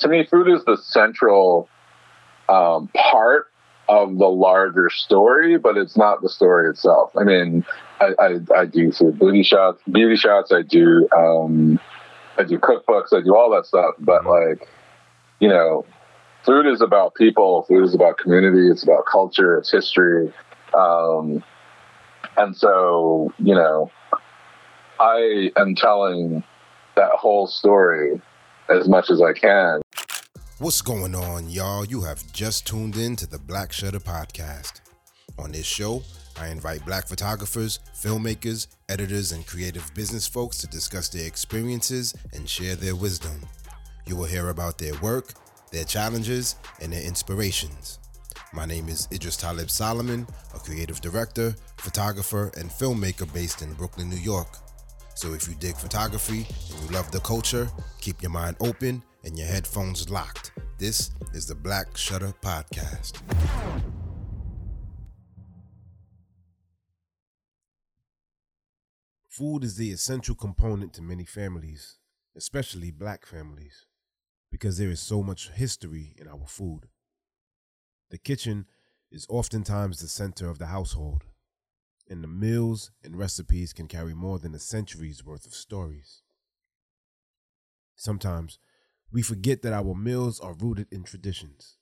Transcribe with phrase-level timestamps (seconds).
[0.00, 1.68] to me, food is the central
[2.48, 3.46] um, part
[3.88, 7.10] of the larger story, but it's not the story itself.
[7.18, 7.64] I mean,
[8.00, 10.52] I, I, I do food beauty shots, beauty shots.
[10.52, 11.80] I do um,
[12.38, 13.12] I do cookbooks.
[13.12, 13.94] I do all that stuff.
[13.98, 14.60] But mm-hmm.
[14.60, 14.68] like,
[15.40, 15.84] you know,
[16.44, 17.64] food is about people.
[17.68, 18.70] Food is about community.
[18.70, 19.58] It's about culture.
[19.58, 20.32] It's history.
[20.72, 21.42] Um,
[22.36, 23.90] and so, you know,
[25.00, 26.44] I am telling
[26.94, 28.20] that whole story
[28.68, 29.80] as much as I can.
[30.60, 31.86] What's going on, y'all?
[31.86, 34.82] You have just tuned in to the Black Shutter Podcast.
[35.38, 36.02] On this show,
[36.38, 42.46] I invite black photographers, filmmakers, editors, and creative business folks to discuss their experiences and
[42.46, 43.40] share their wisdom.
[44.04, 45.32] You will hear about their work,
[45.72, 47.98] their challenges, and their inspirations.
[48.52, 54.10] My name is Idris Talib Solomon, a creative director, photographer, and filmmaker based in Brooklyn,
[54.10, 54.58] New York.
[55.14, 57.70] So if you dig photography and you love the culture,
[58.02, 60.52] keep your mind open and your headphones locked.
[60.78, 63.20] This is the Black Shutter Podcast.
[69.28, 71.98] Food is the essential component to many families,
[72.36, 73.86] especially black families,
[74.50, 76.88] because there is so much history in our food.
[78.10, 78.66] The kitchen
[79.10, 81.24] is oftentimes the center of the household,
[82.08, 86.22] and the meals and recipes can carry more than a century's worth of stories.
[87.96, 88.58] Sometimes
[89.12, 91.76] we forget that our meals are rooted in traditions.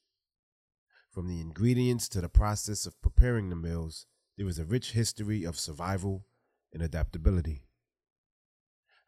[1.10, 5.44] From the ingredients to the process of preparing the meals, there is a rich history
[5.44, 6.26] of survival
[6.72, 7.64] and adaptability.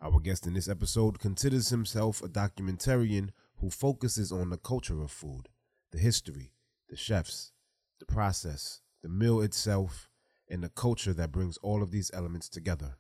[0.03, 5.11] Our guest in this episode considers himself a documentarian who focuses on the culture of
[5.11, 5.49] food,
[5.93, 6.53] the history,
[6.89, 7.53] the chefs,
[7.99, 10.09] the process, the meal itself,
[10.49, 12.97] and the culture that brings all of these elements together.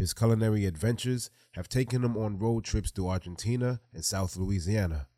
[0.00, 5.08] His culinary adventures have taken him on road trips to Argentina and South Louisiana.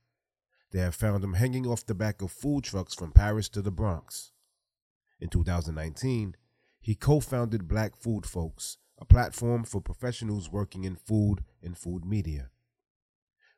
[0.72, 3.70] They have found him hanging off the back of food trucks from Paris to the
[3.70, 4.32] Bronx.
[5.20, 6.34] In 2019,
[6.80, 12.04] he co founded Black Food Folks, a platform for professionals working in food and food
[12.04, 12.50] media.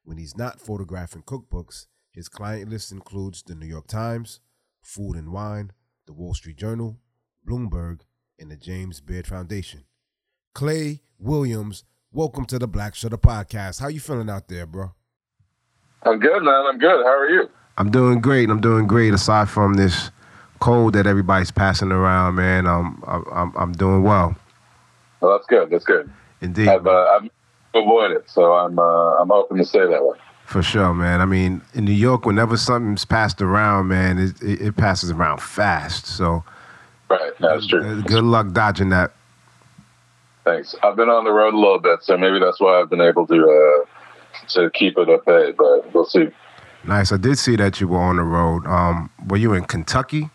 [0.03, 4.41] When he's not photographing cookbooks, his client list includes the New York Times,
[4.83, 5.73] Food and Wine,
[6.05, 6.99] the Wall Street Journal,
[7.49, 8.01] Bloomberg,
[8.39, 9.85] and the James Beard Foundation.
[10.55, 11.83] Clay Williams,
[12.13, 13.81] welcome to the Black Shutter Podcast.
[13.81, 14.93] How you feeling out there, bro?
[16.05, 16.67] I'm good, man.
[16.67, 17.05] I'm good.
[17.05, 17.51] How are you?
[17.77, 18.49] I'm doing great.
[18.49, 19.13] I'm doing great.
[19.13, 20.13] Aside from this
[20.61, 24.37] cold that everybody's passing around, man, I'm I'm I'm doing well.
[25.21, 25.71] Well, that's good.
[25.71, 26.09] That's good.
[26.41, 26.69] Indeed.
[26.69, 27.29] I've, uh, I've
[27.75, 30.17] avoided it, so I'm uh, I'm hoping to stay that way.
[30.47, 31.21] For sure, man.
[31.21, 35.43] I mean, in New York, whenever something's passed around, man, it, it, it passes around
[35.43, 36.07] fast.
[36.07, 36.45] So,
[37.11, 38.03] right, that's true.
[38.03, 39.15] Good luck dodging that
[40.45, 40.75] Thanks.
[40.83, 43.27] I've been on the road a little bit, so maybe that's why I've been able
[43.27, 45.53] to uh, to keep it up at bay.
[45.57, 46.29] But we'll see.
[46.87, 47.13] Nice.
[47.13, 48.67] I did see that you were on the road.
[48.67, 50.29] Um, were you in Kentucky?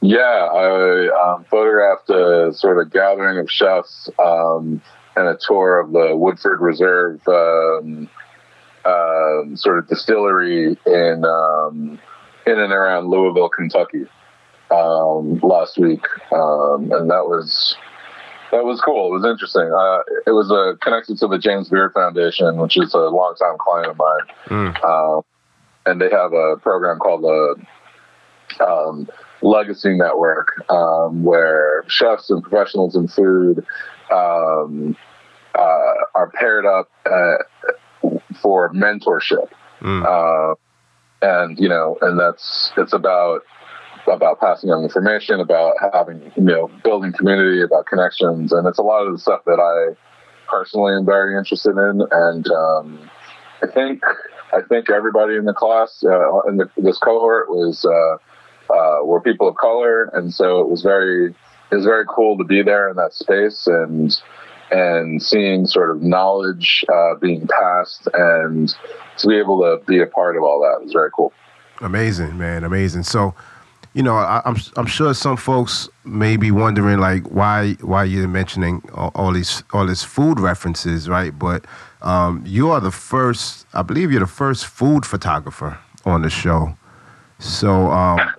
[0.00, 4.82] Yeah, I um, photographed a sort of gathering of chefs um,
[5.16, 8.08] and a tour of the Woodford Reserve um,
[8.84, 12.00] uh, sort of distillery in um,
[12.46, 14.06] in and around Louisville, Kentucky,
[14.72, 17.76] um, last week, and that was
[18.52, 19.08] that was cool.
[19.08, 19.62] It was interesting.
[19.62, 23.90] Uh, it was uh, connected to the James Beard Foundation, which is a longtime client
[23.90, 24.26] of mine.
[24.46, 24.84] Mm.
[24.84, 25.22] Um,
[25.86, 29.08] and they have a program called the um,
[29.40, 33.64] Legacy Network, um, where chefs and professionals in food
[34.12, 34.96] um,
[35.54, 37.38] uh, are paired up uh,
[38.40, 39.48] for mentorship.
[39.80, 40.56] Mm.
[41.22, 43.40] and you know, and that's it's about
[44.12, 48.52] about passing on information, about having, you know, building community, about connections.
[48.52, 49.96] And it's a lot of the stuff that I
[50.50, 52.02] personally am very interested in.
[52.10, 53.10] And um,
[53.62, 54.02] I think,
[54.52, 59.20] I think everybody in the class, uh, in the, this cohort was, uh, uh, were
[59.20, 60.10] people of color.
[60.12, 61.34] And so it was very,
[61.70, 64.14] it was very cool to be there in that space and,
[64.70, 68.74] and seeing sort of knowledge uh, being passed and
[69.18, 71.32] to be able to be a part of all that was very cool.
[71.80, 72.64] Amazing, man.
[72.64, 73.02] Amazing.
[73.02, 73.34] So,
[73.94, 78.04] you know, I, am I'm, I'm sure some folks may be wondering like why why
[78.04, 81.36] you're mentioning all, all these all these food references, right?
[81.38, 81.66] But
[82.00, 86.76] um, you are the first, I believe you're the first food photographer on the show.
[87.38, 88.30] So um,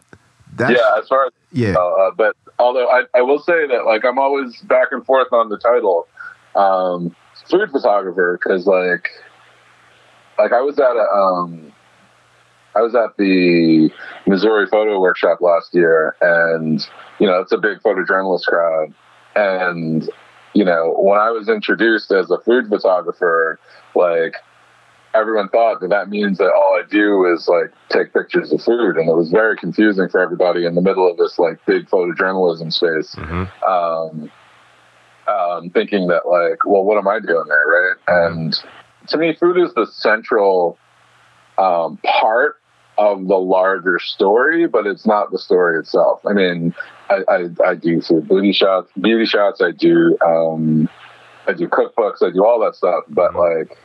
[0.53, 4.05] that's, yeah, as far as yeah, uh, but although I, I will say that like
[4.05, 6.07] I'm always back and forth on the title,
[6.55, 7.15] um,
[7.49, 9.09] food photographer, because like
[10.39, 11.72] like I was at a um
[12.75, 13.89] I was at the
[14.27, 16.85] Missouri Photo Workshop last year, and
[17.19, 18.93] you know it's a big photojournalist crowd.
[19.35, 20.09] And
[20.53, 23.59] you know when I was introduced as a food photographer,
[23.95, 24.35] like
[25.13, 28.97] everyone thought that that means that all I do is like take pictures of food,
[28.97, 32.73] and it was very confusing for everybody in the middle of this like big photojournalism
[32.73, 33.15] space.
[33.15, 33.63] Mm-hmm.
[33.63, 34.31] Um,
[35.25, 37.95] um, thinking that like, well, what am I doing there, right?
[38.07, 38.37] Mm-hmm.
[38.37, 38.63] And
[39.07, 40.77] to me, food is the central
[41.57, 42.57] um, part
[42.97, 46.21] of the larger story, but it's not the story itself.
[46.27, 46.75] I mean,
[47.09, 49.61] I, I, I do food beauty shots, beauty shots.
[49.61, 50.89] I do um,
[51.47, 52.21] I do cookbooks.
[52.21, 53.03] I do all that stuff.
[53.09, 53.69] But mm-hmm.
[53.69, 53.77] like,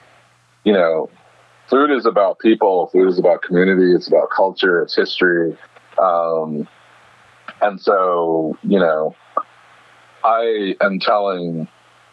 [0.64, 1.10] you know,
[1.69, 2.88] food is about people.
[2.93, 3.94] Food is about community.
[3.94, 4.82] It's about culture.
[4.82, 5.56] It's history.
[6.00, 6.69] Um,
[7.61, 9.16] and so, you know,
[10.25, 11.69] I am telling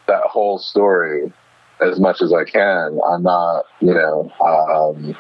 [0.07, 1.31] that whole story
[1.81, 2.99] as much as I can.
[3.07, 5.15] I'm not, you know, um,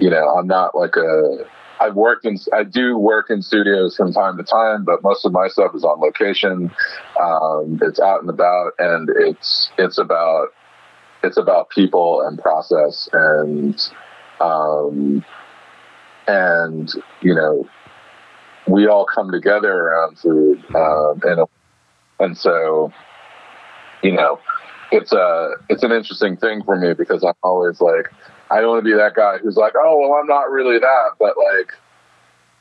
[0.00, 1.46] you know, I'm not like a.
[1.80, 5.32] I've worked in, I do work in studios from time to time, but most of
[5.32, 6.70] my stuff is on location.
[7.18, 10.48] Um, it's out and about, and it's it's about
[11.22, 13.80] it's about people and process and
[14.40, 15.24] um,
[16.26, 16.92] and
[17.22, 17.68] you know
[18.66, 21.46] we all come together around food um, and
[22.20, 22.92] and so
[24.02, 24.38] you know
[24.92, 28.10] it's a it's an interesting thing for me because I'm always like
[28.50, 31.10] I don't want to be that guy who's like, oh, well, I'm not really that,
[31.18, 31.72] but like,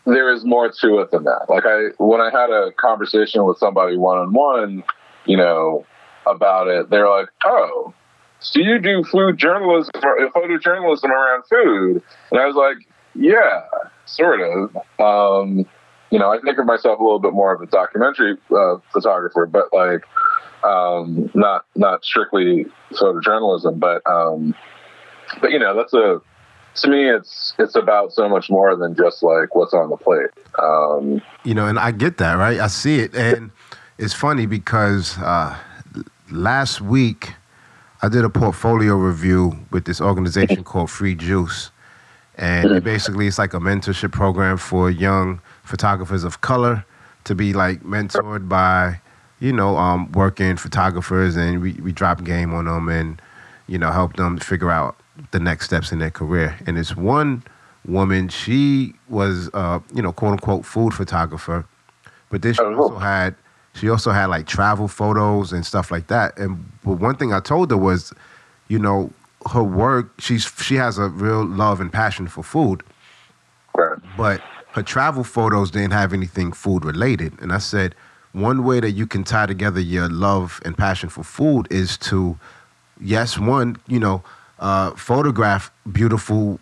[0.05, 1.45] there is more to it than that.
[1.49, 4.83] Like, I, when I had a conversation with somebody one on one,
[5.25, 5.85] you know,
[6.25, 7.93] about it, they're like, oh,
[8.39, 12.01] so you do food journalism, photojournalism around food?
[12.31, 13.61] And I was like, yeah,
[14.05, 14.75] sort of.
[14.99, 15.65] Um,
[16.09, 19.45] you know, I think of myself a little bit more of a documentary uh, photographer,
[19.45, 20.03] but like,
[20.63, 24.55] um, not not strictly photojournalism, but um,
[25.41, 26.21] but you know, that's a
[26.75, 30.29] to me it's it's about so much more than just like what's on the plate.
[30.57, 32.59] Um, you know, and I get that, right?
[32.59, 33.51] I see it, and
[33.97, 35.57] it's funny because uh,
[36.31, 37.33] last week
[38.01, 41.71] I did a portfolio review with this organization called Free Juice,
[42.37, 46.85] and it basically it's like a mentorship program for young photographers of color
[47.25, 49.01] to be like mentored by
[49.39, 53.21] you know um, working photographers, and we we drop game on them and
[53.67, 54.98] you know help them figure out
[55.31, 56.57] the next steps in their career.
[56.65, 57.43] And it's one
[57.85, 61.65] woman, she was, uh, you know, quote unquote food photographer,
[62.29, 63.35] but then she oh, also had,
[63.73, 66.37] she also had like travel photos and stuff like that.
[66.37, 68.13] And but one thing I told her was,
[68.67, 69.11] you know,
[69.51, 72.83] her work, she's she has a real love and passion for food,
[74.17, 74.41] but
[74.73, 77.39] her travel photos didn't have anything food related.
[77.41, 77.95] And I said,
[78.33, 82.37] one way that you can tie together your love and passion for food is to,
[83.01, 84.23] yes, one, you know,
[84.59, 86.59] uh, photograph beautiful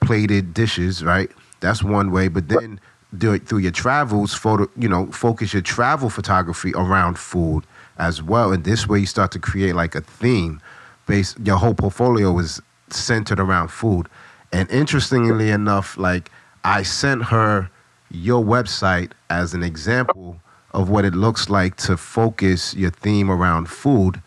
[0.00, 1.30] plated dishes, right?
[1.60, 2.28] That's one way.
[2.28, 2.80] But then
[3.16, 7.64] do it through your travels, photo, you know, focus your travel photography around food
[7.98, 8.52] as well.
[8.52, 10.60] And this way, you start to create like a theme.
[11.06, 14.08] Based, your whole portfolio is centered around food.
[14.52, 16.30] And interestingly enough, like
[16.64, 17.70] I sent her
[18.10, 20.40] your website as an example
[20.72, 24.22] of what it looks like to focus your theme around food,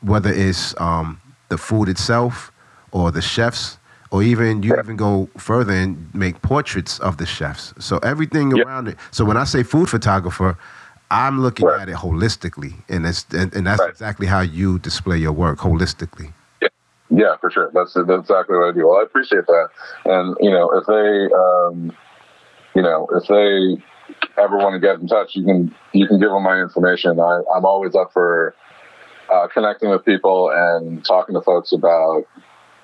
[0.00, 2.50] whether it's um, the food itself
[2.92, 3.78] or the chefs
[4.14, 7.74] or even you even go further and make portraits of the chefs.
[7.80, 8.66] So everything yep.
[8.66, 8.96] around it.
[9.10, 10.56] So when I say food photographer,
[11.10, 11.82] I'm looking right.
[11.82, 13.90] at it holistically, and it's and, and that's right.
[13.90, 16.32] exactly how you display your work holistically.
[16.62, 16.68] Yeah,
[17.10, 17.72] yeah, for sure.
[17.74, 18.86] That's that's exactly what I do.
[18.86, 19.68] Well, I appreciate that,
[20.04, 21.96] and you know, if they, um,
[22.76, 23.82] you know, if they
[24.40, 27.18] ever want to get in touch, you can you can give them my information.
[27.18, 28.54] I, I'm always up for
[29.32, 32.24] uh, connecting with people and talking to folks about,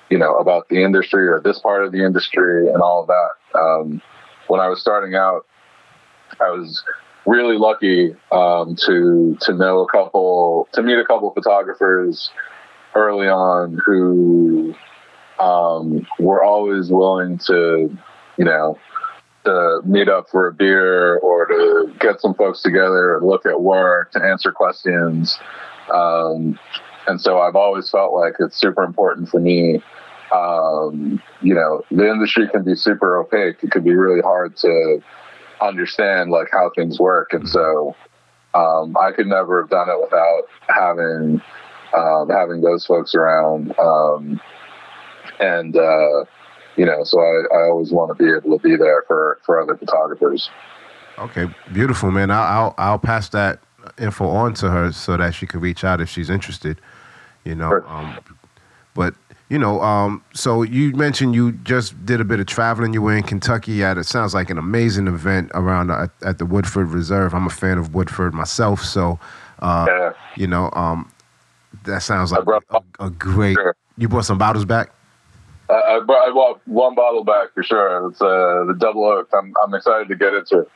[0.09, 3.59] you know, about the industry or this part of the industry and all of that.
[3.59, 4.01] Um,
[4.47, 5.45] when I was starting out,
[6.39, 6.83] I was
[7.25, 12.29] really lucky um, to to know a couple, to meet a couple photographers
[12.95, 14.75] early on who
[15.39, 17.95] um, were always willing to,
[18.37, 18.77] you know,
[19.45, 23.61] to meet up for a beer or to get some folks together and look at
[23.61, 25.39] work, to answer questions.
[25.93, 26.59] Um,
[27.07, 29.81] and so I've always felt like it's super important for me.
[30.33, 33.57] Um, you know, the industry can be super opaque.
[33.63, 35.01] It could be really hard to
[35.61, 37.33] understand like how things work.
[37.33, 37.95] And so
[38.53, 41.41] um, I could never have done it without having
[41.95, 43.77] um, having those folks around.
[43.77, 44.39] Um,
[45.39, 46.25] and uh,
[46.77, 49.61] you know, so I, I always want to be able to be there for for
[49.61, 50.49] other photographers.
[51.17, 52.31] Okay, beautiful, man.
[52.31, 53.59] I'll I'll, I'll pass that
[53.99, 56.79] info on to her so that she could reach out if she's interested.
[57.43, 57.87] You know, sure.
[57.87, 58.17] um,
[58.93, 59.15] but
[59.49, 62.93] you know, um, so you mentioned you just did a bit of traveling.
[62.93, 66.45] You were in Kentucky at it sounds like an amazing event around at, at the
[66.45, 67.33] Woodford Reserve.
[67.33, 69.19] I'm a fan of Woodford myself, so
[69.59, 70.13] uh, yeah.
[70.37, 71.11] you know, um,
[71.83, 73.55] that sounds like a, a, great.
[73.55, 73.75] Sure.
[73.97, 74.91] You brought some bottles back.
[75.69, 78.09] I, I, brought, I bought one bottle back for sure.
[78.09, 79.29] It's uh, the double oak.
[79.33, 80.71] I'm I'm excited to get into it.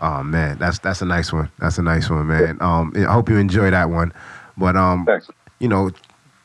[0.00, 1.50] Oh man, that's that's a nice one.
[1.58, 2.58] That's a nice one, man.
[2.60, 4.12] Um, I hope you enjoy that one.
[4.56, 5.28] But um, Thanks.
[5.58, 5.90] you know,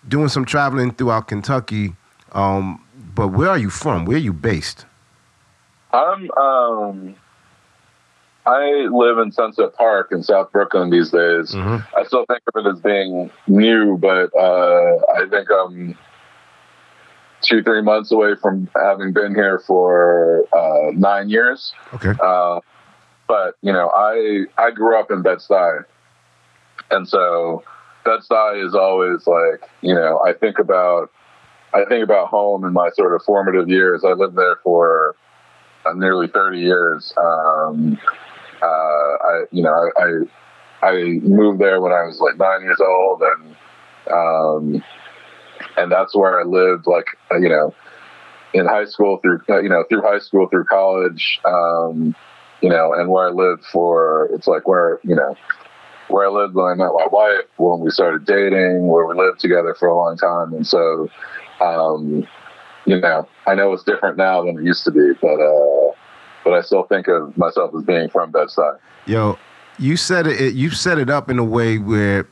[0.08, 1.96] doing some traveling throughout Kentucky.
[2.32, 2.84] Um,
[3.16, 4.06] but where are you from?
[4.06, 4.86] Where are you based?
[5.92, 7.16] I'm um
[8.46, 11.52] I live in Sunset Park in South Brooklyn these days.
[11.54, 11.98] Mm-hmm.
[11.98, 15.98] I still think of it as being new, but uh, I think I'm
[17.42, 21.74] two, three months away from having been here for uh, nine years.
[21.94, 22.14] Okay.
[22.22, 22.60] Uh,
[23.28, 25.84] but you know, I I grew up in Bed Stuy,
[26.92, 27.64] and so
[28.06, 31.12] Bed Stuy is always like you know I think about
[31.74, 34.04] I think about home in my sort of formative years.
[34.04, 35.16] I lived there for
[35.86, 37.14] uh, nearly thirty years.
[37.18, 37.98] Um,
[38.62, 42.80] uh, I you know I, I I moved there when I was like nine years
[42.82, 43.56] old, and
[44.12, 44.84] um,
[45.78, 46.88] and that's where I lived.
[46.88, 47.74] Like you know,
[48.54, 51.40] in high school through you know through high school through college.
[51.46, 52.16] Um,
[52.64, 55.36] you know, and where I lived for, it's like where, you know,
[56.08, 59.42] where I lived when I met my wife, when we started dating, where we lived
[59.42, 60.54] together for a long time.
[60.54, 61.10] And so,
[61.60, 62.26] um,
[62.86, 65.92] you know, I know it's different now than it used to be, but, uh,
[66.46, 68.78] but I still think of myself as being from Bed-Stuy.
[69.08, 69.38] Yo,
[69.78, 70.54] you said it.
[70.54, 72.26] You set it up in a way where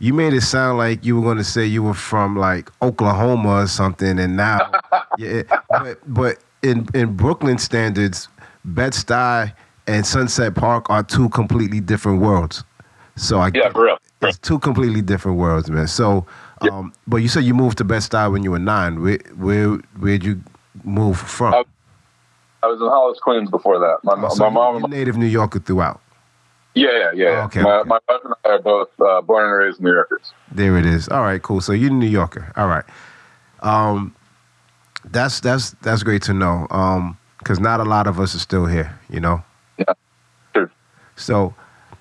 [0.00, 3.62] you made it sound like you were going to say you were from like Oklahoma
[3.62, 4.70] or something, and now,
[5.18, 5.42] yeah.
[5.70, 8.28] But but in in Brooklyn standards,
[8.64, 9.52] Bed Stuy
[9.88, 12.62] and Sunset Park are two completely different worlds.
[13.16, 13.98] So I yeah, for real.
[14.22, 15.88] It's two completely different worlds, man.
[15.88, 16.26] So,
[16.60, 19.02] um, but you said you moved to Bed Stuy when you were nine.
[19.02, 20.42] Where where where'd you
[20.84, 21.54] move from?
[21.54, 21.64] I,
[22.62, 23.98] I was in Hollis, Queens before that.
[24.04, 26.00] My, oh, so my mom, native New Yorker throughout.
[26.74, 27.26] Yeah, yeah, yeah.
[27.28, 27.88] Oh, okay, my, okay.
[27.88, 30.32] my wife and I are both uh, born and raised New Yorkers.
[30.52, 31.08] There it is.
[31.08, 31.60] All right, cool.
[31.60, 32.52] So you're a New Yorker.
[32.56, 32.84] All right.
[33.60, 34.14] Um,
[35.04, 36.66] that's that's that's great to know.
[36.70, 38.98] Um, because not a lot of us are still here.
[39.08, 39.42] You know.
[39.78, 39.94] Yeah.
[40.54, 40.70] Sure.
[41.16, 41.54] So,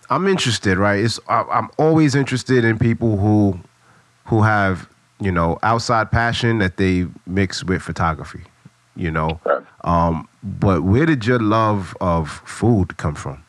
[0.10, 1.00] I'm interested, right?
[1.04, 3.60] It's I, I'm always interested in people who
[4.26, 8.44] who have you know outside passion that they mix with photography.
[8.96, 9.40] You know.
[9.46, 9.64] Right.
[9.84, 13.44] Um, but where did your love of food come from?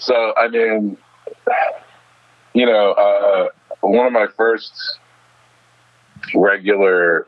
[0.00, 0.96] So, I mean,
[2.54, 3.48] you know, uh,
[3.82, 4.98] one of my first
[6.34, 7.26] regular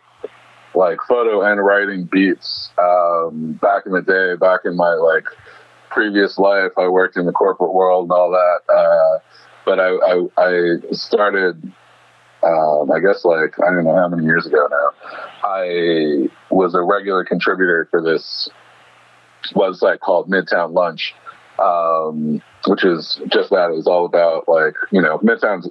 [0.74, 5.24] like photo and writing beats um, back in the day, back in my like
[5.90, 8.72] previous life, I worked in the corporate world and all that.
[8.72, 9.18] Uh,
[9.64, 11.62] but I, I, I started,
[12.42, 15.08] um, I guess like, I don't know how many years ago now,
[15.44, 18.48] I was a regular contributor for this
[19.54, 21.14] website called Midtown Lunch
[21.58, 23.70] um, which is just that.
[23.70, 25.68] It was all about like you know Midtown's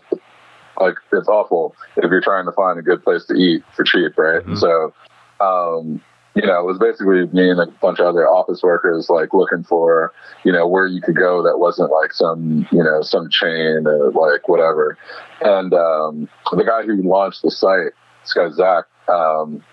[0.79, 4.17] like it's awful if you're trying to find a good place to eat for cheap,
[4.17, 4.45] right?
[4.45, 4.57] Mhm.
[4.57, 4.93] So,
[5.39, 6.01] um,
[6.35, 9.63] you know, it was basically me and a bunch of other office workers like looking
[9.63, 10.13] for
[10.43, 14.11] you know where you could go that wasn't like some you know some chain or
[14.11, 14.97] like whatever.
[15.41, 17.91] And um, the guy who launched the site,
[18.23, 18.85] this guy Zach.
[19.07, 19.63] Um,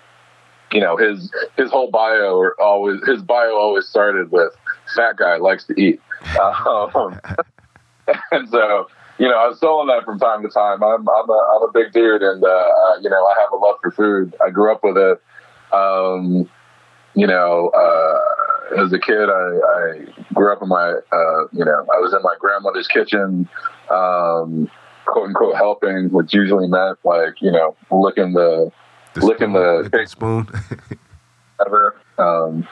[0.72, 4.52] you know his his whole bio or always his bio always started with
[4.94, 6.00] fat guy likes to eat
[6.40, 7.18] um,
[8.32, 8.86] and so
[9.18, 11.72] you know I was selling that from time to time I'm I'm a, I'm a
[11.72, 12.68] big dude and uh,
[13.00, 15.20] you know I have a love for food I grew up with it
[15.72, 16.48] um,
[17.14, 21.86] you know uh, as a kid I, I grew up in my uh, you know
[21.94, 23.48] I was in my grandmother's kitchen
[23.90, 24.70] um,
[25.06, 28.70] quote unquote helping which usually meant like you know licking the
[29.14, 30.48] The Licking spoon, the the spoon.
[31.66, 31.96] ever.
[32.18, 32.66] Um,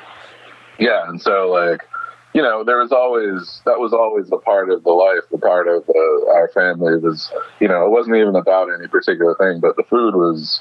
[0.78, 1.86] yeah, and so like,
[2.36, 5.66] you know, there was always that was always a part of the life, the part
[5.68, 9.74] of uh, our family was, you know, it wasn't even about any particular thing, but
[9.76, 10.60] the food was,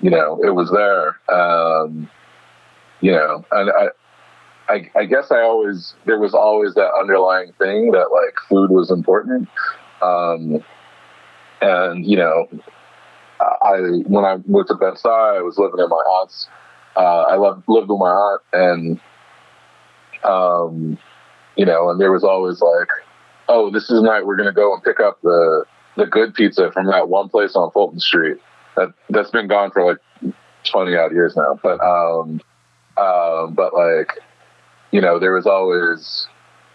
[0.00, 1.14] you know, it was there.
[1.32, 2.10] Um,
[3.00, 7.92] you know, and I, I, I guess I always there was always that underlying thing
[7.92, 9.48] that like food was important.
[10.02, 10.64] Um,
[11.60, 12.48] and you know,
[13.40, 16.48] I when I moved to Bed Stuy, I was living in my aunt's.
[16.96, 19.00] Uh, I lived lived with my aunt, and
[20.24, 20.98] um,
[21.56, 22.88] you know, and there was always like,
[23.48, 25.64] oh, this is the night we're gonna go and pick up the
[25.96, 28.38] the good pizza from that one place on Fulton Street
[28.76, 31.58] that that's been gone for like twenty odd years now.
[31.62, 32.40] But um,
[32.96, 34.18] um, but like,
[34.90, 36.26] you know, there was always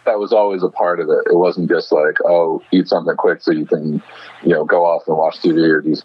[0.06, 1.32] that was always a part of it.
[1.32, 4.02] It wasn't just like, oh, eat something quick so you can,
[4.44, 5.96] you know, go off and watch TV or do.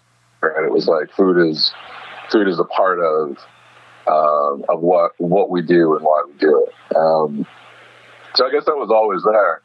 [0.41, 0.65] Right?
[0.65, 1.73] It was like food is
[2.29, 3.37] food is a part of
[4.07, 6.95] um, of what what we do and why we do it.
[6.95, 7.47] Um,
[8.35, 9.61] so I guess that was always there.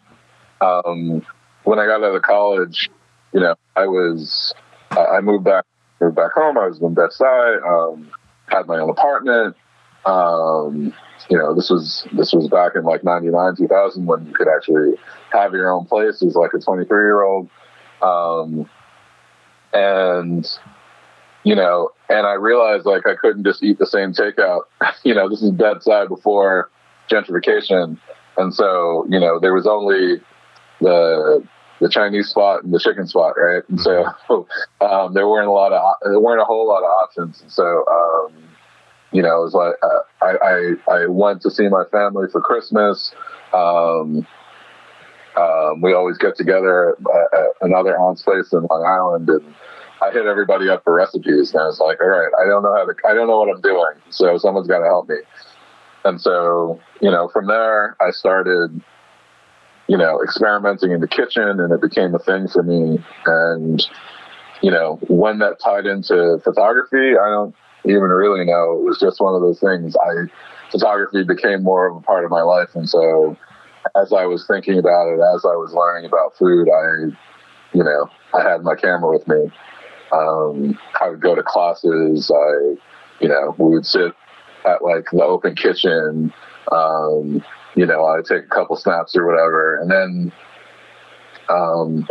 [0.61, 1.25] Um,
[1.65, 2.89] when I got out of college,
[3.33, 4.55] you know, I was
[4.93, 5.65] I moved back
[6.01, 6.59] moved back home.
[6.59, 7.63] I was in Bed Stuy.
[7.67, 8.11] Um,
[8.47, 9.57] had my own apartment.
[10.07, 10.93] Um,
[11.29, 14.95] you know, this was this was back in like '99, 2000, when you could actually
[15.33, 17.49] have your own place as like a 23 year old.
[18.03, 18.69] Um,
[19.73, 20.47] and
[21.45, 24.63] you know, and I realized like I couldn't just eat the same takeout.
[25.05, 26.71] you know, this is Bed Stuy before
[27.11, 27.99] gentrification,
[28.37, 30.21] and so you know there was only
[30.81, 31.43] the
[31.81, 33.63] the Chinese spot and the chicken spot, right?
[33.69, 34.85] And so mm-hmm.
[34.85, 37.41] um, there weren't a lot of there weren't a whole lot of options.
[37.41, 38.35] And so um,
[39.13, 42.41] you know, it was like uh, I, I I went to see my family for
[42.41, 43.13] Christmas.
[43.55, 44.27] Um,
[45.37, 49.55] um, we always get together at, at another aunt's place in Long Island, and
[50.03, 51.53] I hit everybody up for recipes.
[51.53, 53.55] And I was like, all right, I don't know how to, I don't know what
[53.55, 55.17] I'm doing, so someone's got to help me.
[56.05, 58.81] And so, you know, from there, I started
[59.91, 63.03] you know, experimenting in the kitchen and it became a thing for me.
[63.27, 63.85] And,
[64.63, 67.53] you know, when that tied into photography, I don't
[67.85, 68.79] even really know.
[68.79, 69.97] It was just one of those things.
[69.97, 70.31] I,
[70.71, 72.69] photography became more of a part of my life.
[72.77, 73.37] And so
[74.01, 77.11] as I was thinking about it, as I was learning about food, I,
[77.77, 79.51] you know, I had my camera with me.
[80.13, 82.31] Um, I would go to classes.
[82.31, 82.77] I,
[83.21, 84.13] you know, we would sit
[84.65, 86.33] at like the open kitchen,
[86.73, 87.43] um,
[87.75, 90.33] you know, I take a couple snaps or whatever, and then,
[91.49, 92.09] um,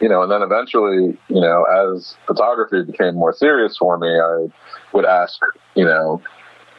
[0.00, 4.46] you know, and then eventually, you know, as photography became more serious for me, I
[4.92, 5.40] would ask,
[5.74, 6.22] you know,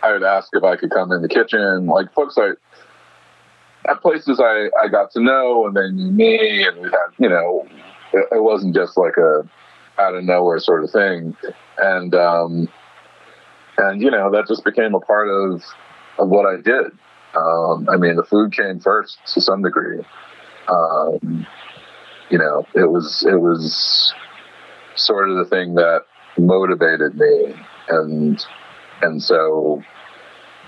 [0.01, 2.51] I would ask if I could come in the kitchen, like folks I
[3.89, 7.29] at places I I got to know, and they knew me, and we had, you
[7.29, 7.67] know,
[8.13, 9.47] it, it wasn't just like a
[10.01, 11.35] out of nowhere sort of thing,
[11.77, 12.67] and um,
[13.77, 15.63] and you know, that just became a part of
[16.19, 16.91] of what I did.
[17.35, 19.99] Um, I mean, the food came first to some degree.
[20.67, 21.47] Um,
[22.29, 24.13] you know, it was it was
[24.95, 26.01] sort of the thing that
[26.37, 27.55] motivated me,
[27.89, 28.43] and
[29.01, 29.81] and so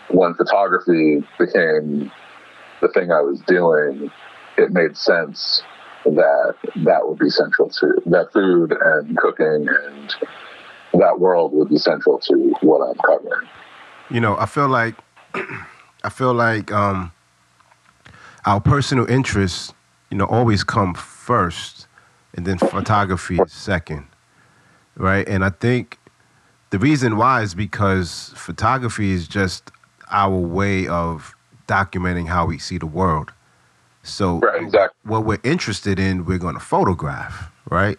[0.10, 2.12] when photography became
[2.82, 4.12] the thing I was doing,
[4.58, 5.64] it made sense
[6.06, 10.16] that that would be central to that food and cooking and
[10.94, 13.48] that world would be central to what I'm covering.
[14.10, 14.96] You know, I feel like
[16.04, 17.12] I feel like um,
[18.46, 19.74] our personal interests,
[20.12, 21.88] you know, always come first,
[22.34, 24.06] and then photography is second,
[24.96, 25.28] right?
[25.28, 25.98] And I think
[26.70, 29.72] the reason why is because photography is just
[30.12, 31.36] our way of
[31.68, 33.32] documenting how we see the world.
[34.04, 34.98] So right, exactly.
[35.04, 37.98] what we're interested in, we're going to photograph, right?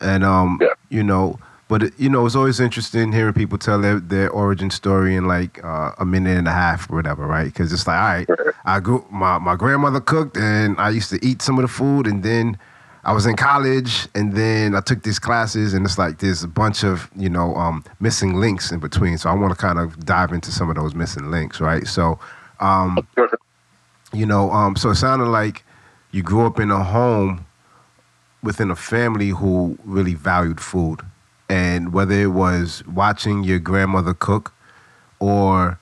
[0.00, 0.68] And um, yeah.
[0.88, 5.14] you know, but you know, it's always interesting hearing people tell their, their origin story
[5.14, 7.44] in like uh, a minute and a half or whatever, right?
[7.44, 11.24] Because it's like, all right, I grew my my grandmother cooked, and I used to
[11.24, 12.58] eat some of the food, and then
[13.04, 16.48] I was in college, and then I took these classes, and it's like there's a
[16.48, 19.16] bunch of you know um, missing links in between.
[19.16, 21.86] So I want to kind of dive into some of those missing links, right?
[21.86, 22.18] So,
[22.58, 22.98] um,
[24.12, 25.64] you know, um, so it sounded like
[26.12, 27.46] you grew up in a home
[28.42, 31.00] within a family who really valued food
[31.48, 34.52] and whether it was watching your grandmother cook
[35.18, 35.78] or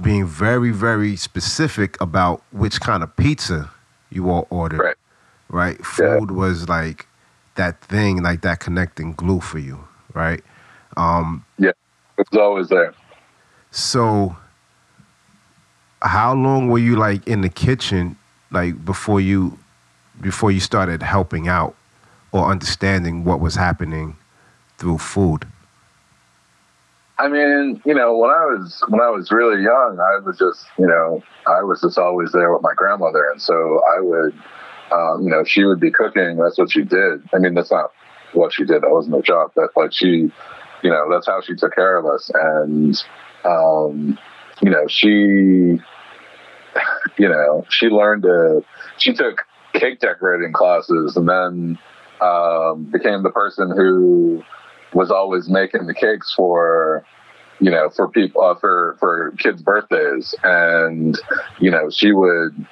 [0.00, 3.70] being very, very specific about which kind of pizza
[4.10, 4.80] you all ordered.
[4.80, 4.96] Right.
[5.48, 5.84] Right.
[5.84, 6.36] Food yeah.
[6.36, 7.06] was like
[7.56, 9.86] that thing, like that connecting glue for you.
[10.14, 10.42] Right.
[10.96, 11.72] Um, yeah.
[12.18, 12.94] It was always there.
[13.70, 14.36] So,
[16.02, 18.16] how long were you like in the kitchen,
[18.50, 19.58] like before you,
[20.20, 21.74] before you started helping out
[22.32, 24.16] or understanding what was happening
[24.78, 25.46] through food?
[27.18, 30.66] I mean, you know, when I was when I was really young, I was just,
[30.76, 34.34] you know, I was just always there with my grandmother, and so I would,
[34.90, 36.36] um, you know, she would be cooking.
[36.36, 37.22] That's what she did.
[37.32, 37.92] I mean, that's not
[38.32, 38.82] what she did.
[38.82, 39.52] That wasn't her job.
[39.54, 40.32] But like she,
[40.82, 43.00] you know, that's how she took care of us, and
[43.44, 44.18] um,
[44.60, 45.80] you know, she,
[47.18, 48.64] you know, she learned to.
[48.98, 49.42] She took
[49.74, 51.78] cake decorating classes, and then
[52.20, 54.42] um, became the person who
[54.92, 57.04] was always making the cakes for
[57.60, 61.18] you know for people uh, for for kids birthdays and
[61.60, 62.66] you know she would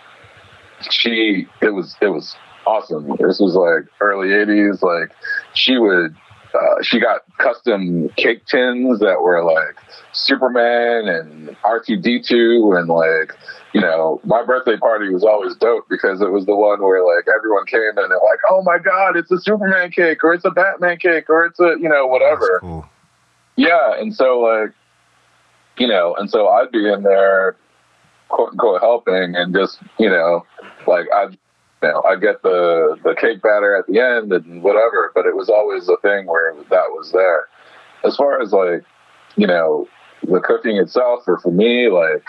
[0.91, 2.37] she it was it was
[2.67, 5.11] awesome this was like early 80s like
[5.55, 6.15] she would
[6.55, 9.77] uh, she got custom cake tins that were like
[10.13, 13.33] Superman and R2D2 and like
[13.73, 17.27] you know my birthday party was always dope because it was the one where like
[17.35, 20.99] everyone came and like oh my god it's a Superman cake or it's a Batman
[20.99, 22.89] cake or it's a you know whatever cool.
[23.57, 24.73] yeah and so like
[25.79, 27.57] you know and so I'd be in there
[28.29, 30.45] quote unquote helping and just you know
[30.87, 31.39] like I'd
[31.83, 35.49] know, I get the the cake batter at the end and whatever, but it was
[35.49, 37.49] always a thing where that was there.
[38.05, 38.85] As far as like,
[39.37, 39.89] you know,
[40.23, 42.25] the cooking itself, or for me, like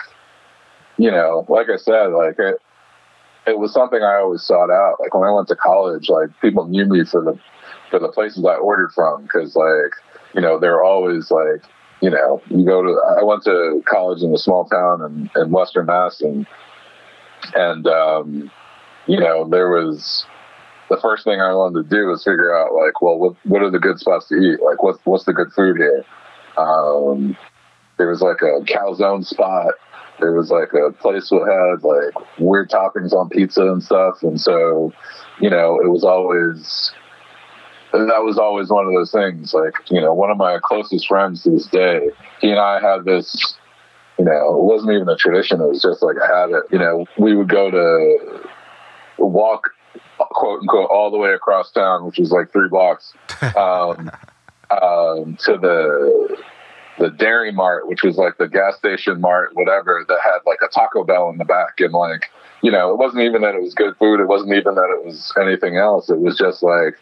[0.96, 2.60] you know, like I said, like it,
[3.46, 4.96] it was something I always sought out.
[5.00, 7.38] Like when I went to college, like people knew me for the
[7.90, 9.94] for the places I ordered from because like
[10.34, 11.62] you know they're always like
[12.00, 15.50] you know you go to I went to college in a small town in, in
[15.50, 16.46] Western Mass and
[17.54, 18.50] and um,
[19.06, 20.24] you know there was
[20.90, 23.70] the first thing I wanted to do was figure out like well what what are
[23.70, 26.04] the good spots to eat like what's what's the good food here
[26.56, 27.36] um,
[27.98, 29.74] there was like a calzone spot
[30.20, 34.40] there was like a place that had like weird toppings on pizza and stuff and
[34.40, 34.92] so
[35.40, 36.92] you know it was always
[37.92, 39.52] that was always one of those things.
[39.52, 42.08] Like, you know, one of my closest friends to this day,
[42.40, 43.54] he and I had this,
[44.18, 45.60] you know, it wasn't even a tradition.
[45.60, 46.64] It was just like a habit.
[46.70, 48.48] You know, we would go to
[49.26, 49.70] walk,
[50.18, 53.12] quote unquote, all the way across town, which was like three blocks,
[53.56, 54.10] um,
[54.70, 56.36] um, to the
[56.98, 60.68] the Dairy Mart, which was like the gas station mart, whatever, that had like a
[60.68, 62.30] Taco Bell in the back, and like,
[62.62, 64.20] you know, it wasn't even that it was good food.
[64.20, 66.10] It wasn't even that it was anything else.
[66.10, 66.98] It was just like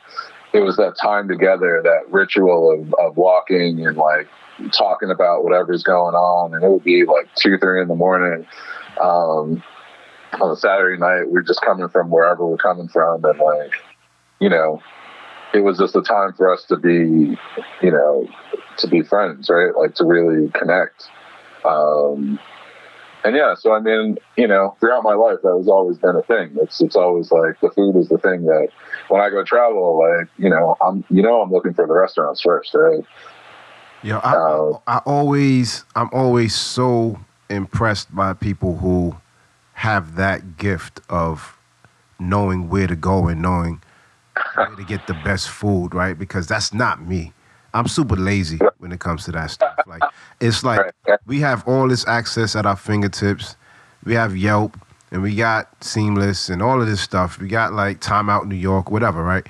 [0.52, 4.28] it was that time together, that ritual of, of walking and like
[4.76, 6.54] talking about whatever's going on.
[6.54, 8.46] And it would be like two, three in the morning.
[9.00, 9.62] Um,
[10.40, 13.25] on a Saturday night, we're just coming from wherever we're coming from.
[13.25, 13.75] And like,
[14.38, 14.83] you know,
[15.53, 17.37] it was just a time for us to be,
[17.83, 18.29] you know,
[18.79, 19.75] to be friends, right?
[19.77, 21.09] Like to really connect.
[21.64, 22.38] Um,
[23.25, 26.23] and yeah, so I mean, you know, throughout my life, that has always been a
[26.23, 26.57] thing.
[26.62, 28.69] It's it's always like the food is the thing that
[29.09, 32.40] when I go travel, like you know, I'm you know I'm looking for the restaurants
[32.40, 33.05] first, right?
[34.03, 39.14] Yeah, I, uh, I always I'm always so impressed by people who
[39.81, 41.57] have that gift of
[42.19, 43.81] knowing where to go and knowing
[44.55, 46.19] where to get the best food, right?
[46.19, 47.33] Because that's not me.
[47.73, 49.79] I'm super lazy when it comes to that stuff.
[49.87, 50.03] Like
[50.38, 53.57] it's like we have all this access at our fingertips.
[54.05, 54.77] We have Yelp
[55.12, 57.38] and we got Seamless and all of this stuff.
[57.38, 59.47] We got like Time Out New York, whatever, right?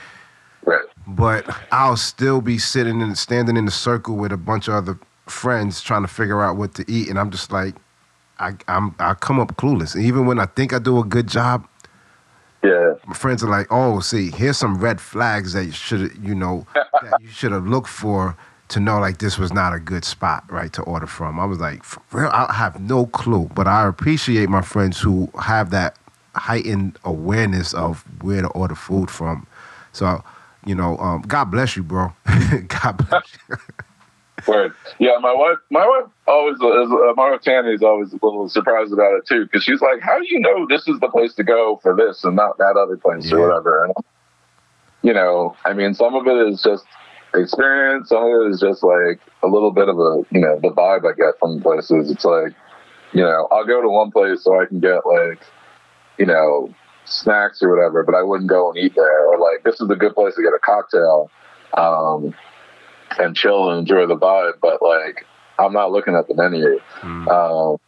[0.64, 0.84] Right.
[1.08, 4.96] But I'll still be sitting and standing in a circle with a bunch of other
[5.26, 7.74] friends trying to figure out what to eat, and I'm just like,
[8.40, 9.94] I, I'm I come up clueless.
[9.94, 11.66] And even when I think I do a good job,
[12.62, 12.94] yeah.
[13.06, 16.66] My friends are like, "Oh, see, here's some red flags that you should, you know,
[16.74, 18.36] that you should have looked for
[18.68, 21.58] to know like this was not a good spot, right, to order from." I was
[21.58, 25.96] like, real, I have no clue, but I appreciate my friends who have that
[26.34, 29.46] heightened awareness of where to order food from.
[29.92, 30.22] So,
[30.66, 32.12] you know, um, God bless you, bro.
[32.68, 33.56] God bless you.
[34.46, 34.74] Word.
[34.98, 38.48] Yeah, my wife, my wife always, is, uh, my wife Tanny is always a little
[38.48, 41.34] surprised about it too, because she's like, "How do you know this is the place
[41.34, 43.36] to go for this and not that other place yeah.
[43.36, 43.94] or whatever?" And
[45.02, 46.84] you know, I mean, some of it is just
[47.34, 50.70] experience, some of it is just like a little bit of a, you know, the
[50.70, 52.10] vibe I get from places.
[52.10, 52.52] It's like,
[53.12, 55.40] you know, I'll go to one place so I can get like,
[56.18, 56.74] you know,
[57.04, 59.26] snacks or whatever, but I wouldn't go and eat there.
[59.28, 61.30] Or like, this is a good place to get a cocktail.
[61.76, 62.34] Um,
[63.18, 64.54] and chill and enjoy the vibe.
[64.60, 65.26] But like,
[65.58, 66.80] I'm not looking at the menu.
[67.00, 67.28] Mm.
[67.28, 67.78] Um,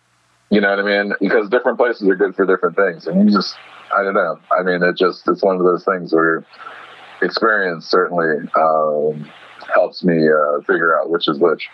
[0.51, 1.15] you know what I mean?
[1.21, 3.57] Because different places are good for different things, and you just,
[3.97, 4.39] I don't know.
[4.57, 6.45] I mean, it just it's one of those things where
[7.23, 9.31] experience certainly um,
[9.75, 11.69] helps me uh, figure out which is which.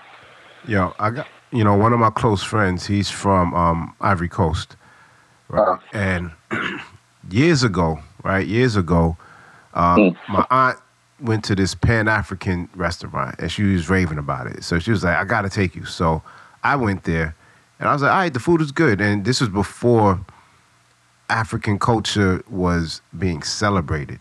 [0.67, 2.87] Yeah, I got you know one of my close friends.
[2.87, 4.77] He's from um, Ivory Coast,
[5.49, 5.61] right?
[5.61, 5.79] Uh-huh.
[5.93, 6.31] And
[7.31, 8.47] years ago, right?
[8.47, 9.17] Years ago,
[9.75, 10.17] um, mm.
[10.29, 10.79] my aunt
[11.21, 14.65] went to this Pan African restaurant and she was raving about it.
[14.65, 15.85] So she was like, I gotta take you.
[15.85, 16.23] So
[16.63, 17.35] I went there
[17.79, 19.01] and I was like, all right, the food is good.
[19.01, 20.21] And this was before
[21.31, 24.21] African culture was being celebrated.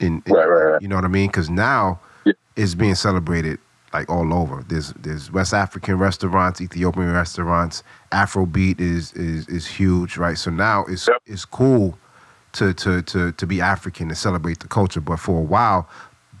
[0.00, 0.82] In, in right, right, right.
[0.82, 1.28] you know what I mean?
[1.28, 2.32] Because now yeah.
[2.56, 3.58] it's being celebrated
[3.92, 4.64] like all over.
[4.68, 7.82] There's there's West African restaurants, Ethiopian restaurants.
[8.10, 10.36] Afrobeat is is is huge, right?
[10.36, 11.22] So now it's yep.
[11.26, 11.96] it's cool
[12.52, 15.00] to to to to be African and celebrate the culture.
[15.00, 15.88] But for a while,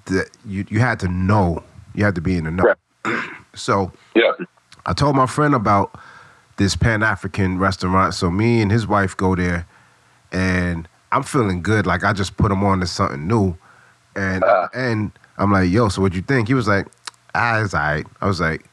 [0.06, 1.62] that you you had to know.
[1.94, 2.74] You had to be in the know.
[3.04, 3.30] Right.
[3.54, 4.32] so yeah,
[4.86, 5.98] I told my friend about
[6.56, 8.14] this Pan African restaurant.
[8.14, 9.66] So me and his wife go there,
[10.30, 11.86] and I'm feeling good.
[11.86, 13.56] Like I just put him on to something new,
[14.16, 16.48] and uh, and I'm like, yo, so what you think?
[16.48, 16.86] He was like,
[17.34, 18.06] ah, it's all right.
[18.20, 18.64] I was like,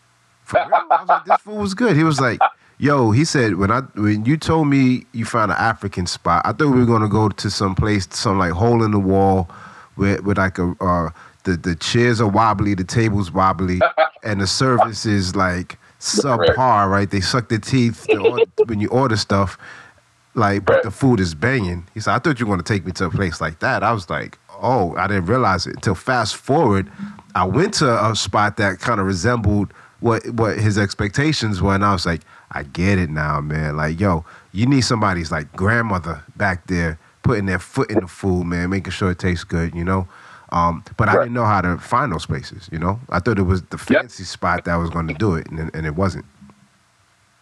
[0.54, 1.96] I was like, this food was good.
[1.96, 2.40] He was like.
[2.82, 6.54] Yo, he said when I when you told me you found an African spot, I
[6.54, 9.50] thought we were gonna go to some place, some like hole in the wall,
[10.00, 11.10] with with like a uh,
[11.44, 13.80] the the chairs are wobbly, the tables wobbly,
[14.24, 16.90] and the service is like subpar.
[16.90, 17.10] Right?
[17.10, 19.58] They suck their teeth order, when you order stuff.
[20.36, 21.88] Like, but the food is banging.
[21.94, 23.84] He said, "I thought you were going to take me to a place like that."
[23.84, 26.90] I was like, "Oh, I didn't realize it." Until fast forward,
[27.36, 31.84] I went to a spot that kind of resembled what what his expectations were, and
[31.84, 33.76] I was like, I get it now, man.
[33.76, 38.44] Like, yo, you need somebody's like grandmother back there putting their foot in the food,
[38.44, 40.08] man, making sure it tastes good, you know.
[40.52, 41.16] Um, but right.
[41.16, 43.00] I didn't know how to find those places, you know.
[43.10, 44.28] I thought it was the fancy yep.
[44.28, 46.26] spot that was going to do it, and, and it wasn't.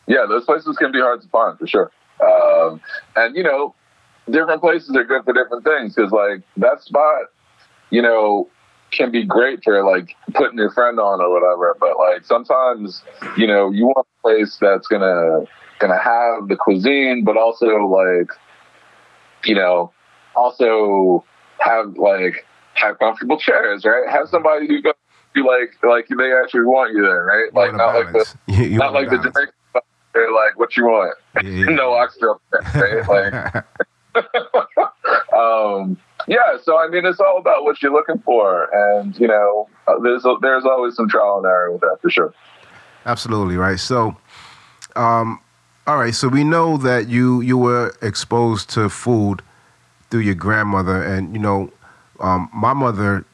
[0.05, 1.89] Yeah, those places can be hard to find for sure.
[2.21, 2.81] Um,
[3.15, 3.73] and you know,
[4.29, 7.27] different places are good for different things because, like, that spot,
[7.89, 8.49] you know,
[8.91, 11.77] can be great for like putting your friend on or whatever.
[11.79, 13.03] But like sometimes,
[13.37, 15.45] you know, you want a place that's gonna
[15.79, 18.27] gonna have the cuisine, but also like,
[19.43, 19.91] you know,
[20.35, 21.23] also
[21.59, 24.09] have like have comfortable chairs, right?
[24.09, 24.93] Have somebody who goes
[25.35, 27.53] you like like they actually want you there, right?
[27.53, 29.53] Like not like the you not like the Jamaican
[30.13, 31.15] they're like, what you want?
[31.43, 31.65] Yeah.
[31.69, 32.41] no oxtail,
[32.73, 33.07] right?
[33.07, 33.65] Like
[35.37, 35.97] um
[36.27, 39.99] yeah, so I mean, it's all about what you're looking for, and you know, uh,
[40.03, 42.33] there's there's always some trial and error with that for sure.
[43.05, 43.79] Absolutely right.
[43.79, 44.17] So,
[44.97, 45.39] um,
[45.87, 46.13] all right.
[46.13, 49.41] So we know that you you were exposed to food
[50.09, 51.71] through your grandmother, and you know,
[52.19, 53.25] um, my mother,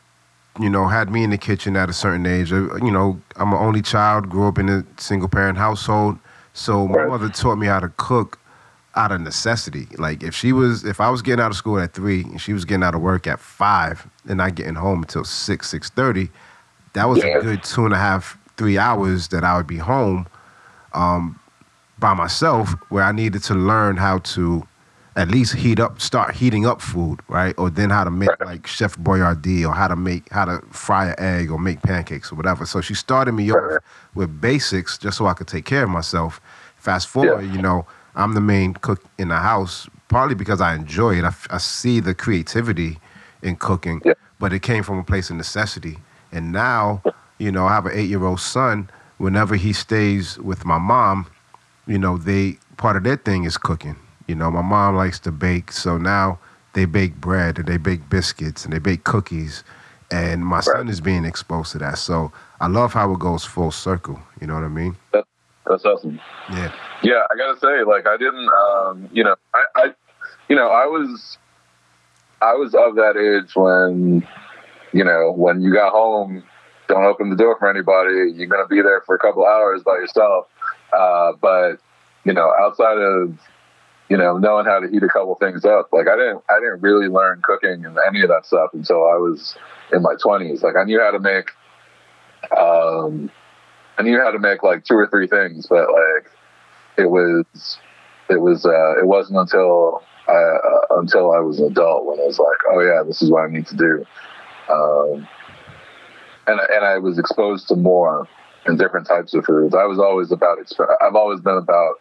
[0.59, 2.53] you know, had me in the kitchen at a certain age.
[2.53, 6.19] Uh, you know, I'm an only child, grew up in a single parent household,
[6.53, 8.39] so my mother taught me how to cook
[8.95, 9.87] out of necessity.
[9.97, 12.53] Like if she was, if I was getting out of school at three and she
[12.53, 16.29] was getting out of work at five and not getting home until six, six thirty,
[16.93, 17.39] that was yeah.
[17.39, 20.27] a good two and a half, three hours that I would be home
[20.93, 21.39] um,
[22.03, 24.67] by myself, where I needed to learn how to
[25.15, 27.55] at least heat up, start heating up food, right?
[27.57, 31.11] Or then how to make like Chef Boyardee or how to make, how to fry
[31.11, 32.65] an egg or make pancakes or whatever.
[32.65, 33.81] So she started me off
[34.15, 36.41] with basics just so I could take care of myself.
[36.75, 37.53] Fast forward, yeah.
[37.53, 37.85] you know,
[38.15, 41.23] I'm the main cook in the house, partly because I enjoy it.
[41.23, 42.99] I, I see the creativity
[43.41, 44.15] in cooking, yeah.
[44.41, 45.99] but it came from a place of necessity.
[46.33, 47.01] And now,
[47.37, 48.89] you know, I have an eight year old son.
[49.19, 51.27] Whenever he stays with my mom,
[51.87, 53.95] you know, they part of their thing is cooking.
[54.27, 56.39] You know, my mom likes to bake, so now
[56.73, 59.63] they bake bread and they bake biscuits and they bake cookies.
[60.11, 60.63] And my right.
[60.63, 61.97] son is being exposed to that.
[61.97, 64.19] So I love how it goes full circle.
[64.39, 64.95] You know what I mean?
[65.11, 65.27] That's,
[65.65, 66.19] that's awesome.
[66.51, 66.73] Yeah.
[67.01, 69.93] Yeah, I gotta say, like, I didn't, um, you know, I, I,
[70.47, 71.37] you know, I was,
[72.41, 74.25] I was of that age when,
[74.93, 76.43] you know, when you got home,
[76.87, 78.31] don't open the door for anybody.
[78.35, 80.47] You're gonna be there for a couple hours by yourself.
[80.95, 81.77] Uh, but
[82.23, 83.37] you know, outside of
[84.09, 86.81] you know knowing how to heat a couple things up, like I didn't, I didn't
[86.81, 89.55] really learn cooking and any of that stuff until I was
[89.91, 90.61] in my 20s.
[90.61, 91.51] Like I knew how to make,
[92.57, 93.31] um,
[93.97, 96.29] I knew how to make like two or three things, but like
[96.97, 97.79] it was
[98.29, 102.23] it was uh, it wasn't until I, uh, until I was an adult when I
[102.23, 104.05] was like, oh yeah, this is what I need to do,
[104.69, 105.27] um,
[106.47, 108.27] and and I was exposed to more
[108.65, 109.75] and different types of foods.
[109.75, 110.57] I was always about
[111.01, 111.95] I've always been about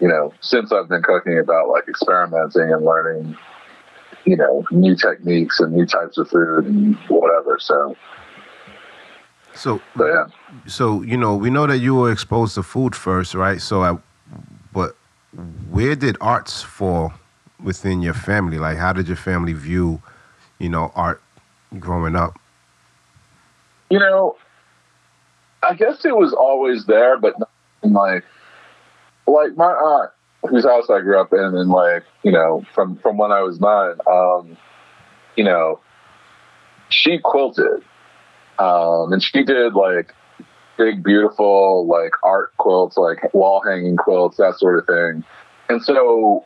[0.00, 3.36] you know since I've been cooking about like experimenting and learning
[4.24, 7.58] you know new techniques and new types of food and whatever.
[7.60, 7.96] So.
[9.54, 10.28] So, yeah.
[10.66, 13.60] so you know, we know that you were exposed to food first, right?
[13.60, 14.00] So, at
[14.72, 14.96] but
[15.70, 17.12] where did arts fall
[17.62, 18.58] within your family?
[18.58, 20.00] Like, how did your family view,
[20.58, 21.22] you know, art
[21.78, 22.38] growing up?
[23.90, 24.36] You know,
[25.62, 27.34] I guess it was always there, but
[27.82, 28.24] like,
[29.26, 30.10] like my aunt,
[30.48, 33.60] whose house I grew up in, and like, you know, from from when I was
[33.60, 34.56] nine, um,
[35.36, 35.80] you know,
[36.88, 37.82] she quilted,
[38.58, 40.12] um, and she did like
[40.76, 45.24] big, beautiful, like art quilts, like wall hanging quilts, that sort of thing.
[45.68, 46.44] And so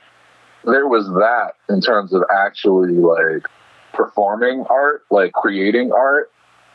[0.65, 3.47] there was that in terms of actually like
[3.93, 6.31] performing art, like creating art.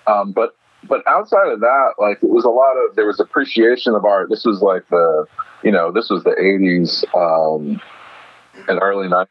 [0.07, 0.55] Um, but
[0.91, 4.29] but outside of that, like it was a lot of there was appreciation of art.
[4.29, 5.25] This was like the
[5.63, 7.81] you know this was the '80s um,
[8.67, 9.27] and early '90s.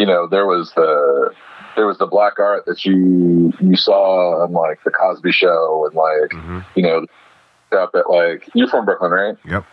[0.00, 1.34] You know there was the
[1.76, 5.94] there was the black art that you you saw on like the Cosby Show and
[5.94, 6.60] like mm-hmm.
[6.74, 7.04] you know
[7.66, 9.36] stuff at like you're from Brooklyn, right?
[9.44, 9.66] Yep.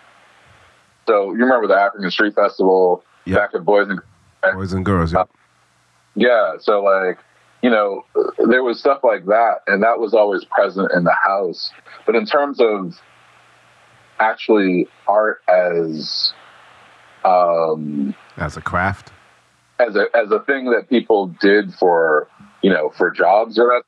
[1.08, 3.38] So you remember the African Street Festival yep.
[3.38, 4.02] back at Boys and
[4.54, 5.30] Boys and Girls, yep.
[6.14, 6.56] yeah.
[6.60, 7.20] So like
[7.62, 8.06] you know
[8.50, 11.72] there was stuff like that, and that was always present in the house.
[12.06, 13.00] But in terms of
[14.20, 16.34] actually art as
[17.24, 19.12] um as a craft
[19.80, 22.28] as a as a thing that people did for
[22.62, 23.84] you know for jobs or that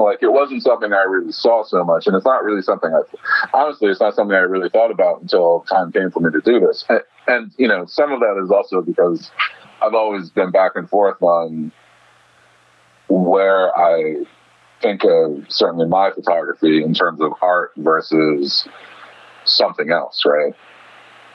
[0.00, 3.02] like it wasn't something I really saw so much, and it's not really something I
[3.52, 6.58] honestly it's not something I really thought about until time came for me to do
[6.58, 6.84] this.
[6.88, 9.30] And, and you know, some of that is also because
[9.82, 11.70] I've always been back and forth on
[13.10, 14.24] where I
[14.80, 18.66] think of certainly my photography in terms of art versus
[19.44, 20.54] something else, right?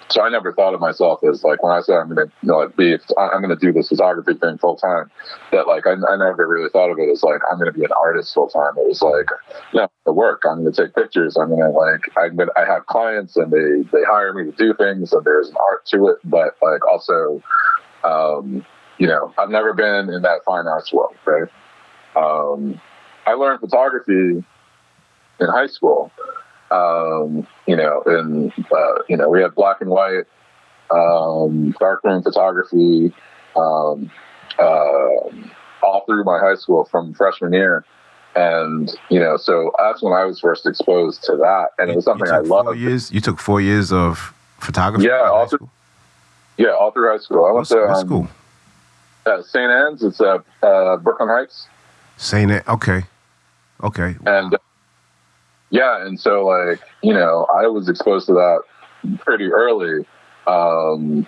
[0.10, 2.58] So I never thought of myself as like when I said I'm to you know,
[2.60, 5.10] like be I'm to do this photography thing full time.
[5.52, 7.92] That like I, I never really thought of it as like I'm to be an
[8.00, 8.78] artist full time.
[8.78, 9.28] It was like
[9.74, 10.44] yeah, the work.
[10.48, 11.38] I'm to take pictures.
[11.38, 14.76] I'm to like I'm going I have clients and they they hire me to do
[14.76, 17.42] things and there's an art to it, but like also,
[18.04, 18.64] um,
[19.00, 21.50] you know, I've never been in that fine arts world, right?
[22.16, 22.80] Um,
[23.26, 24.44] I learned photography
[25.40, 26.12] in high school.
[26.72, 30.26] Um, you know, and uh, you know, we had black and white,
[30.92, 33.14] um, darkroom photography,
[33.56, 34.12] um,
[34.60, 35.30] uh,
[35.84, 37.86] all through my high school from freshman year.
[38.36, 42.06] And you know, so that's when I was first exposed to that, and it was
[42.06, 42.68] something I loved.
[42.68, 43.12] Four years.
[43.12, 45.08] You took four years of photography.
[45.08, 45.70] Yeah, all through.
[46.58, 47.46] Yeah, all through high school.
[47.46, 48.28] I went to um, school.
[49.26, 49.72] Uh, St.
[49.72, 50.04] Ann's.
[50.04, 51.68] It's uh, uh, Brooklyn Heights.
[52.18, 52.52] St.
[52.52, 52.64] Ann.
[52.68, 53.04] Okay.
[53.84, 54.16] Okay.
[54.26, 54.56] And
[55.70, 58.62] yeah, and so like you know, I was exposed to that
[59.20, 60.06] pretty early.
[60.48, 61.28] Um,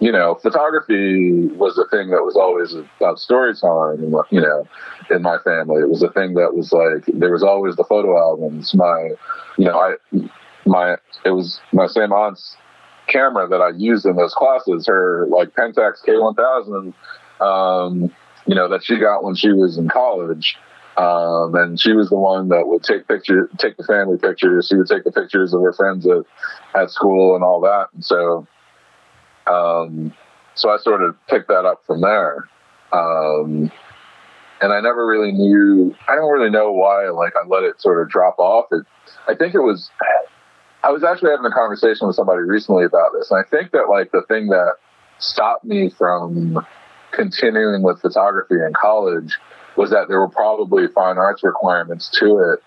[0.00, 4.12] you know, photography was a thing that was always about storytelling.
[4.30, 4.66] You know,
[5.10, 8.18] in my family, it was a thing that was like there was always the photo
[8.18, 8.74] albums.
[8.74, 9.10] My,
[9.58, 9.94] you know, I
[10.66, 12.56] my it was my same aunt's
[13.06, 14.86] camera that I used in those classes.
[14.88, 16.94] Her like Pentax K1000,
[17.40, 18.12] um,
[18.46, 20.56] you know, that she got when she was in college.
[20.96, 24.68] Um, and she was the one that would take pictures, take the family pictures.
[24.68, 26.24] She would take the pictures of her friends at,
[26.74, 27.88] at school and all that.
[27.94, 28.46] And so,
[29.46, 30.12] um,
[30.54, 32.46] so I sort of picked that up from there.
[32.92, 33.72] Um,
[34.60, 38.02] and I never really knew, I don't really know why, like I let it sort
[38.02, 38.66] of drop off.
[38.70, 38.84] It,
[39.26, 39.90] I think it was,
[40.84, 43.30] I was actually having a conversation with somebody recently about this.
[43.30, 44.74] And I think that like the thing that
[45.18, 46.66] stopped me from
[47.12, 49.36] continuing with photography in college
[49.76, 52.62] was that there were probably fine arts requirements to it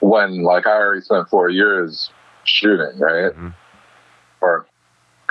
[0.00, 2.10] when like I already spent four years
[2.44, 3.32] shooting, right?
[3.32, 3.48] Mm-hmm.
[4.40, 4.66] Or,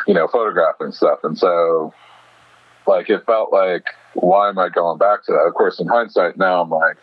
[0.08, 1.20] you know, photographing stuff.
[1.24, 1.94] And so
[2.88, 3.84] like it felt like
[4.14, 5.40] why am I going back to that?
[5.40, 6.98] Of course in hindsight now I'm like,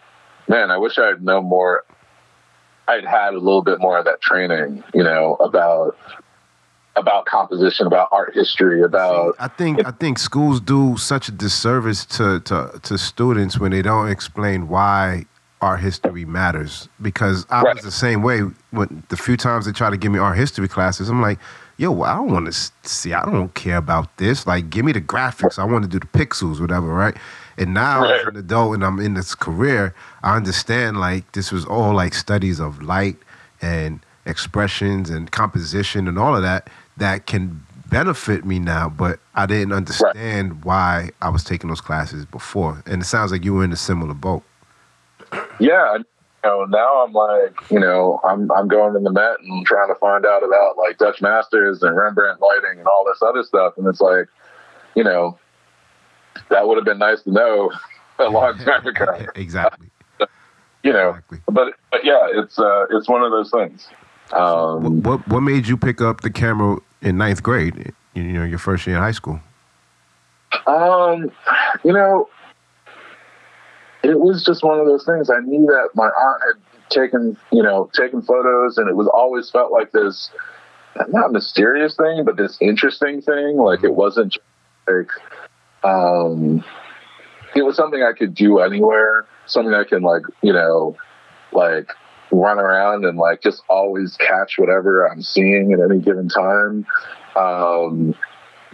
[0.48, 1.84] man, I wish I had known more
[2.88, 5.96] I'd had a little bit more of that training, you know, about
[6.98, 9.34] about composition, about art history, about.
[9.38, 13.82] I think I think schools do such a disservice to, to to students when they
[13.82, 15.26] don't explain why
[15.60, 16.88] art history matters.
[17.00, 17.74] Because I right.
[17.74, 20.68] was the same way when the few times they try to give me art history
[20.68, 21.38] classes, I'm like,
[21.76, 24.46] yo, I don't want to see, I don't care about this.
[24.46, 25.58] Like, give me the graphics.
[25.58, 27.16] I want to do the pixels, whatever, right?
[27.56, 28.20] And now right.
[28.20, 32.14] as an adult and I'm in this career, I understand like this was all like
[32.14, 33.16] studies of light
[33.60, 39.46] and expressions and composition and all of that that can benefit me now, but I
[39.46, 40.64] didn't understand right.
[40.64, 42.82] why I was taking those classes before.
[42.86, 44.42] And it sounds like you were in a similar boat.
[45.58, 45.96] Yeah.
[45.96, 46.04] You
[46.44, 49.94] know, now I'm like, you know, I'm I'm going to the Met and trying to
[49.96, 53.74] find out about like Dutch masters and Rembrandt lighting and all this other stuff.
[53.76, 54.26] And it's like,
[54.94, 55.38] you know,
[56.50, 57.72] that would have been nice to know
[58.18, 59.26] a long time ago.
[59.34, 59.88] exactly.
[60.82, 61.38] you know, exactly.
[61.48, 63.88] but but yeah, it's uh, it's one of those things.
[64.32, 67.92] Um, what what made you pick up the camera in ninth grade?
[68.14, 69.40] You know, your first year in high school.
[70.66, 71.30] Um,
[71.84, 72.28] you know,
[74.02, 75.30] it was just one of those things.
[75.30, 79.50] I knew that my aunt had taken, you know, taken photos, and it was always
[79.50, 80.30] felt like this,
[81.08, 83.56] not mysterious thing, but this interesting thing.
[83.56, 84.36] Like it wasn't
[84.86, 85.10] like,
[85.84, 86.64] um,
[87.54, 89.26] it was something I could do anywhere.
[89.46, 90.96] Something I can like, you know,
[91.52, 91.90] like
[92.30, 96.86] run around and like just always catch whatever I'm seeing at any given time.
[97.36, 98.14] Um,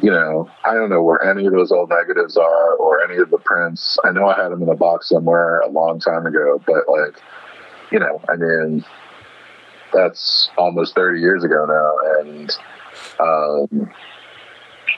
[0.03, 3.31] you know, I don't know where any of those old negatives are or any of
[3.31, 3.99] the prints.
[4.05, 7.21] I know I had them in a box somewhere a long time ago, but like,
[7.93, 8.85] you know, I mean,
[9.93, 12.21] that's almost 30 years ago now.
[12.21, 12.59] And,
[13.21, 13.93] um,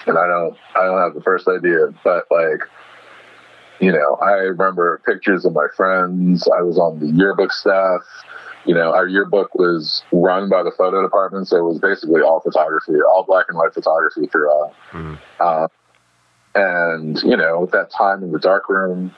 [0.06, 2.60] and I don't, I don't have the first idea, but like,
[3.80, 6.48] you know, I remember pictures of my friends.
[6.48, 8.00] I was on the yearbook staff
[8.66, 12.40] you know, our yearbook was run by the photo department, so it was basically all
[12.40, 14.74] photography, all black and white photography throughout.
[14.90, 15.14] Mm-hmm.
[15.40, 15.68] Uh,
[16.54, 19.14] and you know, with that time in the dark room,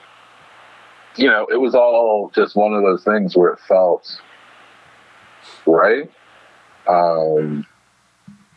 [1.15, 4.21] you know, it was all just one of those things where it felt
[5.65, 6.11] right.
[6.87, 7.65] Um,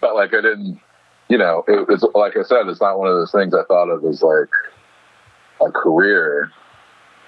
[0.01, 0.79] but like I didn't,
[1.29, 3.89] you know, it, it's like I said, it's not one of those things I thought
[3.89, 4.51] of as like
[5.67, 6.51] a career.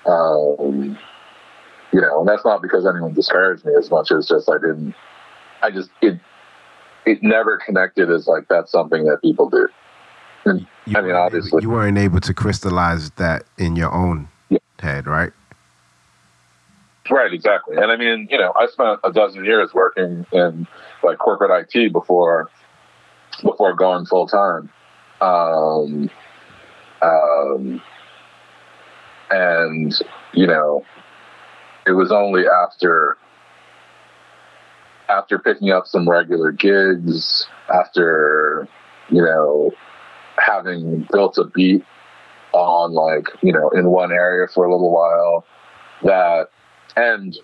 [0.07, 0.99] Um,
[1.95, 4.97] you know, and that's not because anyone discouraged me as much as just I didn't,
[5.63, 6.19] I just, it,
[7.07, 9.69] it never connected as like that's something that people do.
[10.45, 11.63] And, you I mean, obviously.
[11.63, 14.59] you weren't able to crystallize that in your own yeah.
[14.81, 15.31] head, right?
[17.09, 17.77] Right, exactly.
[17.77, 20.67] And I mean, you know, I spent a dozen years working in
[21.05, 22.51] like corporate IT before
[23.45, 24.69] before going full time.
[25.21, 26.11] Um,
[27.03, 27.81] um,
[29.31, 29.95] and
[30.33, 30.85] you know,
[31.87, 33.17] it was only after
[35.09, 38.69] after picking up some regular gigs, after
[39.11, 39.71] you know,
[40.39, 41.85] having built a beat
[42.53, 45.45] on like you know in one area for a little while,
[46.03, 46.49] that
[46.97, 47.37] and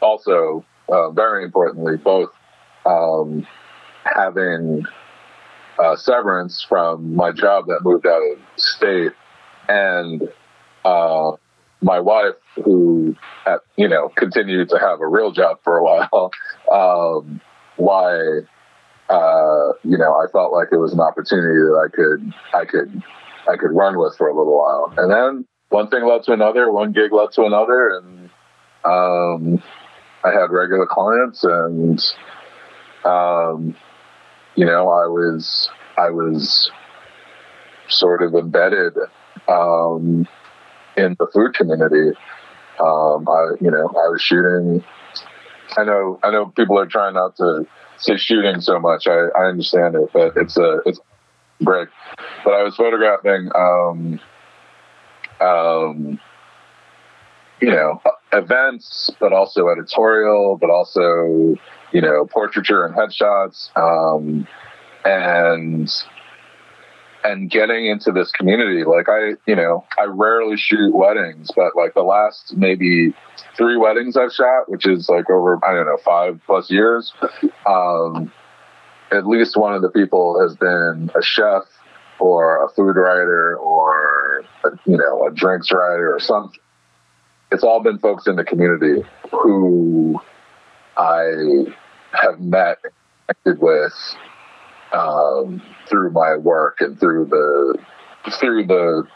[0.00, 2.30] also uh, very importantly, both
[2.84, 3.46] um,
[4.04, 4.84] having
[5.78, 9.12] uh, severance from my job that moved out of state
[9.68, 10.22] and
[10.84, 11.32] uh,
[11.82, 12.34] my wife,
[12.64, 16.30] who had, you know continued to have a real job for a while,
[16.72, 17.40] um,
[17.76, 18.14] why
[19.08, 23.02] uh, you know I felt like it was an opportunity that I could I could
[23.48, 26.70] I could run with for a little while, and then one thing led to another,
[26.70, 28.30] one gig led to another, and
[28.84, 29.62] um,
[30.24, 32.02] I had regular clients, and
[33.04, 33.76] um,
[34.54, 36.70] you know I was I was
[37.88, 38.94] sort of embedded
[39.48, 40.26] um,
[40.96, 42.16] in the food community.
[42.80, 44.84] Um, I, you know, I was shooting.
[45.76, 47.66] I know, I know people are trying not to
[47.98, 49.06] say shooting so much.
[49.06, 51.88] I, I understand it, but it's a, it's a break.
[52.44, 54.20] But I was photographing, um,
[55.40, 56.20] um,
[57.60, 58.00] you know,
[58.32, 61.56] events, but also editorial, but also,
[61.92, 63.76] you know, portraiture and headshots.
[63.76, 64.46] Um,
[65.04, 65.90] and
[67.26, 68.84] and getting into this community.
[68.84, 73.14] Like i you know i rarely shoot weddings but like the last maybe
[73.56, 77.12] three weddings i've shot which is like over i don't know five plus years
[77.66, 78.32] um,
[79.12, 81.62] at least one of the people has been a chef
[82.18, 86.60] or a food writer or a, you know a drinks writer or something
[87.52, 90.20] it's all been folks in the community who
[90.96, 91.24] i
[92.12, 92.78] have met
[93.26, 93.92] connected with
[94.96, 97.78] um, through my work and through the
[98.40, 99.06] through the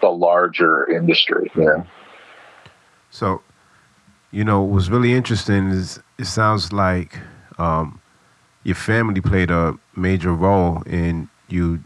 [0.00, 1.50] the larger industry.
[1.56, 1.84] Yeah.
[3.10, 3.42] So,
[4.30, 7.18] you know, what's really interesting is it sounds like
[7.58, 8.00] um,
[8.64, 11.82] your family played a major role in you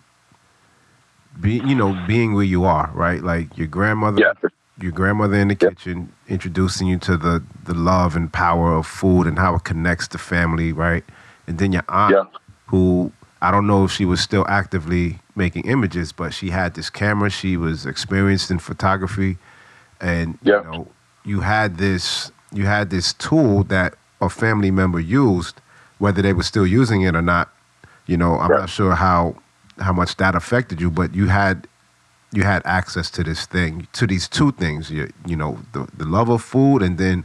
[1.40, 3.22] be you know being where you are, right?
[3.22, 4.20] Like your grandmother.
[4.20, 4.48] Yeah.
[4.80, 9.26] Your grandmother in the kitchen introducing you to the, the love and power of food
[9.26, 11.02] and how it connects the family, right?
[11.48, 12.40] And then your aunt, yeah.
[12.66, 13.10] who
[13.40, 17.30] I don't know if she was still actively making images, but she had this camera.
[17.30, 19.38] She was experienced in photography,
[20.00, 20.88] and you know,
[21.24, 25.60] you had this you had this tool that a family member used,
[25.98, 27.52] whether they were still using it or not.
[28.06, 28.60] You know, I'm right.
[28.60, 29.36] not sure how
[29.78, 31.68] how much that affected you, but you had
[32.32, 34.90] you had access to this thing, to these two things.
[34.90, 37.24] You, you know, the the love of food, and then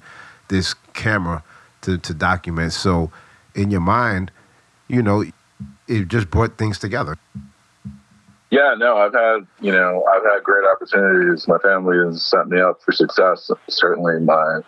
[0.49, 1.43] this camera
[1.81, 2.73] to to document.
[2.73, 3.11] So,
[3.55, 4.31] in your mind,
[4.87, 5.23] you know
[5.87, 7.17] it just brought things together.
[8.49, 11.47] Yeah, no, I've had you know I've had great opportunities.
[11.47, 13.49] My family has set me up for success.
[13.67, 14.59] Certainly, my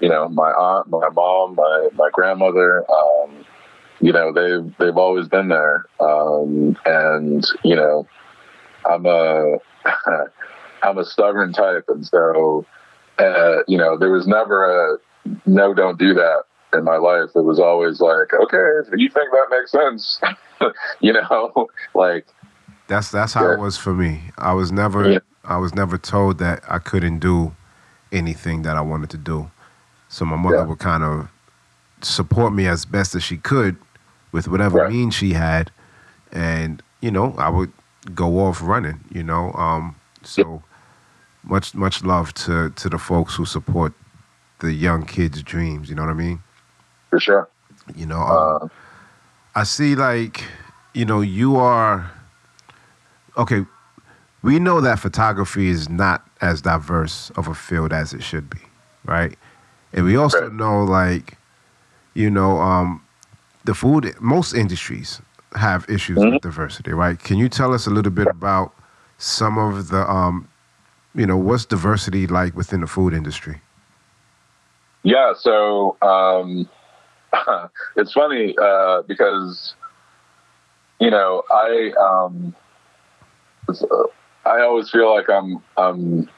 [0.00, 2.84] you know my aunt, my mom, my my grandmother.
[2.90, 3.44] Um,
[4.00, 8.08] you know they've they've always been there, um, and you know
[8.84, 9.58] I'm a
[10.82, 12.66] I'm a stubborn type, and so
[13.18, 14.98] uh, you know there was never a
[15.46, 17.30] no, don't do that in my life.
[17.34, 20.20] It was always like, okay, you think that makes sense.
[21.00, 22.26] you know, like
[22.88, 23.54] that's that's how yeah.
[23.54, 24.22] it was for me.
[24.36, 25.18] I was never yeah.
[25.44, 27.54] I was never told that I couldn't do
[28.12, 29.50] anything that I wanted to do.
[30.08, 30.64] So my mother yeah.
[30.64, 31.28] would kind of
[32.00, 33.76] support me as best as she could
[34.32, 34.92] with whatever right.
[34.92, 35.70] means she had,
[36.32, 37.72] and you know I would
[38.14, 39.00] go off running.
[39.12, 40.62] You know, um, so
[41.42, 43.92] much much love to to the folks who support
[44.60, 45.88] the young kids' dreams.
[45.88, 46.42] You know what I mean?
[47.10, 47.48] For sure.
[47.94, 48.68] You know, um, uh,
[49.54, 50.44] I see like,
[50.94, 52.10] you know, you are
[53.36, 53.64] okay.
[54.42, 58.60] We know that photography is not as diverse of a field as it should be,
[59.04, 59.36] right?
[59.92, 60.52] And we also right.
[60.52, 61.36] know like,
[62.14, 63.02] you know, um,
[63.64, 65.20] the food most industries
[65.54, 66.34] have issues mm-hmm.
[66.34, 67.18] with diversity, right?
[67.18, 68.74] Can you tell us a little bit about
[69.16, 70.48] some of the um,
[71.14, 73.60] you know, what's diversity like within the food industry?
[75.02, 76.68] Yeah, so um,
[77.96, 79.74] it's funny uh, because
[81.00, 82.54] you know I um,
[84.44, 86.28] I always feel like I'm um,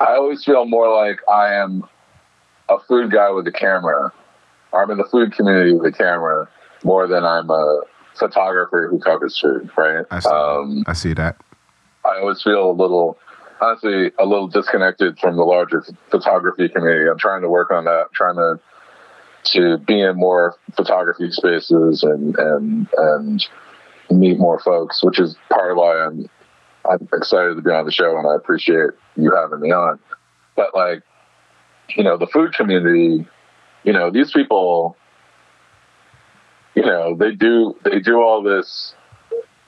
[0.00, 1.84] I always feel more like I am
[2.68, 4.12] a food guy with a camera.
[4.72, 6.48] I'm in the food community with a camera
[6.84, 7.82] more than I'm a
[8.18, 9.70] photographer who covers food.
[9.76, 10.04] Right?
[10.10, 11.40] I see, um, I see that.
[12.04, 13.18] I always feel a little
[13.60, 17.08] honestly a little disconnected from the larger photography community.
[17.10, 18.12] I'm trying to work on that.
[18.12, 18.60] Trying to
[19.52, 23.48] to be in more photography spaces and and and
[24.10, 26.28] meet more folks, which is part of why I'm
[26.88, 29.98] I'm excited to be on the show and I appreciate you having me on.
[30.54, 31.02] But like,
[31.96, 33.26] you know, the food community,
[33.84, 34.96] you know, these people,
[36.74, 38.94] you know, they do they do all this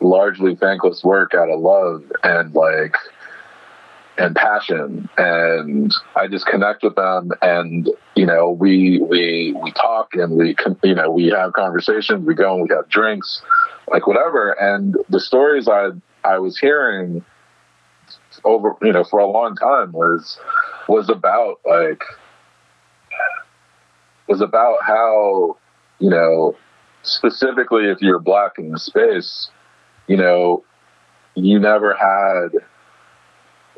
[0.00, 2.94] largely thankless work out of love and like
[4.18, 10.14] and passion and i just connect with them and you know we we we talk
[10.14, 13.42] and we you know we have conversations we go and we have drinks
[13.90, 14.52] like whatever.
[14.52, 15.90] And the stories i
[16.24, 17.24] i was hearing
[18.44, 20.38] over you know for a long time was
[20.88, 22.02] was about like
[24.28, 25.56] was about how
[25.98, 26.56] you know
[27.02, 29.50] specifically if you're black in the space
[30.06, 30.62] you know
[31.34, 32.60] you never had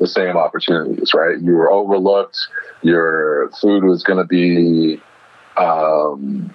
[0.01, 1.39] the same opportunities, right?
[1.39, 2.37] You were overlooked.
[2.81, 4.99] Your food was going to be,
[5.57, 6.53] um,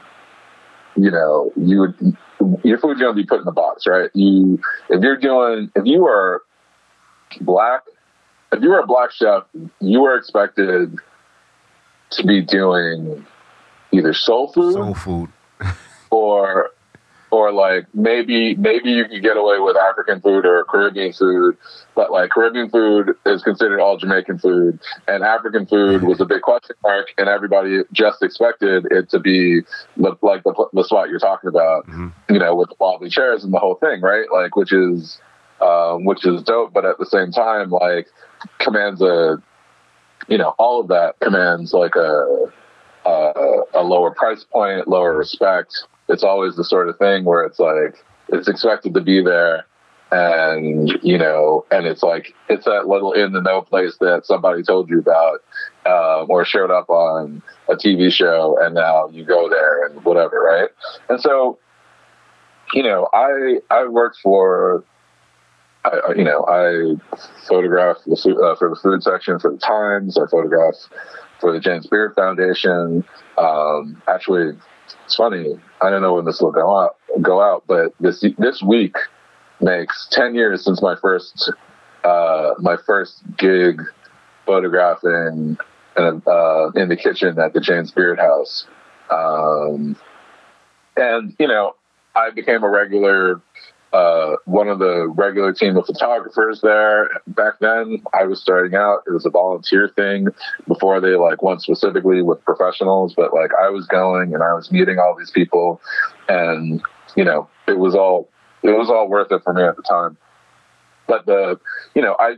[0.96, 2.16] you know, you would
[2.64, 4.10] your food's going to be put in the box, right?
[4.14, 6.42] You if you're doing if you are
[7.40, 7.82] black,
[8.52, 9.44] if you were a black chef,
[9.80, 10.96] you were expected
[12.10, 13.24] to be doing
[13.92, 15.30] either soul food, soul food,
[16.10, 16.70] or
[17.36, 21.58] or like maybe maybe you could get away with African food or Caribbean food,
[21.94, 26.40] but like Caribbean food is considered all Jamaican food, and African food was a big
[26.40, 29.60] question mark, and everybody just expected it to be
[29.98, 32.08] like the, the spot you're talking about, mm-hmm.
[32.32, 34.24] you know, with the wobbly chairs and the whole thing, right?
[34.32, 35.20] Like, which is
[35.60, 38.06] um, which is dope, but at the same time, like
[38.60, 39.42] commands a,
[40.26, 42.46] you know, all of that commands like a
[43.04, 47.58] a, a lower price point, lower respect it's always the sort of thing where it's
[47.58, 49.66] like it's expected to be there
[50.12, 54.62] and you know and it's like it's that little in the know place that somebody
[54.62, 55.42] told you about
[55.86, 60.40] um, or showed up on a tv show and now you go there and whatever
[60.40, 60.70] right
[61.08, 61.58] and so
[62.72, 64.84] you know i i worked for
[65.84, 66.96] I, you know, I
[67.46, 70.18] photographed the, uh, for the food section for the Times.
[70.18, 70.88] I photographed
[71.40, 73.04] for the James Beard Foundation.
[73.38, 74.56] Um, actually,
[75.04, 75.58] it's funny.
[75.80, 78.96] I don't know when this will go out, go out, but this this week
[79.60, 81.52] makes ten years since my first
[82.04, 83.82] uh, my first gig
[84.44, 85.58] photographing
[85.96, 88.66] in, uh, in the kitchen at the James Beard House.
[89.10, 89.96] Um,
[90.96, 91.74] and you know,
[92.14, 93.40] I became a regular
[93.96, 97.08] uh, one of the regular team of photographers there.
[97.28, 98.98] Back then, I was starting out.
[99.06, 100.28] It was a volunteer thing
[100.68, 103.14] before they like went specifically with professionals.
[103.16, 105.80] But like I was going and I was meeting all these people,
[106.28, 106.82] and
[107.16, 108.28] you know, it was all
[108.62, 110.18] it was all worth it for me at the time.
[111.06, 111.58] But the
[111.94, 112.34] you know, I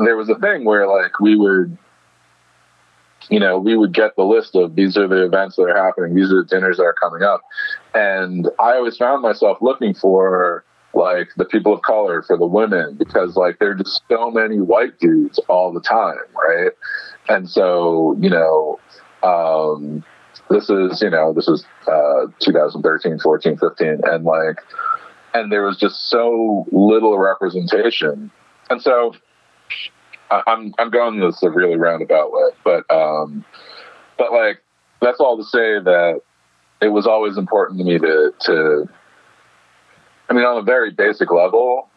[0.00, 1.78] there was a thing where like we would
[3.30, 6.16] you know, we would get the list of these are the events that are happening,
[6.16, 7.40] these are the dinners that are coming up.
[7.94, 10.64] And I always found myself looking for
[10.94, 14.60] like the people of color, for the women, because like there are just so many
[14.60, 16.72] white dudes all the time, right?
[17.28, 18.78] And so, you know,
[19.22, 20.04] um,
[20.50, 24.56] this is, you know, this is uh, 2013, 14, 15, and like,
[25.34, 28.30] and there was just so little representation.
[28.68, 29.14] And so
[30.30, 33.44] I, I'm I'm going this a really roundabout way, but um,
[34.18, 34.62] but like
[35.00, 36.20] that's all to say that
[36.80, 38.88] it was always important to me to to
[40.32, 41.90] I mean, on a very basic level,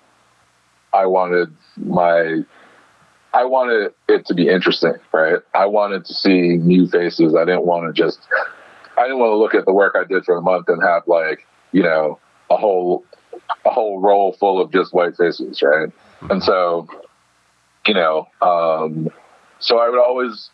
[0.91, 2.41] I wanted my,
[3.33, 5.39] I wanted it to be interesting, right?
[5.53, 7.33] I wanted to see new faces.
[7.33, 8.19] I didn't want to just,
[8.97, 11.03] I didn't want to look at the work I did for a month and have
[11.07, 12.19] like, you know,
[12.49, 13.05] a whole,
[13.63, 15.88] a whole roll full of just white faces, right?
[16.29, 16.89] And so,
[17.88, 19.07] you know, um,
[19.59, 20.49] so I would always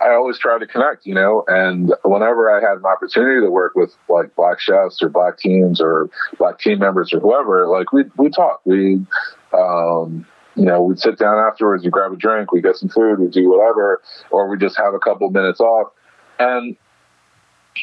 [0.00, 3.74] I always try to connect, you know, and whenever I had an opportunity to work
[3.74, 8.04] with like black chefs or black teams or black team members or whoever, like we
[8.18, 9.06] we talk, we,
[9.54, 13.18] um, you know, we'd sit down afterwards, we grab a drink, we get some food,
[13.18, 15.90] we do whatever, or we just have a couple minutes off,
[16.38, 16.76] and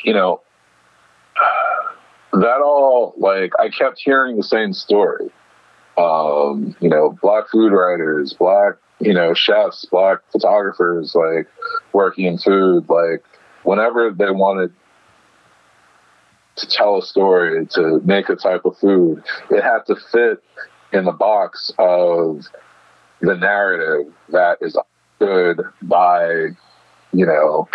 [0.04, 0.42] you know,
[2.34, 5.32] that all like I kept hearing the same story.
[5.98, 11.48] Um, you know, black food writers, black you know, chefs, black photographers, like
[11.92, 13.24] working in food, like
[13.64, 14.72] whenever they wanted
[16.56, 20.44] to tell a story, to make a type of food, it had to fit
[20.92, 22.46] in the box of
[23.22, 24.78] the narrative that is
[25.20, 26.48] understood by,
[27.12, 27.68] you know,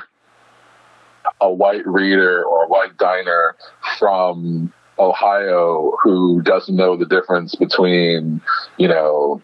[1.40, 3.56] a white reader or a white diner
[3.98, 8.40] from Ohio who doesn't know the difference between,
[8.76, 9.42] you know,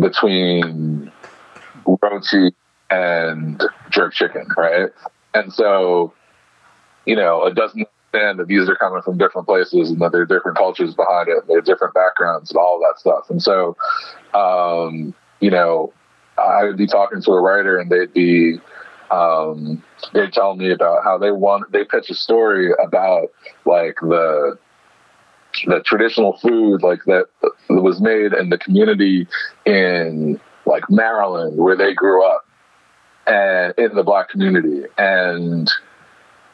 [0.00, 1.10] between
[1.86, 2.54] roti
[2.90, 4.90] and jerk chicken, right?
[5.34, 6.12] And so,
[7.06, 10.22] you know, it doesn't understand that these are coming from different places and that there
[10.22, 13.30] are different cultures behind it, and there are different backgrounds and all that stuff.
[13.30, 13.76] And so,
[14.34, 15.92] um, you know,
[16.38, 18.58] I would be talking to a writer and they'd be
[19.10, 19.82] um,
[20.12, 23.28] they tell me about how they want they pitch a story about
[23.64, 24.58] like the
[25.66, 27.26] the traditional food like that
[27.68, 29.26] was made in the community
[29.64, 32.46] in like Maryland where they grew up
[33.26, 35.70] and in the black community and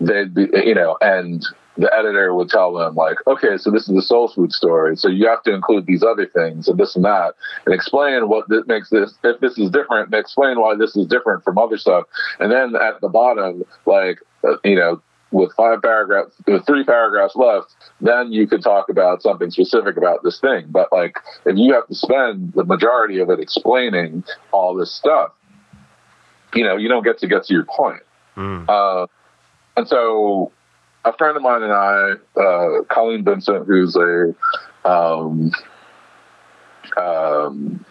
[0.01, 1.45] they'd be you know and
[1.76, 4.97] the editor would tell them like, okay, so this is the soul food story.
[4.97, 7.34] So you have to include these other things and this and that
[7.66, 11.42] and explain what this makes this, if this is different explain why this is different
[11.42, 12.05] from other stuff.
[12.38, 15.03] And then at the bottom, like, uh, you know,
[15.35, 20.22] with five paragraphs, with three paragraphs left, then you could talk about something specific about
[20.22, 20.66] this thing.
[20.68, 24.22] But like, if you have to spend the majority of it explaining
[24.53, 25.32] all this stuff,
[26.55, 28.03] you know, you don't get to get to your point.
[28.37, 28.68] Mm.
[28.68, 29.09] Uh,
[29.76, 30.53] and so
[31.05, 34.35] a friend of mine and I, uh, Colleen Vincent, who's a
[34.89, 35.51] um,
[36.97, 37.85] um,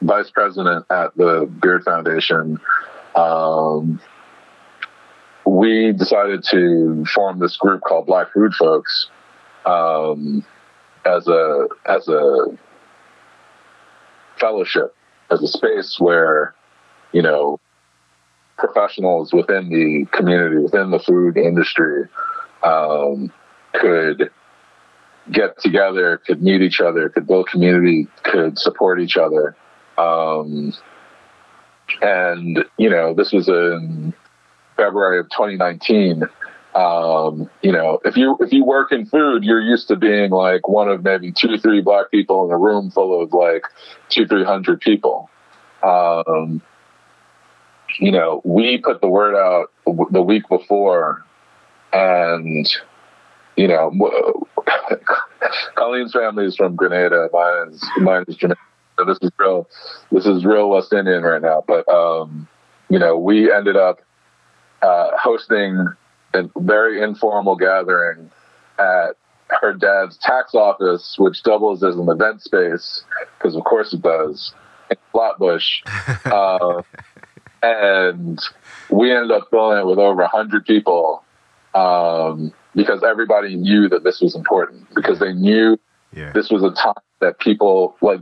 [0.00, 2.58] vice president at the Beard Foundation,
[3.14, 4.00] um,
[5.52, 9.08] we decided to form this group called Black Food Folks
[9.66, 10.44] um,
[11.04, 12.46] as a as a
[14.40, 14.94] fellowship,
[15.30, 16.54] as a space where
[17.12, 17.60] you know
[18.56, 22.08] professionals within the community, within the food industry,
[22.62, 23.30] um,
[23.74, 24.30] could
[25.30, 29.54] get together, could meet each other, could build community, could support each other.
[29.98, 30.72] Um,
[32.00, 34.14] and, you know, this was in
[34.82, 36.24] February of 2019.
[36.74, 40.66] Um, you know, if you if you work in food, you're used to being like
[40.68, 43.64] one of maybe two, three black people in a room full of like
[44.08, 45.28] two, three hundred people.
[45.82, 46.62] Um,
[47.98, 49.70] you know, we put the word out
[50.10, 51.22] the week before
[51.92, 52.66] and
[53.56, 53.92] you know,
[55.74, 57.28] Colleen's family is from Grenada.
[57.32, 58.62] Mine is mine is Jamaican.
[58.98, 59.68] So this is real.
[60.10, 61.62] This is real West Indian right now.
[61.66, 62.48] But um,
[62.88, 64.00] you know, we ended up
[64.82, 65.86] uh, hosting
[66.34, 68.30] a very informal gathering
[68.78, 69.16] at
[69.48, 73.04] her dad's tax office, which doubles as an event space,
[73.38, 74.54] because of course it does,
[74.90, 75.82] in Flatbush.
[76.24, 76.82] uh,
[77.62, 78.40] and
[78.90, 81.22] we ended up filling it with over 100 people
[81.74, 85.78] um, because everybody knew that this was important because they knew
[86.14, 86.32] yeah.
[86.32, 88.20] this was a time that people like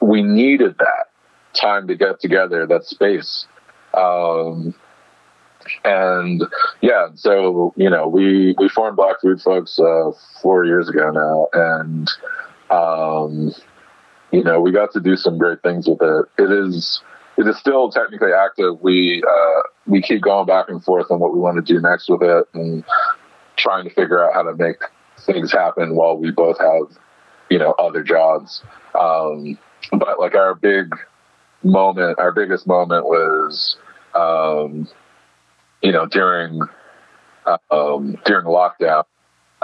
[0.00, 1.06] we needed that
[1.54, 3.46] time to get together, that space.
[3.94, 4.74] Um,
[5.84, 6.42] and
[6.80, 10.10] yeah, so you know, we we formed Black Food Folks uh,
[10.42, 12.10] four years ago now, and
[12.70, 13.52] um,
[14.30, 16.24] you know, we got to do some great things with it.
[16.38, 17.02] It is
[17.36, 18.80] it is still technically active.
[18.80, 22.08] We uh, we keep going back and forth on what we want to do next
[22.08, 22.84] with it, and
[23.56, 24.76] trying to figure out how to make
[25.20, 26.98] things happen while we both have
[27.50, 28.62] you know other jobs.
[28.98, 29.58] Um,
[29.92, 30.94] but like our big
[31.62, 33.76] moment, our biggest moment was
[34.14, 34.88] um,
[35.84, 36.60] you know during
[37.70, 39.04] um, during lockdown.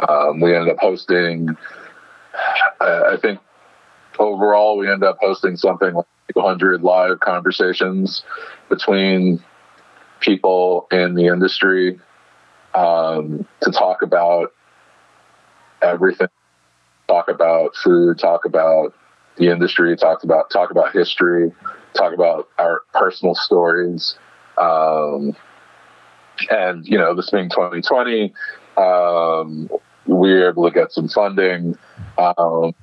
[0.07, 1.49] Um, we ended up hosting.
[2.81, 3.41] I think
[4.19, 8.23] overall we ended up hosting something like 100 live conversations
[8.69, 9.43] between
[10.21, 11.99] people in the industry
[12.75, 14.53] um, to talk about
[15.83, 16.29] everything
[17.09, 18.95] talk about food talk about
[19.37, 21.51] the industry talk about talk about history
[21.95, 24.17] talk about our personal stories
[24.59, 25.35] um,
[26.51, 28.33] and you know this being 2020
[28.77, 29.69] um,
[30.07, 31.77] we were able to get some funding
[32.19, 32.75] um,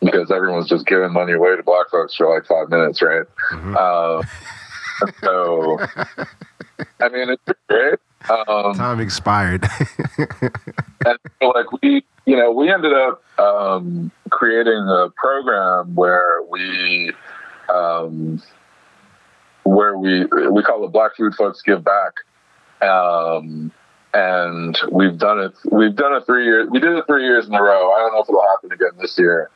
[0.00, 3.26] because everyone's just giving money away to black folks for like five minutes, right?
[3.52, 3.76] Mm-hmm.
[3.78, 4.22] Uh,
[5.22, 5.78] so,
[7.00, 7.98] I mean, it's great.
[8.30, 9.64] Um, Time expired.
[10.18, 17.12] and so, like we, you know, we ended up um, creating a program where we,
[17.68, 18.42] um,
[19.64, 22.12] where we we call it Black Food Folks Give Back.
[22.84, 23.72] Um,
[24.12, 25.54] and we've done it.
[25.70, 26.68] We've done it three years.
[26.70, 27.92] We did it three years in a row.
[27.92, 29.50] I don't know if it'll happen again this year.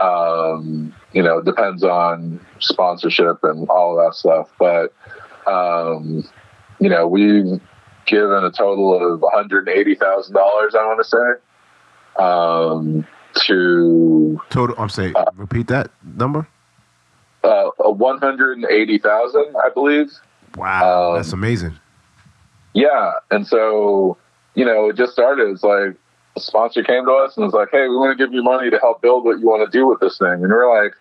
[0.00, 4.50] Um, you know, depends on sponsorship and all of that stuff.
[4.58, 4.92] But,
[5.50, 6.28] um,
[6.78, 7.60] you know, we've
[8.06, 13.06] given a total of $180,000, I want to say, um,
[13.46, 14.40] to.
[14.50, 16.46] Total, I'm saying, uh, repeat that number?
[17.44, 20.12] Uh, 180,000, I believe.
[20.56, 21.78] Wow, um, that's amazing.
[22.74, 23.12] Yeah.
[23.30, 24.16] And so,
[24.54, 25.48] you know, it just started.
[25.50, 25.96] It's like,
[26.34, 28.70] a sponsor came to us and was like, "Hey, we want to give you money
[28.70, 30.94] to help build what you want to do with this thing," and we're like,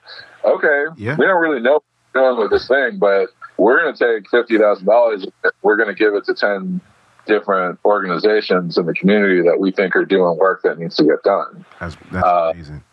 [0.44, 1.16] "Okay, Yeah.
[1.18, 4.30] we don't really know what we're doing with this thing, but we're going to take
[4.30, 5.26] fifty thousand dollars.
[5.62, 6.82] We're going to give it to ten
[7.28, 11.24] different organizations in the community that we think are doing work that needs to get
[11.24, 12.84] done." That's that's Uh, amazing.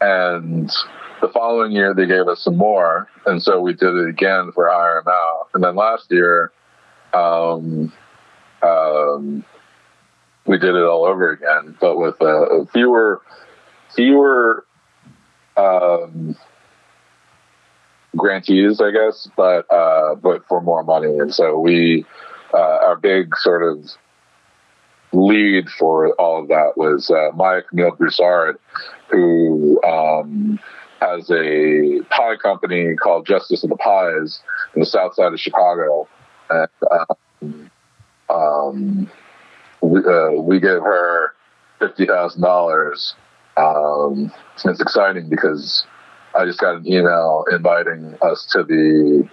[0.00, 0.68] And
[1.20, 4.68] the following year, they gave us some more, and so we did it again for
[4.68, 5.46] Out.
[5.54, 6.50] And then last year,
[7.12, 7.92] um,
[8.62, 9.44] um,
[10.46, 13.22] we did it all over again, but with uh, fewer,
[13.94, 14.64] fewer
[15.56, 16.36] um,
[18.16, 21.18] grantees, I guess, but uh, but for more money.
[21.18, 22.04] And so we,
[22.54, 23.90] uh, our big sort of
[25.12, 28.58] lead for all of that was uh, Maya Camille Broussard,
[29.10, 30.58] who um,
[31.00, 34.40] has a pie company called Justice of the Pies
[34.74, 36.08] in the south side of Chicago.
[36.50, 36.68] And
[37.42, 37.70] um,
[38.28, 39.10] um,
[39.80, 41.34] we, uh, we gave her
[41.80, 43.14] $50,000.
[43.56, 44.32] Um,
[44.64, 45.86] it's exciting because
[46.34, 49.28] I just got an email inviting us to the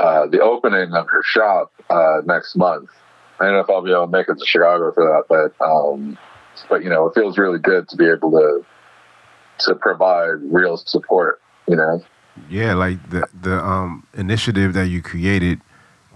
[0.00, 2.90] uh, the opening of her shop uh, next month.
[3.38, 5.64] I don't know if I'll be able to make it to Chicago for that, but
[5.64, 6.18] um,
[6.68, 8.64] but you know, it feels really good to be able to
[9.66, 11.40] to provide real support.
[11.68, 12.02] You know,
[12.48, 15.60] Yeah, like the the um initiative that you created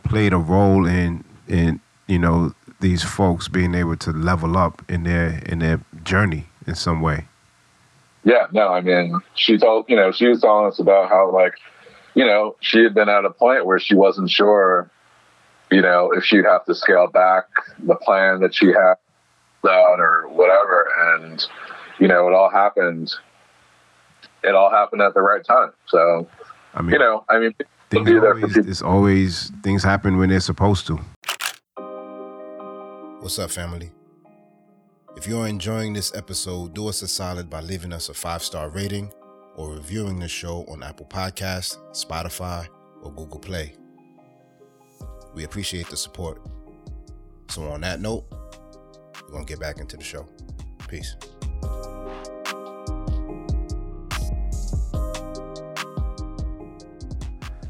[0.09, 5.05] played a role in in you know these folks being able to level up in
[5.05, 7.27] their in their journey in some way.
[8.25, 8.47] yeah.
[8.53, 11.55] No, I mean, she told you know she was telling us about how like
[12.15, 14.91] you know she had been at a point where she wasn't sure
[15.71, 17.45] you know if she'd have to scale back
[17.79, 18.95] the plan that she had
[19.69, 21.45] out or whatever, and
[21.99, 23.13] you know it all happened.
[24.45, 25.73] It all happened at the right time.
[25.87, 26.29] So
[26.75, 27.55] I mean, you know, I mean,
[27.91, 31.01] things be there for always it's always things happen when they're supposed to.
[33.21, 33.91] What's up, family?
[35.17, 38.69] If you're enjoying this episode, do us a solid by leaving us a five star
[38.69, 39.13] rating
[39.57, 42.69] or reviewing the show on Apple Podcasts, Spotify,
[43.03, 43.75] or Google Play.
[45.35, 46.43] We appreciate the support.
[47.49, 48.27] So, on that note,
[49.23, 50.27] we're going to get back into the show.
[50.89, 51.17] Peace.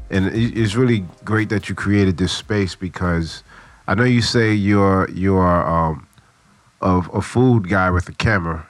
[0.09, 3.43] And it's really great that you created this space because
[3.87, 6.07] I know you say you're you're um,
[6.81, 8.65] a, a food guy with a camera,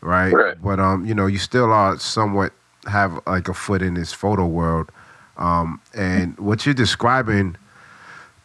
[0.00, 0.32] right?
[0.32, 0.62] Right.
[0.62, 2.52] But um, you know, you still are somewhat
[2.86, 4.90] have like a foot in this photo world,
[5.36, 7.56] um, and what you're describing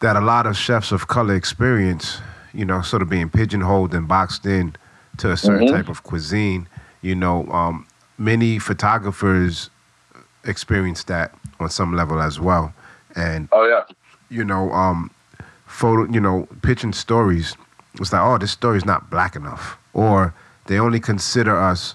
[0.00, 2.18] that a lot of chefs of color experience,
[2.52, 4.74] you know, sort of being pigeonholed and boxed in
[5.18, 5.70] to a certain Mhm.
[5.70, 6.68] type of cuisine.
[7.00, 7.86] You know, um,
[8.18, 9.70] many photographers
[10.46, 12.72] experience that on some level as well.
[13.14, 13.84] And Oh yeah,
[14.28, 15.10] you know, um,
[15.66, 17.56] photo, you know, pitching stories.
[17.94, 20.34] It's like, oh, this story's not black enough, or
[20.66, 21.94] they only consider us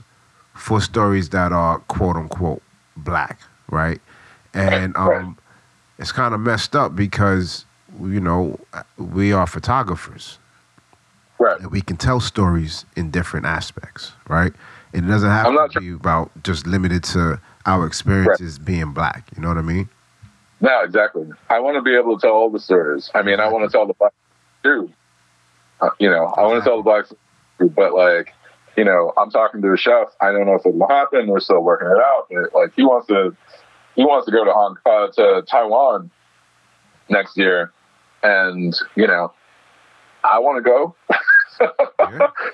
[0.55, 2.61] for stories that are quote unquote
[2.97, 3.39] black,
[3.69, 4.01] right?
[4.53, 5.37] And um,
[5.97, 7.65] it's kind of messed up because
[8.01, 8.59] you know
[8.97, 10.39] we are photographers
[11.39, 11.59] right.
[11.59, 14.53] and we can tell stories in different aspects, right?
[14.93, 19.29] And it doesn't have I'm to be about just limited to our experiences being black.
[19.35, 19.89] You know what I mean?
[20.59, 21.27] No, exactly.
[21.49, 23.09] I want to be able to tell all the stories.
[23.13, 24.13] I mean, I want to tell the black
[24.63, 24.91] too.
[25.81, 27.05] Uh, you know, I want to tell the black
[27.59, 28.33] too, but like,
[28.77, 30.09] you know, I'm talking to a chef.
[30.21, 31.27] I don't know if it'll happen.
[31.27, 32.27] We're still working it out.
[32.29, 33.35] But like, he wants to,
[33.95, 36.11] he wants to go to Hong uh, to Taiwan
[37.09, 37.71] next year,
[38.23, 39.33] and you know,
[40.23, 40.95] I want to go.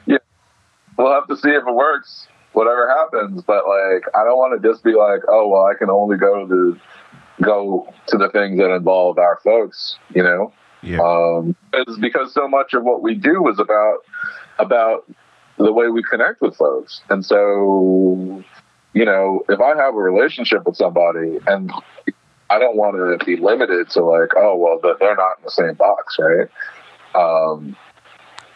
[0.05, 0.17] Yeah.
[0.97, 2.27] we'll have to see if it works.
[2.57, 5.91] Whatever happens, but like, I don't want to just be like, oh well, I can
[5.91, 6.79] only go to
[7.43, 9.95] go to the things that involve our folks.
[10.15, 10.51] You know,
[10.81, 10.99] Yeah.
[10.99, 13.99] um, it's because so much of what we do is about
[14.57, 15.05] about
[15.59, 18.43] the way we connect with folks, and so
[18.93, 21.71] you know, if I have a relationship with somebody and
[22.49, 25.75] I don't want to be limited to like, oh well, they're not in the same
[25.75, 26.47] box, right?
[27.13, 27.77] Um,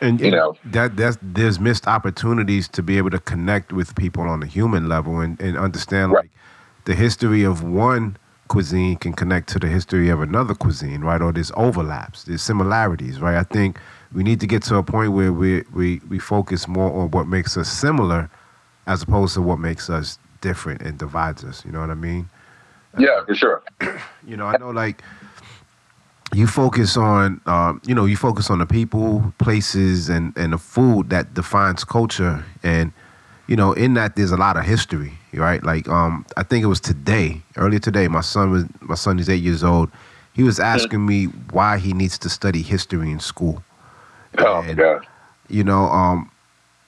[0.01, 0.57] and you know.
[0.65, 4.89] that that's there's missed opportunities to be able to connect with people on a human
[4.89, 6.23] level and, and understand Right.
[6.23, 6.31] like
[6.85, 11.21] the history of one cuisine can connect to the history of another cuisine, right?
[11.21, 13.37] Or there's overlaps, there's similarities, right?
[13.37, 13.79] I think
[14.13, 17.27] we need to get to a point where we we we focus more on what
[17.27, 18.29] makes us similar
[18.87, 21.63] as opposed to what makes us different and divides us.
[21.65, 22.27] You know what I mean?
[22.97, 23.61] yeah, for sure.
[24.27, 25.01] You know, I know like
[26.33, 30.57] you focus on, um, you know, you focus on the people, places, and and the
[30.57, 32.91] food that defines culture, and
[33.47, 35.61] you know, in that there's a lot of history, right?
[35.63, 39.29] Like, um, I think it was today, earlier today, my son was my son is
[39.29, 39.91] eight years old.
[40.33, 43.61] He was asking me why he needs to study history in school.
[44.37, 45.05] Oh And- god.
[45.49, 46.31] You know, um,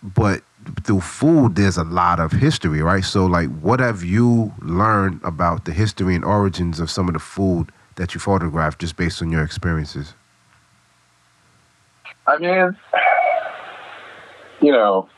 [0.02, 0.41] but
[0.84, 3.04] through food, there's a lot of history, right?
[3.04, 7.20] So, like, what have you learned about the history and origins of some of the
[7.20, 10.14] food that you photographed just based on your experiences?
[12.28, 12.78] I mean,
[14.62, 15.10] you know,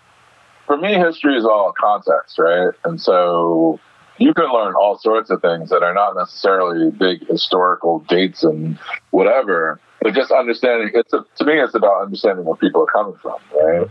[0.65, 2.73] for me, history is all context, right?
[2.83, 3.79] And so
[4.17, 8.79] you can learn all sorts of things that are not necessarily big historical dates and
[9.11, 10.91] whatever, but just understanding.
[10.93, 13.87] It's a, to me, it's about understanding where people are coming from, right?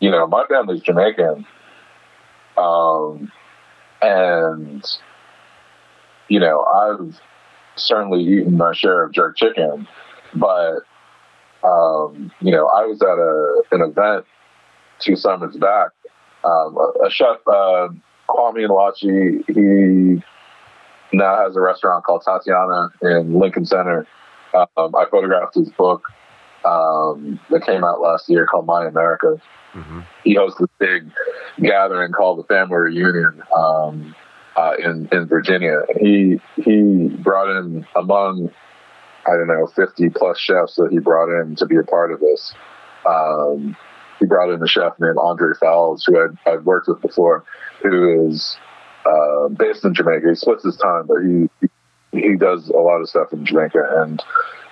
[0.00, 1.46] You know, my family's Jamaican,
[2.56, 3.30] um,
[4.00, 4.84] and
[6.28, 7.20] you know, I've
[7.80, 9.86] certainly eaten my share of jerk chicken,
[10.34, 10.80] but
[11.62, 14.24] um, you know, I was at a an event
[14.98, 15.90] two summers back.
[16.44, 17.88] Um, a, a, chef, uh,
[18.28, 20.22] Kwame Onwuachi, he
[21.16, 24.06] now has a restaurant called Tatiana in Lincoln Center.
[24.54, 26.04] Um, I photographed his book
[26.64, 29.36] um, that came out last year called My America.
[29.74, 30.00] Mm-hmm.
[30.24, 31.10] He hosts this big
[31.62, 34.14] gathering called the Family Reunion um,
[34.56, 35.82] uh, in in Virginia.
[35.98, 38.50] He he brought in among
[39.26, 42.20] I don't know, 50 plus chefs that he brought in to be a part of
[42.20, 42.54] this.
[43.06, 43.76] Um,
[44.18, 47.44] he brought in a chef named Andre Fowles, who I'd, I'd worked with before,
[47.82, 48.56] who is
[49.06, 50.28] uh, based in Jamaica.
[50.28, 54.02] He splits his time, but he, he does a lot of stuff in Jamaica.
[54.02, 54.22] And,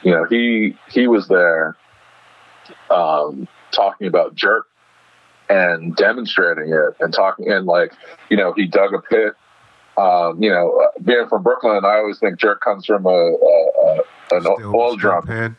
[0.03, 1.77] you know, he, he was there
[2.91, 4.67] um, talking about jerk
[5.49, 7.93] and demonstrating it and talking and like,
[8.29, 9.35] you know, he dug a pit
[9.99, 14.37] um, you know, being from Brooklyn, I always think jerk comes from a, a, a
[14.37, 15.27] an still, oil drum.
[15.27, 15.57] Pan.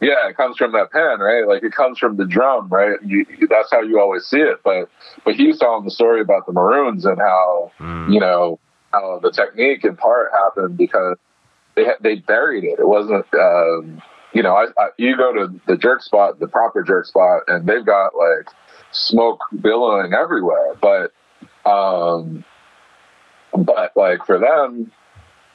[0.00, 1.46] Yeah, it comes from that pan, right?
[1.46, 2.98] Like it comes from the drum, right?
[3.04, 4.60] You, that's how you always see it.
[4.64, 4.88] But
[5.24, 8.12] but he was telling the story about the Maroons and how mm.
[8.12, 8.58] you know
[8.92, 11.16] how the technique in part happened because
[11.74, 12.78] they they buried it.
[12.78, 13.26] It wasn't.
[13.34, 14.00] Um,
[14.32, 17.66] you know, I, I, you go to the jerk spot, the proper jerk spot, and
[17.66, 18.48] they've got like
[18.92, 20.76] smoke billowing everywhere.
[20.80, 21.12] But
[21.68, 22.44] um,
[23.56, 24.90] but like for them,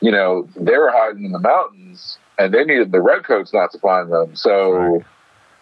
[0.02, 3.80] you know, they were hiding in the mountains and they needed the redcoats not to
[3.80, 4.36] find them.
[4.36, 5.06] So right.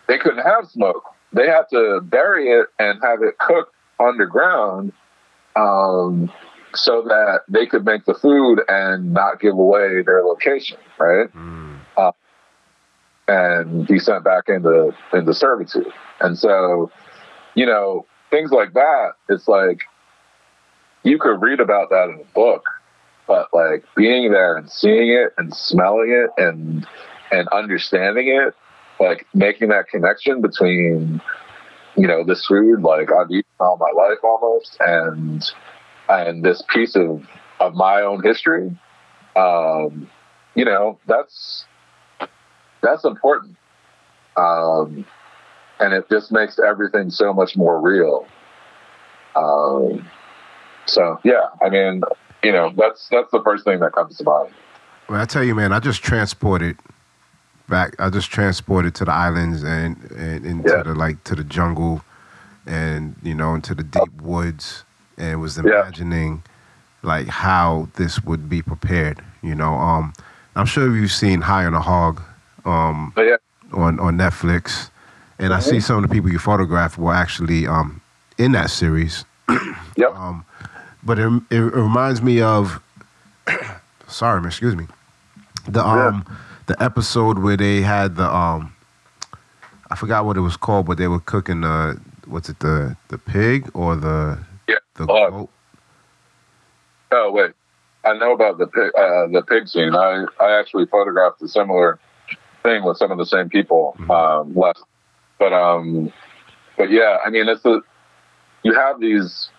[0.07, 1.03] they couldn't have smoke.
[1.31, 4.93] They had to bury it and have it cooked underground
[5.55, 6.31] um,
[6.75, 11.33] so that they could make the food and not give away their location, right?
[11.33, 11.79] Mm.
[11.95, 12.11] Uh,
[13.27, 15.91] and be sent back into into servitude.
[16.19, 16.91] And so,
[17.55, 19.11] you know, things like that.
[19.29, 19.83] It's like
[21.03, 22.65] you could read about that in a book,
[23.27, 26.87] but like being there and seeing it and smelling it and
[27.31, 28.53] and understanding it,
[28.99, 31.21] like making that connection between
[31.95, 35.43] you know this food like I've eaten all my life almost and
[36.09, 37.23] and this piece of
[37.59, 38.77] of my own history,
[39.35, 40.09] um,
[40.55, 41.65] you know that's
[42.81, 43.55] that's important.
[44.35, 45.05] Um,
[45.79, 48.25] and it just makes everything so much more real.
[49.35, 50.05] Um,
[50.85, 52.01] so yeah, I mean,
[52.43, 54.53] you know, that's that's the first thing that comes to mind.
[55.09, 56.77] Well, I tell you, man, I just transported
[57.69, 57.95] back.
[57.99, 60.83] I just transported to the islands and and into yeah.
[60.83, 62.01] the like to the jungle,
[62.65, 64.83] and you know into the deep woods,
[65.17, 66.43] and was imagining
[67.03, 67.09] yeah.
[67.09, 69.23] like how this would be prepared.
[69.41, 70.13] You know, um,
[70.55, 72.21] I'm sure you've seen High on a Hog,
[72.65, 73.37] um, oh, yeah.
[73.71, 74.89] on on Netflix,
[75.39, 75.53] and mm-hmm.
[75.53, 78.01] I see some of the people you photographed were actually um
[78.37, 79.25] in that series.
[79.97, 80.15] yep.
[80.15, 80.45] Um,
[81.05, 82.81] but it, it reminds me of
[84.07, 84.87] sorry, excuse me.
[85.67, 86.35] The um yeah.
[86.67, 88.73] the episode where they had the um
[89.89, 93.17] I forgot what it was called, but they were cooking the what's it the the
[93.17, 95.49] pig or the yeah the uh, goat?
[97.11, 97.51] Oh wait,
[98.03, 99.95] I know about the pig uh, the pig scene.
[99.95, 101.99] I I actually photographed a similar
[102.63, 104.11] thing with some of the same people mm-hmm.
[104.11, 104.83] um, last,
[105.37, 106.11] but um,
[106.77, 107.81] but yeah, I mean it's a
[108.63, 109.49] you have these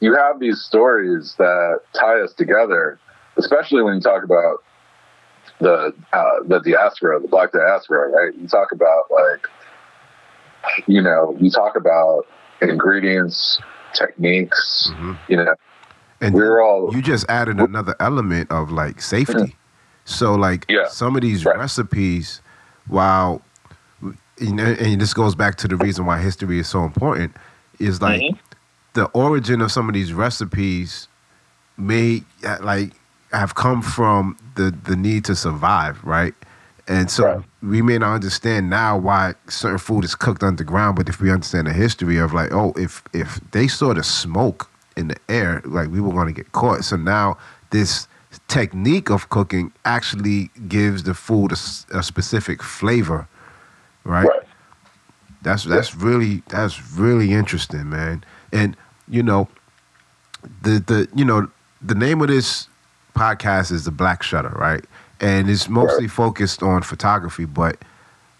[0.00, 2.98] you have these stories that tie us together,
[3.36, 4.62] especially when you talk about
[5.60, 8.34] the uh, the diaspora, the Black diaspora, right?
[8.36, 9.46] You talk about like,
[10.86, 12.26] you know, you talk about
[12.60, 13.60] ingredients,
[13.94, 15.14] techniques, mm-hmm.
[15.28, 15.54] you know,
[16.20, 19.34] and we're all you just added another element of like safety.
[19.34, 19.50] Mm-hmm.
[20.04, 21.58] So like yeah, some of these right.
[21.58, 22.42] recipes,
[22.86, 23.42] while
[24.38, 27.34] you know, and this goes back to the reason why history is so important,
[27.78, 28.45] is like mm-hmm
[28.96, 31.06] the origin of some of these recipes
[31.76, 32.92] may uh, like
[33.30, 36.34] have come from the the need to survive, right?
[36.88, 37.44] And so right.
[37.62, 41.66] we may not understand now why certain food is cooked underground, but if we understand
[41.66, 45.90] the history of like, oh, if if they saw the smoke in the air, like
[45.90, 46.82] we were going to get caught.
[46.84, 47.36] So now
[47.70, 48.08] this
[48.48, 53.28] technique of cooking actually gives the food a, a specific flavor,
[54.04, 54.26] right?
[54.26, 54.42] right.
[55.42, 56.06] That's that's yeah.
[56.06, 58.24] really that's really interesting, man.
[58.52, 58.76] And
[59.08, 59.48] you know,
[60.62, 61.48] the the you know
[61.82, 62.68] the name of this
[63.14, 64.84] podcast is the Black Shutter, right?
[65.20, 67.78] And it's mostly focused on photography, but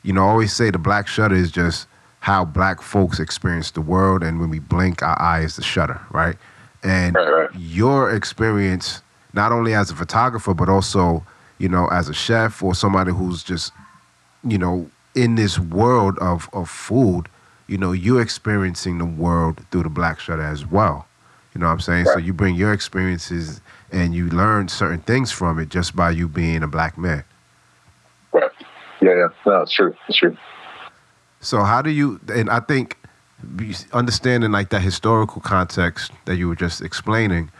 [0.03, 1.89] you know, I always say the Black Shutter is just
[2.21, 6.01] how black folks experience the world, and when we blink, our eye is the shutter,
[6.11, 6.37] right?
[6.83, 7.51] And right, right.
[7.55, 9.01] your experience,
[9.33, 11.25] not only as a photographer, but also,
[11.59, 13.73] you know, as a chef or somebody who's just,
[14.43, 17.29] you know, in this world of, of food,
[17.67, 21.07] you know, you're experiencing the world through the black shutter as well.
[21.55, 22.05] You know what I'm saying?
[22.05, 22.15] Right.
[22.15, 23.61] So you bring your experiences
[23.91, 27.25] and you learn certain things from it just by you being a black man.
[28.33, 28.51] Right.
[29.01, 29.29] Yeah, yeah.
[29.47, 29.95] No, it's true.
[30.09, 30.37] It's true.
[31.41, 32.99] So how do you and I think
[33.93, 37.51] understanding like that historical context that you were just explaining,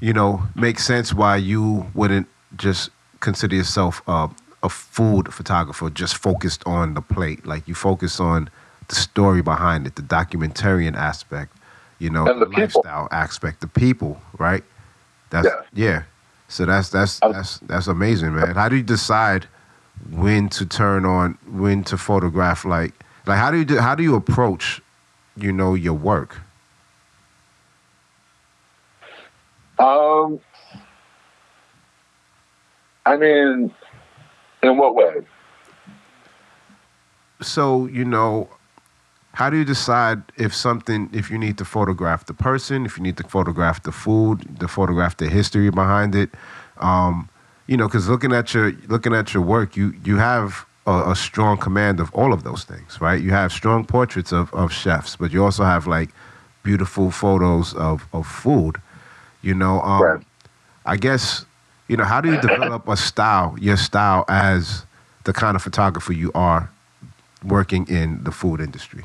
[0.00, 2.90] you know, makes sense why you wouldn't just
[3.20, 4.28] consider yourself a,
[4.62, 7.46] a food photographer just focused on the plate.
[7.46, 8.50] Like you focus on
[8.90, 11.56] the story behind it, the documentarian aspect,
[11.98, 14.64] you know, and the, the lifestyle aspect, the people, right?
[15.30, 15.62] That's yeah.
[15.72, 16.02] yeah.
[16.48, 18.56] So that's that's that's that's amazing, man.
[18.56, 19.46] How do you decide
[20.10, 22.64] when to turn on, when to photograph?
[22.64, 22.92] Like,
[23.26, 24.82] like how do you do, how do you approach,
[25.36, 26.40] you know, your work?
[29.78, 30.40] Um,
[33.06, 33.72] I mean,
[34.62, 35.22] in what way?
[37.40, 38.48] So you know,
[39.40, 43.02] how do you decide if something if you need to photograph the person if you
[43.02, 46.28] need to photograph the food to photograph the history behind it?
[46.76, 47.30] Um,
[47.66, 51.16] you know because looking at your looking at your work you you have a, a,
[51.16, 53.18] strong command of all of those things right?
[53.22, 56.10] You have strong portraits of, of chefs but you also have like
[56.62, 58.76] beautiful photos of, of food
[59.40, 59.80] you know?
[59.80, 60.22] Um, right.
[60.84, 61.46] i guess
[61.88, 64.84] you know how do you develop a style your style as
[65.24, 66.70] the kind of photographer you are
[67.42, 69.04] working in the food industry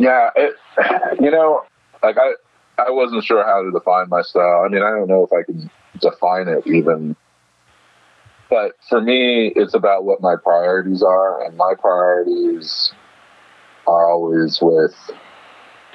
[0.00, 0.54] yeah, it,
[1.20, 1.62] you know,
[2.02, 2.32] like I,
[2.78, 4.62] I wasn't sure how to define my style.
[4.64, 5.70] I mean, I don't know if I can
[6.00, 7.14] define it even.
[8.48, 12.92] But for me, it's about what my priorities are, and my priorities
[13.86, 14.94] are always with,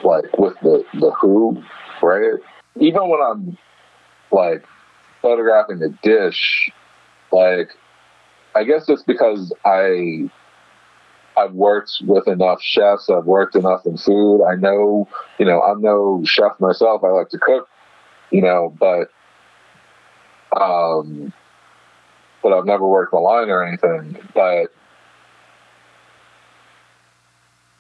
[0.03, 1.61] like, with the the who,
[2.01, 2.39] right?
[2.79, 3.57] Even when I'm
[4.31, 4.63] like
[5.21, 6.71] photographing a dish,
[7.31, 7.69] like,
[8.53, 10.29] I guess it's because I
[11.37, 13.09] I've worked with enough chefs.
[13.09, 14.43] I've worked enough in food.
[14.43, 15.07] I know,
[15.37, 17.03] you know, I'm no chef myself.
[17.03, 17.67] I like to cook,
[18.31, 19.11] you know, but,
[20.59, 21.33] um,
[22.41, 24.17] but I've never worked the line or anything.
[24.33, 24.67] But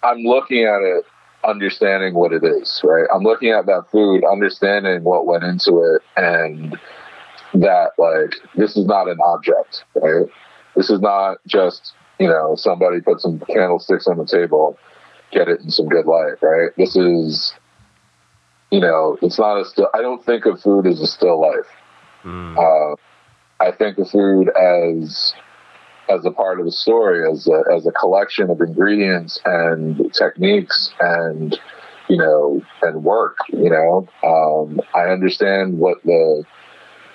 [0.03, 1.05] I'm looking at it,
[1.43, 3.07] understanding what it is, right?
[3.13, 6.77] I'm looking at that food, understanding what went into it, and
[7.53, 10.27] that like this is not an object, right?
[10.75, 14.77] This is not just you know, somebody put some candlesticks on the table,
[15.31, 16.71] get it in some good light, right?
[16.77, 17.53] This is,
[18.71, 21.67] you know, it's not a still, I don't think of food as a still life.
[22.23, 22.57] Mm.
[22.57, 22.95] Uh,
[23.59, 25.33] I think of food as,
[26.09, 30.91] as a part of the story, as a, as a collection of ingredients and techniques
[30.99, 31.59] and,
[32.07, 36.43] you know, and work, you know, um, I understand what the,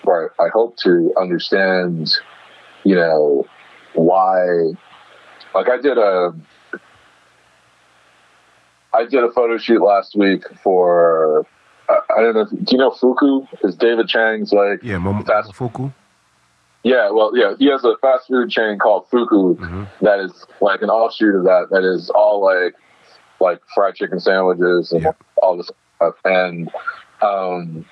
[0.04, 2.10] or I hope to understand,
[2.84, 3.46] you know,
[3.94, 4.72] why
[5.54, 6.34] like I did a,
[8.94, 11.46] I did a photo shoot last week for.
[11.88, 12.42] I don't know.
[12.42, 13.46] If, do you know Fuku?
[13.64, 15.90] Is David Chang's like yeah, Momo, fast Fuku?
[16.82, 19.84] Yeah, well, yeah, he has a fast food chain called Fuku mm-hmm.
[20.04, 21.66] that is like an offshoot of that.
[21.70, 22.74] That is all like
[23.40, 25.12] like fried chicken sandwiches and yeah.
[25.42, 26.14] all this stuff.
[26.24, 26.70] And
[27.22, 27.84] um,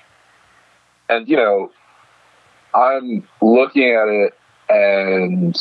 [1.09, 1.71] and you know,
[2.73, 4.33] I'm looking at it
[4.69, 5.55] and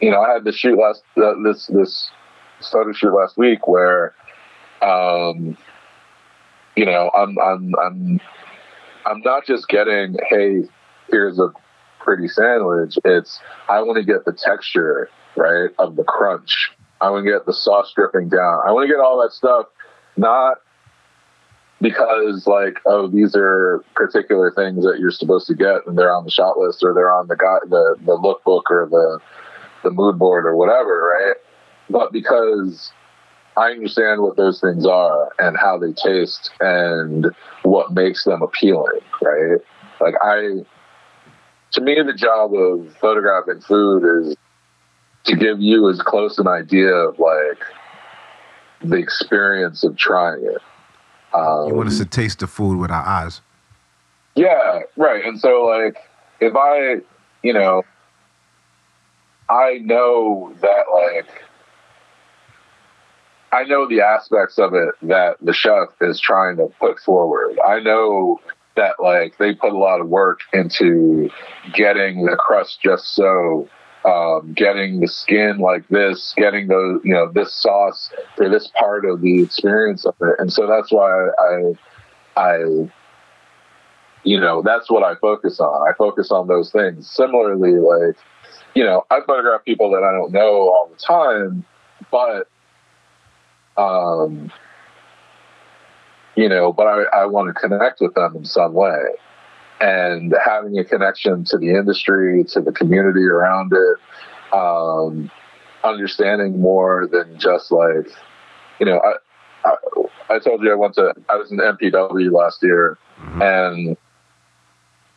[0.00, 2.10] you know, I had this shoot last uh, this this
[2.70, 4.14] photo shoot last week where,
[4.82, 5.56] um,
[6.76, 8.20] you know, I'm I'm I'm
[9.06, 10.64] I'm not just getting hey,
[11.10, 11.50] here's a
[12.00, 12.98] pretty sandwich.
[13.04, 16.70] It's I want to get the texture right of the crunch.
[17.00, 18.60] I want to get the sauce dripping down.
[18.66, 19.66] I want to get all that stuff,
[20.16, 20.58] not
[21.80, 26.24] because like oh these are particular things that you're supposed to get and they're on
[26.24, 29.20] the shot list or they're on the guy the the lookbook or the
[29.82, 31.36] the mood board or whatever, right?
[31.90, 32.92] But because
[33.56, 37.26] I understand what those things are and how they taste and
[37.62, 39.58] what makes them appealing, right?
[40.00, 40.64] Like I,
[41.72, 44.36] to me, the job of photographing food is
[45.24, 47.62] to give you as close an idea of like
[48.80, 50.62] the experience of trying it.
[51.34, 53.42] Um, you want us to taste the food with our eyes.
[54.34, 55.24] Yeah, right.
[55.24, 55.96] And so, like,
[56.40, 57.02] if I,
[57.42, 57.82] you know,
[59.50, 61.42] I know that like
[63.52, 67.58] I know the aspects of it that the chef is trying to put forward.
[67.66, 68.40] I know
[68.76, 71.30] that like they put a lot of work into
[71.72, 73.68] getting the crust just so
[74.04, 79.04] um, getting the skin like this, getting the you know this sauce for this part
[79.04, 82.56] of the experience of it, and so that's why I, I,
[84.22, 85.88] you know, that's what I focus on.
[85.88, 87.10] I focus on those things.
[87.10, 88.16] Similarly, like,
[88.78, 91.64] you know, I photograph people that I don't know all the time,
[92.12, 92.48] but,
[93.76, 94.52] um,
[96.36, 99.02] you know, but I, I want to connect with them in some way
[99.80, 105.28] and having a connection to the industry, to the community around it, um,
[105.82, 108.06] understanding more than just like,
[108.78, 112.62] you know, I, I, I, told you I went to, I was in MPW last
[112.62, 113.42] year mm-hmm.
[113.42, 113.96] and,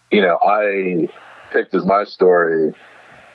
[0.10, 1.10] you know, I
[1.54, 2.74] picked as my story,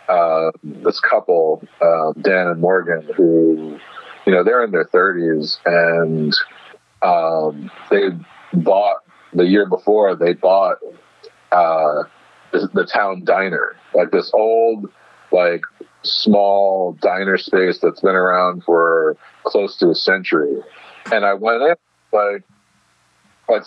[0.08, 3.78] uh, this couple, uh, Dan and Morgan, who,
[4.26, 6.34] you know, they're in their 30s and
[7.02, 8.08] um, they
[8.52, 8.98] bought
[9.32, 10.78] the year before, they bought
[11.52, 12.04] uh,
[12.52, 14.90] the, the town diner, like this old,
[15.32, 15.62] like
[16.02, 20.62] small diner space that's been around for close to a century.
[21.12, 21.74] And I went in,
[22.12, 22.44] like, like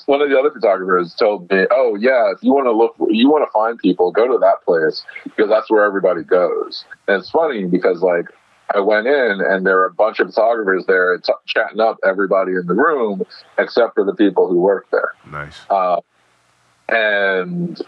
[0.05, 3.29] one of the other photographers told me, "Oh yeah, if you want to look, you
[3.29, 7.29] want to find people, go to that place because that's where everybody goes." And it's
[7.29, 8.25] funny because like
[8.73, 12.51] I went in and there were a bunch of photographers there t- chatting up everybody
[12.51, 13.23] in the room
[13.57, 15.13] except for the people who work there.
[15.29, 15.65] Nice.
[15.69, 16.01] Uh,
[16.89, 17.81] and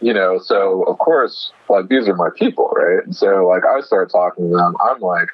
[0.00, 3.04] you know, so of course, like these are my people, right?
[3.04, 4.74] And so like I start talking to them.
[4.80, 5.28] I'm like,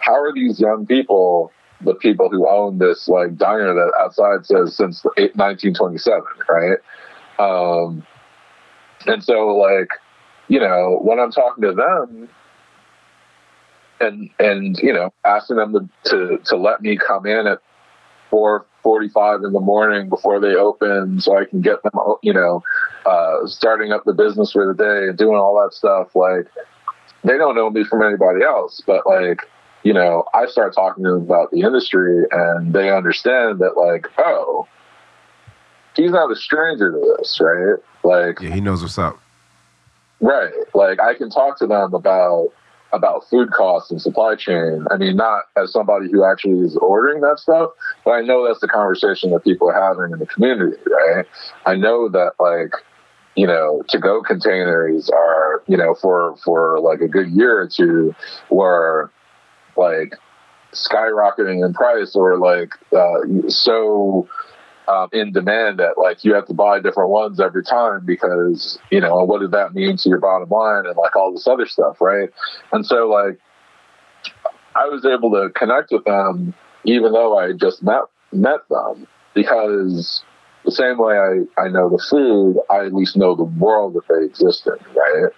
[0.00, 4.76] how are these young people the people who own this like diner that outside says
[4.76, 6.78] since 1927, right?
[7.38, 8.06] Um,
[9.06, 9.88] and so like,
[10.48, 12.28] you know, when I'm talking to them,
[14.00, 17.60] and and you know, asking them to to, to let me come in at
[18.30, 22.62] four 45 in the morning before they open so I can get them, you know,
[23.04, 26.14] uh, starting up the business for the day and doing all that stuff.
[26.16, 26.46] Like,
[27.24, 29.42] they don't know me from anybody else, but like,
[29.82, 34.06] you know, I start talking to them about the industry and they understand that, like,
[34.18, 34.68] oh,
[35.96, 37.78] he's not a stranger to this, right?
[38.04, 39.18] Like, yeah, he knows what's up.
[40.20, 40.52] Right.
[40.74, 42.50] Like, I can talk to them about
[42.92, 44.84] about food costs and supply chain.
[44.90, 47.70] I mean, not as somebody who actually is ordering that stuff,
[48.04, 51.24] but I know that's the conversation that people are having in the community, right?
[51.66, 52.72] I know that like,
[53.36, 57.68] you know, to go containers are, you know, for for like a good year or
[57.68, 58.14] two
[58.50, 59.10] were
[59.76, 60.14] like
[60.72, 64.28] skyrocketing in price or like uh, so
[64.88, 69.00] um, in demand that like you have to buy different ones every time because you
[69.00, 72.00] know what does that mean to your bottom line and like all this other stuff
[72.00, 72.30] right
[72.72, 73.38] and so like
[74.76, 76.54] i was able to connect with them
[76.84, 78.02] even though i just met
[78.32, 80.22] met them because
[80.64, 84.02] the same way I, I know the food, I at least know the world that
[84.08, 85.32] they exist in, right?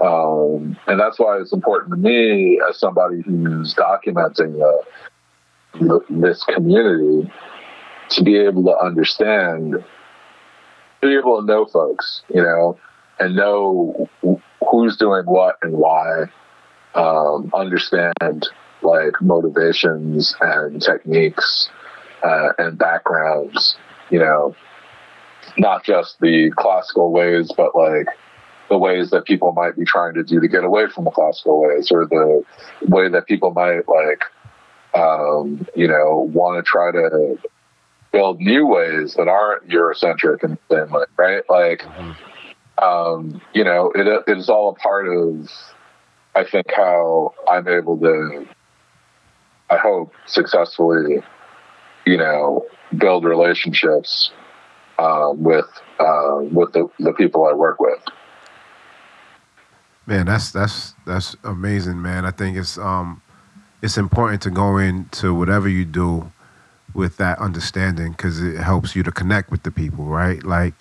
[0.00, 7.30] Um, and that's why it's important to me as somebody who's documenting uh, this community
[8.10, 12.78] to be able to understand, to be able to know folks, you know,
[13.18, 14.08] and know
[14.70, 16.24] who's doing what and why,
[16.94, 18.48] um, understand
[18.82, 21.70] like motivations and techniques
[22.22, 23.76] uh, and backgrounds,
[24.10, 24.54] you know,
[25.58, 28.06] not just the classical ways, but like
[28.70, 31.60] the ways that people might be trying to do to get away from the classical
[31.60, 32.42] ways or the
[32.88, 34.22] way that people might like
[34.94, 37.36] um, you know want to try to
[38.12, 40.58] build new ways that aren't Eurocentric and
[40.90, 41.42] like right?
[41.48, 42.84] Like, mm-hmm.
[42.84, 45.48] um, you know, it it is all a part of,
[46.34, 48.46] I think, how I'm able to,
[49.70, 51.22] I hope, successfully,
[52.06, 52.66] you know,
[52.96, 54.30] build relationships
[54.98, 55.66] um, with
[55.98, 58.00] uh, with the, the people I work with.
[60.06, 62.24] Man, that's that's that's amazing, man.
[62.24, 63.22] I think it's um
[63.82, 66.30] it's important to go into whatever you do
[66.94, 70.42] with that understanding because it helps you to connect with the people, right?
[70.42, 70.74] Like,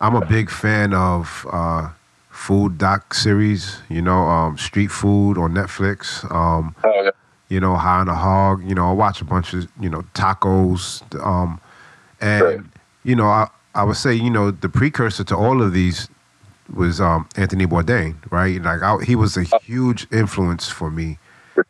[0.00, 1.90] I'm a big fan of uh,
[2.30, 6.30] food doc series, you know, um, street food on Netflix.
[6.30, 7.10] Um, oh, yeah.
[7.48, 8.64] You know, High on a Hog.
[8.64, 11.60] You know, I watch a bunch of you know tacos, um,
[12.20, 12.60] and right.
[13.04, 16.08] you know, I I would say you know the precursor to all of these
[16.72, 18.60] was um, Anthony Bourdain, right?
[18.60, 21.18] Like I, he was a huge influence for me.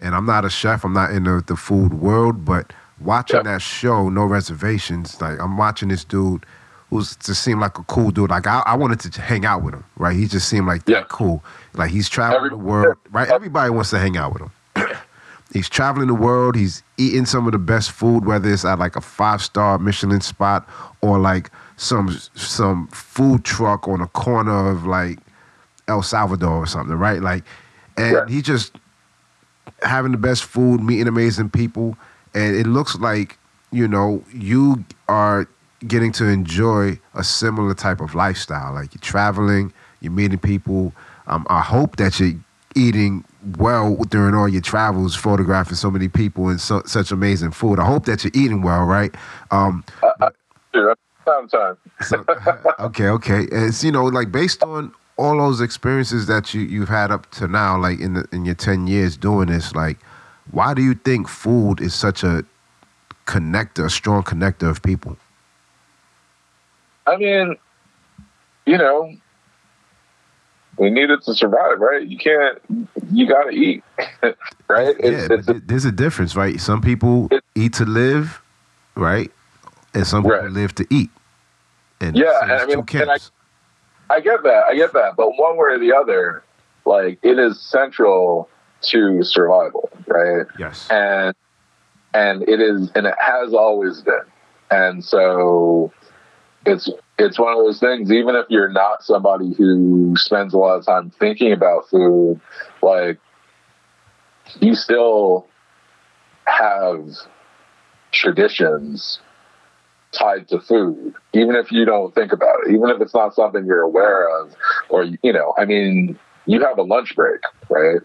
[0.01, 0.85] And I'm not a chef.
[0.85, 3.45] I'm not in the, the food world, but watching yep.
[3.45, 5.21] that show, no reservations.
[5.21, 6.47] Like I'm watching this dude
[6.91, 8.31] who's just seemed like a cool dude.
[8.31, 10.17] Like I, I wanted to hang out with him, right?
[10.17, 11.05] He just seemed like yeah.
[11.09, 11.43] cool.
[11.75, 13.29] Like he's traveling Every, the world, right?
[13.29, 14.53] Everybody wants to hang out with him.
[15.53, 16.57] he's traveling the world.
[16.57, 20.21] He's eating some of the best food, whether it's at like a five star Michelin
[20.21, 20.69] spot
[21.01, 25.19] or like some some food truck on a corner of like
[25.89, 27.21] El Salvador or something, right?
[27.21, 27.45] Like,
[27.97, 28.29] and Right.
[28.29, 28.77] he just
[29.83, 31.97] having the best food, meeting amazing people,
[32.35, 33.39] and it looks like
[33.73, 35.47] you know you are
[35.87, 38.75] getting to enjoy a similar type of lifestyle.
[38.75, 40.93] Like you're traveling, you're meeting people.
[41.27, 42.35] Um, I hope that you're
[42.75, 43.25] eating
[43.59, 47.79] well during all your travels, photographing so many people and so, such amazing food.
[47.79, 49.15] I hope that you're eating well, right?
[49.51, 49.85] Um,
[50.73, 51.77] Dude, Sometime.
[52.03, 52.25] so,
[52.81, 53.47] okay, okay.
[53.51, 57.49] It's you know like based on all those experiences that you you've had up to
[57.49, 59.99] now, like in the, in your ten years doing this, like
[60.51, 62.45] why do you think food is such a
[63.27, 65.17] connector, a strong connector of people?
[67.07, 67.57] I mean,
[68.67, 69.15] you know,
[70.79, 72.07] we need it to survive, right?
[72.07, 72.59] You can't.
[73.13, 73.85] You got to eat,
[74.69, 74.97] right?
[75.01, 76.61] yeah, It's, but it's th- there's a difference, right?
[76.61, 78.43] Some people eat to live,
[78.95, 79.31] right,
[79.95, 80.51] and some people Right.
[80.51, 81.11] live to eat.
[82.01, 83.19] And Yeah, and I mean, and I-
[84.11, 84.65] I get that.
[84.69, 85.17] I get that.
[85.17, 86.43] But one way or the other,
[86.85, 88.49] like it is central
[88.83, 90.47] to survival, right?
[90.59, 91.35] yes, And
[92.13, 94.25] and it is and it has always been.
[94.71, 95.93] And so
[96.67, 100.77] it's it's one of those things, even if you're not somebody who spends a lot
[100.79, 102.41] of time thinking about food,
[102.83, 103.19] like
[104.61, 105.47] you still
[106.47, 107.09] have
[108.13, 109.21] traditions
[110.15, 113.67] tied to food, even if you don't think about it, even if it's not something
[113.67, 114.55] you're aware of,
[114.89, 118.01] or you know, I mean, you have a lunch break, right?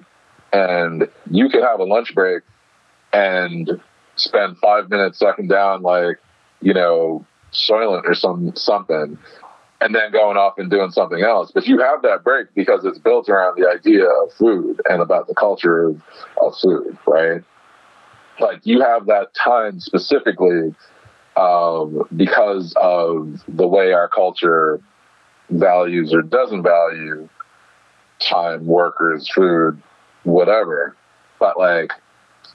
[0.52, 2.44] And you could have a lunch break
[3.14, 3.70] and
[4.16, 6.18] spend five minutes sucking down like,
[6.62, 9.18] you know, Soylent or some something,
[9.82, 11.52] and then going off and doing something else.
[11.54, 15.28] But you have that break because it's built around the idea of food and about
[15.28, 16.02] the culture of,
[16.42, 17.44] of food, right?
[18.40, 20.74] Like you have that time specifically
[21.40, 24.82] um, because of the way our culture
[25.50, 27.30] values or doesn't value
[28.20, 29.82] time, workers, food,
[30.24, 30.96] whatever.
[31.40, 31.94] But like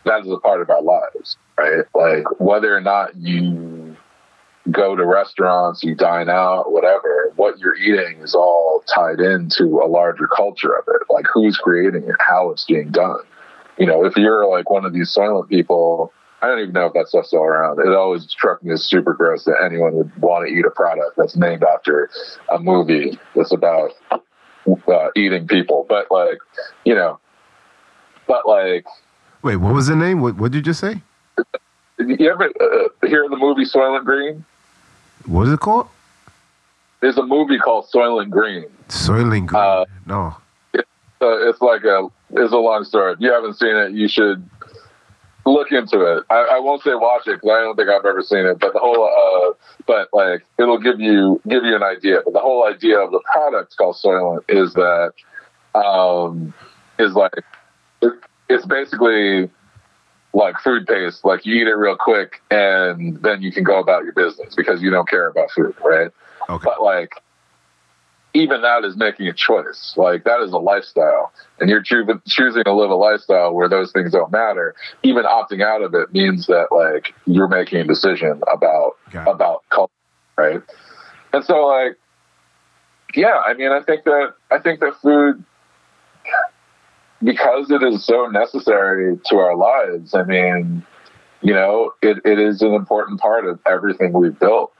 [0.04, 1.84] that is a part of our lives, right?
[1.94, 3.96] Like whether or not you
[4.70, 9.88] go to restaurants, you dine out, whatever, what you're eating is all tied into a
[9.88, 11.02] larger culture of it.
[11.10, 13.20] Like who's creating it, how it's being done.
[13.78, 16.12] You know, if you're like one of these Soylent people,
[16.44, 17.80] I don't even know if that stuff's still around.
[17.80, 21.16] It always struck me as super gross that anyone would want to eat a product
[21.16, 22.10] that's named after
[22.52, 23.92] a movie that's about
[24.86, 25.86] uh, eating people.
[25.88, 26.36] But like,
[26.84, 27.18] you know,
[28.26, 28.84] but like,
[29.42, 30.20] Wait, what was the name?
[30.20, 31.00] What what did you just say?
[31.98, 34.44] you ever uh, hear the movie Soylent Green?
[35.24, 35.88] What is it called?
[37.00, 38.66] There's a movie called Soylent Green.
[38.88, 39.62] Soylent Green.
[39.62, 40.36] Uh, no.
[41.20, 43.14] So it's like a it's a long story.
[43.14, 44.46] If you haven't seen it, you should
[45.46, 46.24] look into it.
[46.30, 48.58] I, I won't say watch it because I don't think I've ever seen it.
[48.58, 49.52] But the whole uh,
[49.86, 52.20] but like it'll give you give you an idea.
[52.24, 55.12] But the whole idea of the product called Soylent is that
[55.74, 56.54] um,
[56.98, 57.44] is like
[58.02, 58.12] it,
[58.48, 59.50] it's basically
[60.32, 61.24] like food paste.
[61.24, 64.82] Like you eat it real quick and then you can go about your business because
[64.82, 66.10] you don't care about food, right?
[66.48, 66.64] Okay.
[66.64, 67.22] But like,
[68.34, 69.94] even that is making a choice.
[69.96, 73.92] Like that is a lifestyle, and you're choosing choosing to live a lifestyle where those
[73.92, 74.74] things don't matter.
[75.02, 79.26] Even opting out of it means that like you're making a decision about it.
[79.26, 79.92] about culture,
[80.36, 80.60] right?
[81.32, 81.96] And so like,
[83.14, 85.42] yeah, I mean, I think that I think that food.
[87.22, 90.84] Because it is so necessary to our lives, I mean,
[91.40, 94.73] you know, it, it is an important part of everything we've built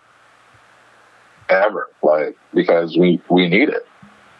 [1.49, 3.87] ever, like because we we need it.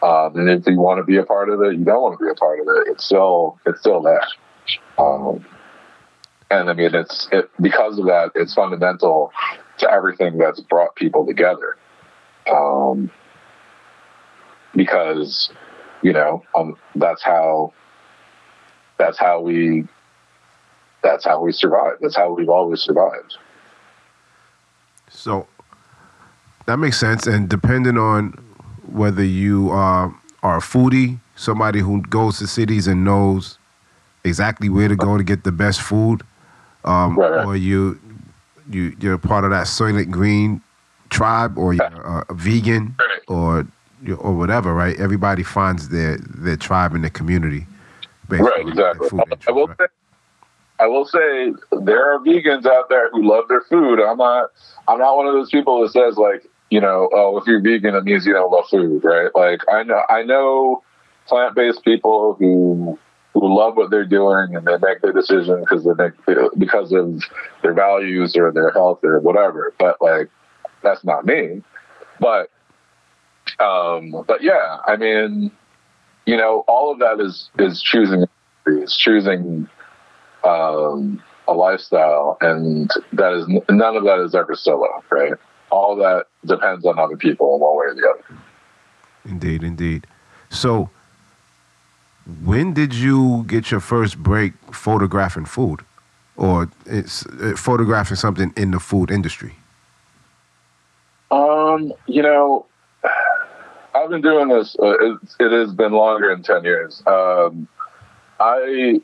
[0.01, 2.25] Um, and if you want to be a part of it, you don't want to
[2.25, 2.91] be a part of it.
[2.91, 4.21] It's still it's still there.
[4.97, 5.45] Um,
[6.51, 9.31] and I mean, it's it, because of that, it's fundamental
[9.79, 11.77] to everything that's brought people together.
[12.51, 13.09] Um,
[14.75, 15.49] because
[16.01, 17.73] you know, um, that's how
[18.97, 19.87] that's how we
[21.01, 21.97] that's how we survive.
[22.01, 23.37] That's how we've always survived.
[25.09, 25.47] So
[26.65, 27.27] that makes sense.
[27.27, 28.31] And depending on
[28.91, 30.13] whether you are,
[30.43, 33.57] are a foodie, somebody who goes to cities and knows
[34.23, 36.23] exactly where to go to get the best food,
[36.83, 37.45] um, Right, right.
[37.45, 37.99] or you
[38.69, 40.61] you you're part of that Soylent Green
[41.09, 43.19] tribe, or you're a, a vegan, Right.
[43.27, 43.67] or
[44.17, 44.99] or whatever, right?
[44.99, 47.65] Everybody finds their their tribe in the community.
[48.29, 49.09] Right, exactly.
[49.47, 49.85] I will say,
[50.79, 53.99] I will say there are vegans out there who love their food.
[53.99, 54.51] I'm not.
[54.87, 57.95] I'm not one of those people that says like, you know, oh, if you're vegan,
[57.95, 59.29] it means you don't love food, right?
[59.35, 60.83] Like, I know, I know
[61.27, 62.99] plant-based people who
[63.33, 66.13] who love what they're doing and they make their decision because they make
[66.57, 67.21] because of
[67.61, 69.73] their values or their health or whatever.
[69.77, 70.29] But like,
[70.81, 71.61] that's not me.
[72.19, 72.49] But,
[73.59, 75.51] um, but yeah, I mean,
[76.25, 78.25] you know, all of that is is choosing
[78.65, 79.67] is choosing
[80.45, 85.33] um, a lifestyle, and that is none of that is ever solo, right?
[85.75, 88.41] All that depends on other people in one way or the other.
[89.25, 90.07] Indeed, indeed.
[90.49, 90.89] So,
[92.43, 95.81] when did you get your first break photographing food,
[96.37, 99.55] or it's uh, photographing something in the food industry?
[101.29, 102.65] Um, you know,
[103.93, 104.77] I've been doing this.
[104.81, 107.03] Uh, it, it, has been longer than ten years.
[107.05, 107.67] Um,
[108.39, 109.01] I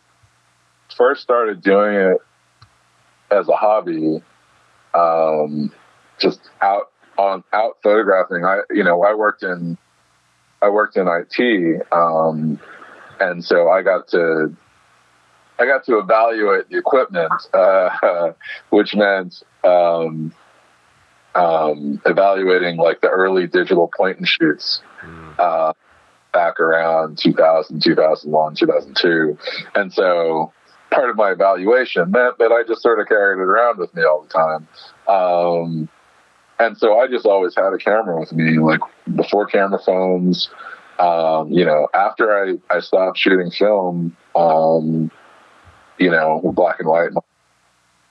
[0.96, 2.18] first started doing it
[3.30, 4.22] as a hobby,
[4.94, 5.72] um,
[6.22, 8.46] just out on out photographing.
[8.46, 9.78] I, you know, I worked in
[10.62, 12.60] I worked in IT, um,
[13.20, 14.56] and so I got to
[15.60, 18.34] I got to evaluate the equipment, uh,
[18.70, 20.34] which meant um,
[21.36, 25.40] um, evaluating like the early digital point and shoots mm.
[25.40, 25.74] uh,
[26.34, 29.38] back around 2000, 2001, 2002,
[29.76, 30.54] and so
[30.92, 34.04] part of my evaluation meant that I just sort of carried it around with me
[34.04, 34.68] all the time.
[35.08, 35.90] Um,
[36.62, 38.82] and so I just always had a camera with me, like
[39.16, 40.50] before camera phones.
[41.00, 45.10] Um, you know, after I, I stopped shooting film, um,
[45.98, 47.10] you know, black and white,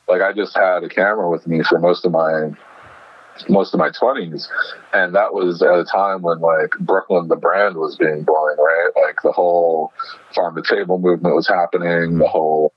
[0.08, 2.50] like I just had a camera with me for most of my
[3.48, 4.48] most of my 20s
[4.92, 8.90] and that was at a time when like brooklyn the brand was being born right
[9.06, 9.94] like the whole
[10.34, 12.74] farm to table movement was happening the whole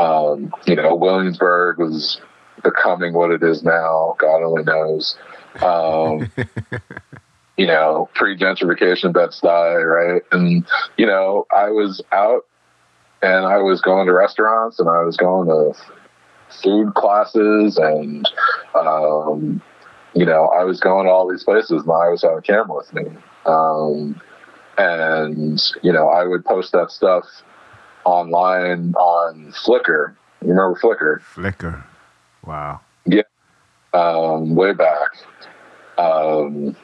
[0.00, 2.20] um, you know williamsburg was
[2.62, 4.16] becoming what it is now.
[4.18, 5.16] God only knows.
[5.62, 6.30] Um,
[7.56, 10.22] you know, pre gentrification Bed Stuy, right?
[10.32, 10.66] And,
[10.96, 12.46] you know, I was out
[13.20, 15.78] and I was going to restaurants and I was going to
[16.62, 18.28] food classes and,
[18.74, 19.60] um,
[20.14, 22.76] you know, I was going to all these places and I was had a camera
[22.76, 23.04] with me.
[23.44, 24.20] Um,
[24.78, 27.24] and, you know, I would post that stuff
[28.04, 30.14] online on Flickr.
[30.42, 31.20] You remember Flickr?
[31.34, 31.84] Flickr.
[32.48, 32.80] Wow.
[33.04, 33.22] Yeah.
[33.92, 35.10] Um, way back.
[35.98, 36.74] Um,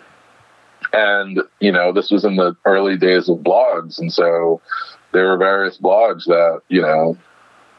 [0.93, 3.99] and, you know, this was in the early days of blogs.
[3.99, 4.61] And so
[5.13, 7.17] there were various blogs that, you know,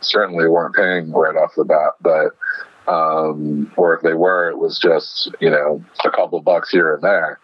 [0.01, 4.79] certainly weren't paying right off the bat, but, um, or if they were, it was
[4.79, 7.39] just, you know, a couple bucks here and there.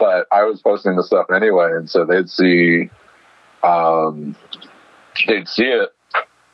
[0.00, 1.70] But I was posting the stuff anyway.
[1.70, 2.90] And so they'd see,
[3.62, 4.34] um,
[5.28, 5.93] they'd see it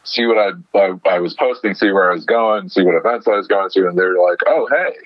[0.05, 3.27] see what I, I, I was posting, see where I was going, see what events
[3.29, 4.97] I was going to, and they're like, "Oh, hey,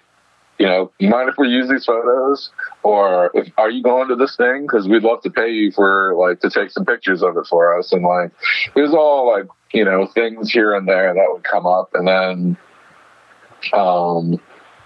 [0.59, 2.51] you know, mind if we use these photos?
[2.83, 4.63] Or if, are you going to this thing?
[4.63, 7.79] Because we'd love to pay you for like to take some pictures of it for
[7.79, 8.31] us." And like,
[8.75, 12.07] it was all like you know things here and there that would come up, and
[12.07, 12.57] then,
[13.73, 14.41] um,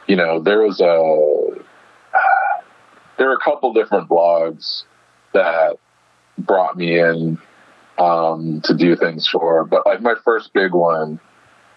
[0.06, 1.58] you know, there was a
[3.18, 4.84] there were a couple different blogs
[5.34, 5.76] that
[6.38, 7.38] brought me in
[7.98, 9.64] um, to do things for.
[9.64, 11.20] But like my first big one,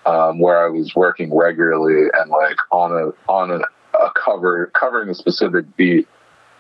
[0.06, 5.10] um, where I was working regularly and like on a on a, a cover covering
[5.10, 6.08] a specific beat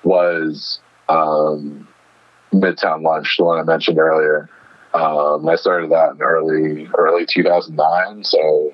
[0.04, 0.80] was
[1.10, 1.88] um,
[2.54, 4.50] Midtown Lunch, the one I mentioned earlier.
[4.94, 8.24] Um, I started that in early early 2009.
[8.24, 8.72] So,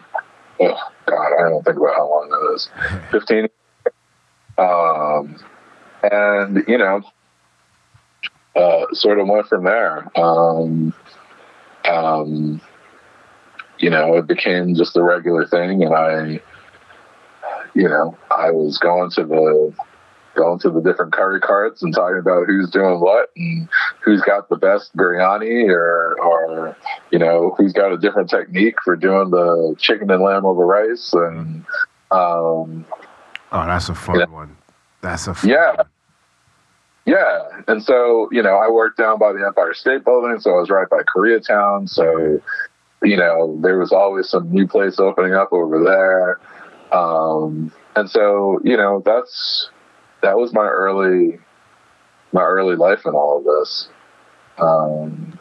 [0.60, 2.70] oh God, I don't think about how long that is.
[3.12, 3.48] 15.
[4.58, 5.40] Um,
[6.04, 7.02] and you know,
[8.58, 10.10] uh, sort of went from there.
[10.20, 10.94] Um,
[11.86, 12.60] um,
[13.80, 16.42] you know, it became just a regular thing, and I,
[17.74, 19.74] you know, I was going to the
[20.36, 23.68] going to the different curry carts and talking about who's doing what and
[24.04, 26.78] who's got the best biryani or or
[27.12, 31.12] you know who's got a different technique for doing the chicken and lamb over rice
[31.14, 31.66] and
[32.12, 32.86] um,
[33.52, 34.56] oh that's a fun one
[35.02, 35.88] that's a yeah one.
[37.08, 40.60] Yeah, and so you know, I worked down by the Empire State Building, so I
[40.60, 41.88] was right by Koreatown.
[41.88, 42.42] So
[43.02, 46.40] you know, there was always some new place opening up over there,
[46.92, 49.70] um, and so you know, that's
[50.22, 51.40] that was my early
[52.34, 53.88] my early life in all of this.
[54.58, 55.40] Um,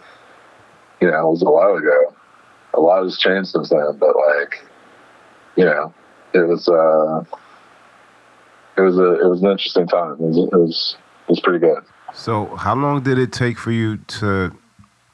[1.00, 2.14] you know, it was a while ago.
[2.74, 4.64] A lot has changed since then, but like,
[5.56, 5.92] you know,
[6.32, 7.24] it was uh,
[8.76, 10.12] it was a it was an interesting time.
[10.12, 10.96] It was, it was
[11.28, 11.82] was pretty good.
[12.14, 14.56] So, how long did it take for you to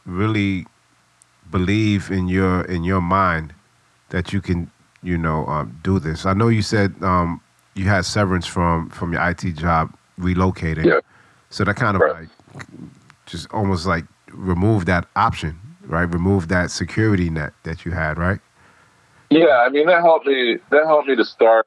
[0.07, 0.67] really
[1.51, 3.55] believe in your in your mind
[4.11, 4.71] that you can,
[5.03, 6.27] you know, um, do this?
[6.27, 7.41] I know you said um,
[7.75, 10.85] you had severance from from your IT job, relocating.
[10.85, 11.01] Yeah.
[11.51, 12.29] So that kind of right.
[12.55, 12.67] like
[13.27, 16.05] just almost like remove that option, right?
[16.05, 18.41] Remove that security net that you had, right?
[19.31, 20.59] Yeah, I mean that helped me.
[20.71, 21.67] That helped me to start.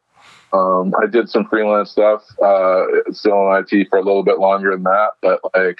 [0.55, 4.71] Um, I did some freelance stuff, uh, still in IT for a little bit longer
[4.71, 5.79] than that, but like,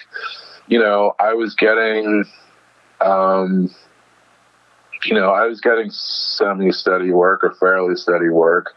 [0.67, 2.25] you know, I was getting,
[2.99, 3.73] um,
[5.05, 8.73] you know, I was getting semi-steady work or fairly steady work.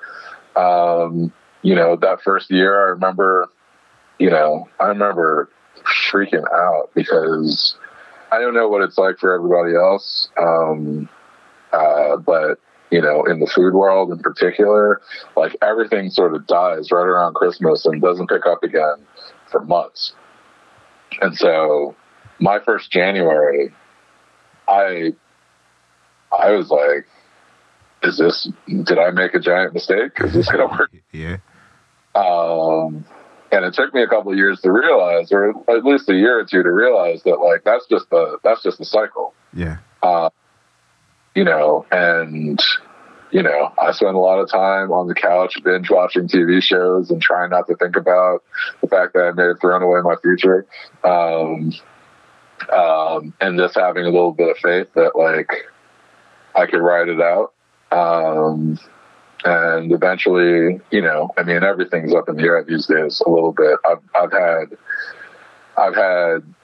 [0.54, 3.48] Um, you know, that first year, I remember,
[4.18, 5.48] you know, I remember
[6.12, 7.76] freaking out because
[8.30, 10.28] I don't know what it's like for everybody else.
[10.40, 11.08] Um,
[11.72, 12.60] uh, but
[12.90, 15.00] you know, in the food world in particular,
[15.36, 18.96] like everything sort of dies right around Christmas and doesn't pick up again
[19.50, 20.14] for months.
[21.20, 21.94] And so
[22.38, 23.72] my first January,
[24.68, 25.12] I
[26.36, 27.06] I was like,
[28.02, 30.12] is this did I make a giant mistake?
[30.20, 30.92] Is this gonna work?
[31.12, 31.38] Yeah.
[32.14, 33.04] Um
[33.50, 36.38] and it took me a couple of years to realize, or at least a year
[36.38, 39.34] or two to realize that like that's just the that's just the cycle.
[39.54, 39.78] Yeah.
[40.02, 40.30] Uh,
[41.38, 42.60] you know, and
[43.30, 47.12] you know, I spend a lot of time on the couch binge watching TV shows
[47.12, 48.42] and trying not to think about
[48.80, 50.66] the fact that I may have thrown away my future.
[51.04, 51.72] Um,
[52.74, 55.52] um, and just having a little bit of faith that like
[56.56, 57.52] I could ride it out.
[57.92, 58.76] Um,
[59.44, 63.52] and eventually, you know, I mean, everything's up in the air these days a little
[63.52, 63.78] bit.
[63.88, 64.76] I've, I've had,
[65.76, 66.54] I've had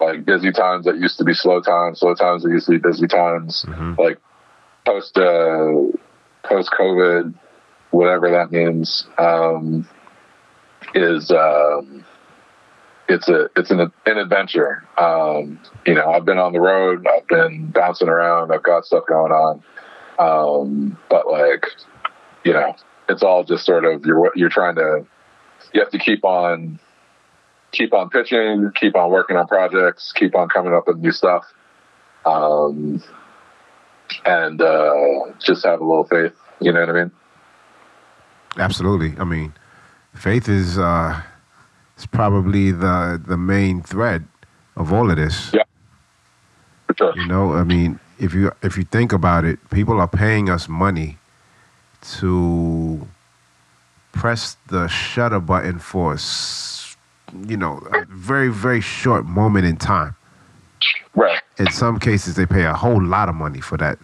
[0.00, 2.78] like busy times that used to be slow times, slow times that used to be
[2.78, 4.00] busy times, Mm-hmm.
[4.00, 4.18] like
[4.86, 5.72] post, uh,
[6.42, 7.34] post COVID,
[7.90, 9.86] whatever that means, um,
[10.94, 12.04] is, um,
[13.08, 14.84] it's a, it's an, an adventure.
[14.96, 19.04] Um, you know, I've been on the road, I've been bouncing around, I've got stuff
[19.06, 19.62] going on.
[20.18, 21.66] Um, but like,
[22.44, 22.76] you know,
[23.08, 25.04] it's all just sort of you're you're trying to
[25.72, 26.78] you have to keep on
[27.72, 31.44] keep on pitching, keep on working on projects, keep on coming up with new stuff,
[32.24, 33.02] um,
[34.24, 36.32] and uh, just have a little faith.
[36.60, 37.10] You know what I mean?
[38.58, 39.14] Absolutely.
[39.18, 39.54] I mean,
[40.14, 41.20] faith is uh,
[41.96, 44.26] is probably the the main thread
[44.76, 45.50] of all of this.
[45.52, 45.62] Yeah.
[46.86, 47.16] For sure.
[47.16, 50.68] You know, I mean, if you if you think about it, people are paying us
[50.68, 51.18] money
[52.18, 53.06] to
[54.12, 56.16] press the shutter button for,
[57.46, 60.14] you know, a very very short moment in time.
[61.14, 61.40] Right.
[61.58, 63.98] In some cases, they pay a whole lot of money for that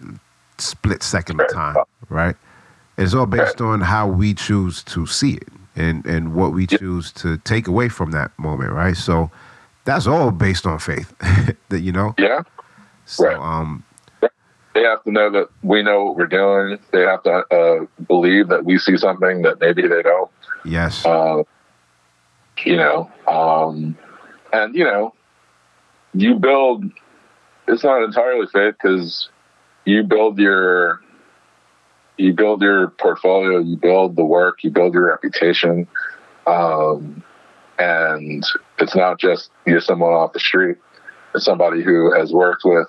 [0.57, 1.75] split second of time,
[2.09, 2.35] right?
[2.97, 7.11] It's all based on how we choose to see it and and what we choose
[7.13, 8.97] to take away from that moment, right?
[8.97, 9.29] So
[9.85, 11.13] that's all based on faith,
[11.69, 12.13] that you know.
[12.17, 12.41] Yeah.
[13.05, 13.37] So Right.
[13.37, 13.83] um,
[14.73, 16.77] They have to know that we know what we're doing.
[16.91, 20.29] They have to uh, believe that we see something that maybe they don't.
[20.65, 21.43] yes, uh,
[22.65, 23.97] you know, um,
[24.53, 25.13] and you know,
[26.13, 26.85] you build.
[27.67, 29.29] It's not entirely faith because
[29.83, 31.01] you build your,
[32.17, 35.85] you build your portfolio, you build the work, you build your reputation,
[36.45, 37.21] um,
[37.77, 38.45] and
[38.79, 40.77] it's not just you're someone off the street.
[41.35, 42.87] It's somebody who has worked with,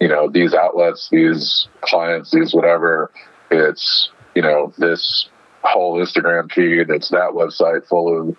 [0.00, 3.10] you know, these outlets, these clients, these whatever.
[3.50, 5.28] It's you know this
[5.62, 6.90] whole Instagram feed.
[6.90, 8.36] It's that website full of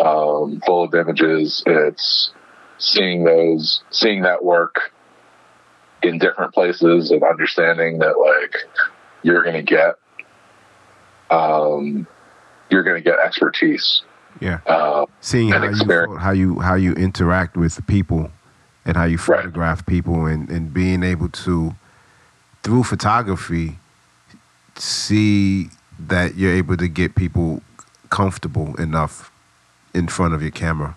[0.00, 1.62] um, full of images.
[1.66, 2.30] It's
[2.78, 4.92] seeing those, seeing that work
[6.02, 8.56] in different places, and understanding that like
[9.22, 9.94] you're going to get,
[11.30, 12.06] um,
[12.70, 14.02] you're going to get expertise.
[14.40, 14.60] yeah.
[14.66, 16.12] Uh, Seeing how you experience.
[16.14, 18.30] pho- how you how you interact with people
[18.84, 19.40] and how you Right.
[19.40, 21.74] photograph people and and being able to
[22.64, 23.78] through photography
[24.76, 27.62] see that you're able to get people
[28.10, 29.30] comfortable enough
[29.94, 30.96] in front of your camera.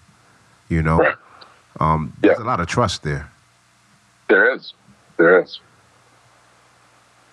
[0.69, 1.15] You know, Right.
[1.79, 2.43] um, there's Yeah.
[2.43, 3.29] a lot of trust there.
[4.27, 4.73] there is,
[5.17, 5.59] there is.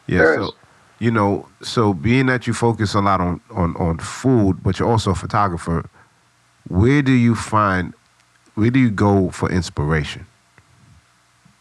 [0.06, 0.18] Yeah.
[0.18, 0.50] There so is.
[0.98, 4.88] you know, so being that you focus a lot on on on food, but you're
[4.90, 5.84] also a photographer,
[6.68, 7.94] where do you find
[8.54, 10.26] where do you go for inspiration?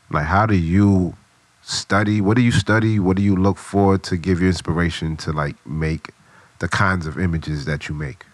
[0.10, 1.16] Like how do you
[1.62, 2.20] study?
[2.20, 3.00] What do you study?
[3.00, 6.12] What do you look for to give you inspiration to like make
[6.60, 8.26] the kinds of images that you make?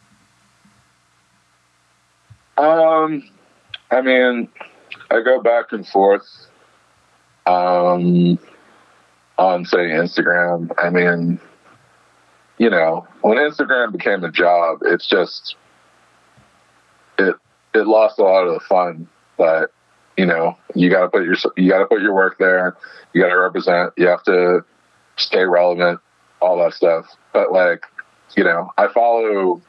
[2.57, 3.29] Um,
[3.91, 4.49] I mean,
[5.11, 6.25] I go back and forth.
[7.45, 8.37] Um,
[9.37, 10.71] on say Instagram.
[10.77, 11.39] I mean,
[12.57, 15.55] you know, when Instagram became a job, it's just
[17.17, 17.35] it
[17.73, 19.07] it lost a lot of the fun.
[19.37, 19.71] But
[20.17, 22.75] you know, you got to put your you got to put your work there.
[23.13, 23.93] You got to represent.
[23.97, 24.65] You have to
[25.17, 25.99] stay relevant.
[26.39, 27.05] All that stuff.
[27.33, 27.83] But like,
[28.35, 29.61] you know, I follow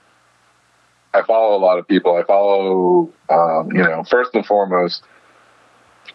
[1.15, 2.17] I follow a lot of people.
[2.17, 5.03] I follow, um, you know, first and foremost,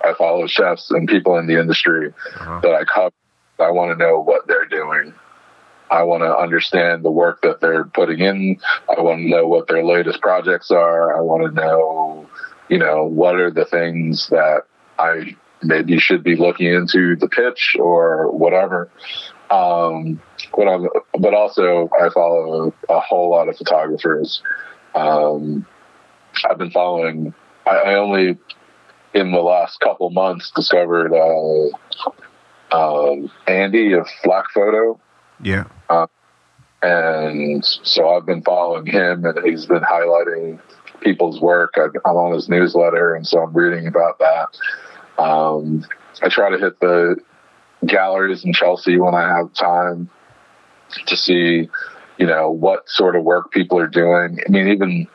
[0.04, 2.60] I follow chefs and people in the industry uh-huh.
[2.62, 3.16] that I cover.
[3.60, 5.14] I want to know what they're doing.
[5.90, 8.60] I want to understand the work that they're putting in.
[8.90, 11.16] I want to know what their latest projects are.
[11.16, 12.28] I want to know,
[12.68, 14.64] you know, what are the things that
[14.98, 18.90] I maybe should be looking into the pitch or whatever.
[19.50, 20.20] Um,
[20.56, 20.68] but,
[21.20, 24.42] but also I follow a whole lot of photographers.
[24.96, 25.66] Um,
[26.50, 27.34] I've been following.
[27.66, 28.38] I, I, only
[29.14, 35.00] in the last couple months discovered uh, um, Andy of FlakPhoto.
[35.42, 35.66] Yeah.
[35.90, 36.08] Uh,
[36.82, 40.60] and so I've been following him, and he's been highlighting
[41.02, 41.76] people's work.
[41.78, 45.24] I, am on his newsletter, and so I'm reading about that.
[45.24, 45.86] Um,
[46.22, 47.18] I try to hit the
[47.86, 50.10] galleries in Chelsea when I have time
[51.08, 51.70] to see,
[52.18, 54.40] you know, what sort of work people are doing.
[54.46, 55.08] I mean, even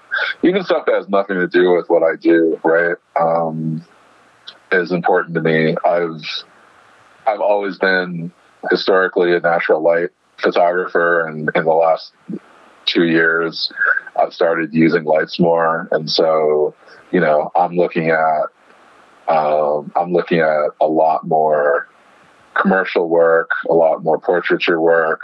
[0.42, 2.96] even stuff that has nothing to do with what I do, right?
[3.18, 3.84] Um,
[4.72, 5.76] is important to me.
[5.84, 6.22] I've
[7.26, 8.32] I've always been
[8.70, 12.12] historically a natural light photographer, and in the last
[12.86, 13.72] two years,
[14.16, 16.74] I've started using lights more, and so
[17.10, 18.42] you know, I'm looking at
[19.28, 21.88] um, I'm looking at a lot more
[22.54, 25.20] commercial work, a lot more portraiture work,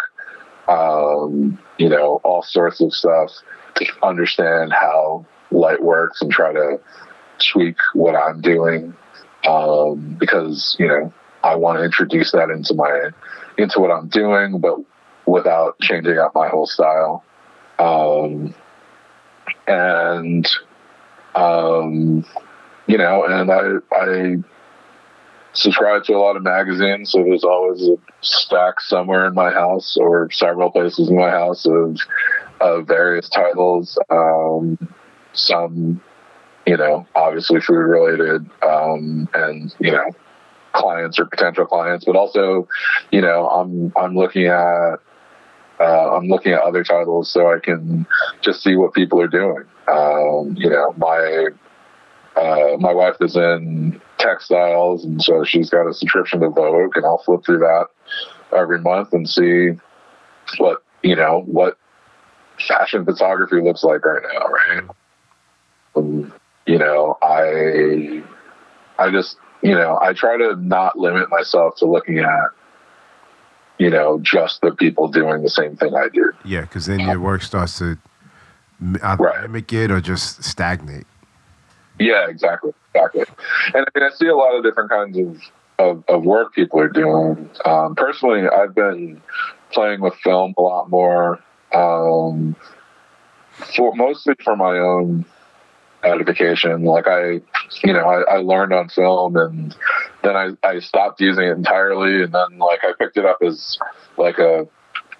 [0.68, 3.30] um, you know, all sorts of stuff
[3.76, 6.80] to understand how light works and try to
[7.52, 8.94] tweak what I'm doing.
[9.46, 11.12] Um, because, you know,
[11.42, 13.10] I want to introduce that into my,
[13.58, 14.78] into what I'm doing, but
[15.26, 17.22] without changing up my whole style.
[17.78, 18.54] Um,
[19.66, 20.48] and,
[21.34, 22.24] um,
[22.86, 24.36] you know, and I, I
[25.54, 29.96] subscribe to a lot of magazines, so there's always a stack somewhere in my house
[29.96, 31.96] or several places in my house of,
[32.60, 33.98] of various titles.
[34.10, 34.76] Um,
[35.32, 36.00] some,
[36.66, 40.10] you know, obviously food related, um, and you know,
[40.72, 42.68] clients or potential clients, but also,
[43.10, 44.96] you know, I'm I'm looking at
[45.80, 48.06] uh, I'm looking at other titles so I can
[48.42, 49.64] just see what people are doing.
[49.88, 51.48] Um, you know, my
[52.36, 57.04] uh, my wife is in textiles, and so she's got a subscription to Vogue, and
[57.04, 57.86] I'll flip through that
[58.56, 59.72] every month and see
[60.58, 61.76] what you know what
[62.66, 64.84] fashion photography looks like right now, right?
[65.96, 66.32] And,
[66.66, 68.22] you know, I
[68.98, 72.50] I just you know I try to not limit myself to looking at
[73.78, 76.32] you know just the people doing the same thing I do.
[76.44, 77.98] Yeah, because then your work starts to
[79.02, 79.42] either right.
[79.42, 81.06] mimic it or just stagnate.
[81.98, 83.24] Yeah, exactly, exactly.
[83.74, 85.40] And I mean, I see a lot of different kinds of
[85.78, 87.50] of, of work people are doing.
[87.64, 89.20] Um, personally, I've been
[89.72, 91.40] playing with film a lot more,
[91.72, 92.54] um,
[93.74, 95.24] for mostly for my own
[96.04, 96.84] edification.
[96.84, 97.40] Like I,
[97.82, 99.74] you know, I, I, learned on film, and
[100.22, 103.78] then I, I stopped using it entirely, and then like I picked it up as
[104.16, 104.68] like a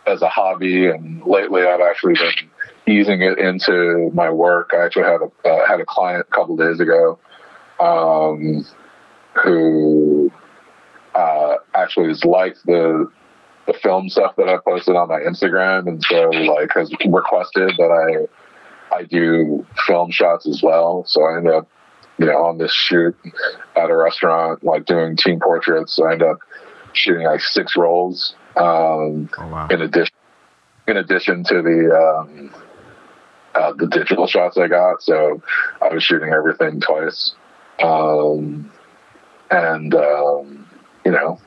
[0.07, 2.51] as a hobby, and lately I've actually been
[2.87, 4.71] easing it into my work.
[4.73, 7.19] I actually had a uh, had a client a couple days ago
[7.81, 8.65] um,
[9.43, 10.31] who
[11.15, 13.11] uh, actually has liked the
[13.67, 18.29] the film stuff that I posted on my Instagram, and so like has requested that
[18.93, 21.05] I I do film shots as well.
[21.07, 21.69] So I end up
[22.19, 23.17] you know on this shoot
[23.77, 25.95] at a restaurant like doing team portraits.
[25.95, 26.39] So I end up
[26.93, 29.69] shooting like six rolls um, oh, wow.
[29.69, 30.15] in addition
[30.87, 32.55] in addition to the um,
[33.55, 35.03] uh, the digital shots I got.
[35.03, 35.43] So
[35.81, 37.35] I was shooting everything twice.
[37.83, 38.71] Um,
[39.51, 40.69] and, um,
[41.05, 41.39] you know,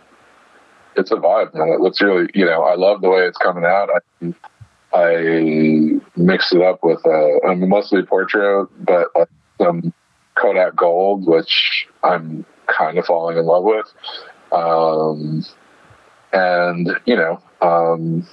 [0.95, 1.69] it's a vibe, man.
[1.69, 3.89] It looks really, you know, I love the way it's coming out.
[4.21, 4.33] I,
[4.93, 9.07] I mixed it up with, uh, I mean, mostly Portra, but
[9.61, 9.93] some
[10.35, 13.85] Kodak Gold, which I'm kind of falling in love with.
[14.51, 15.45] Um,
[16.33, 18.27] and, you know, um,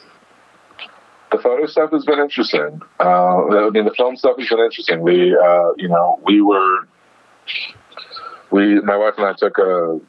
[1.33, 2.81] the photo stuff has been interesting.
[3.01, 5.01] Uh, I mean, the film stuff has been interesting.
[5.01, 6.87] We, uh, you know, we were,
[8.51, 10.01] we, my wife and I took a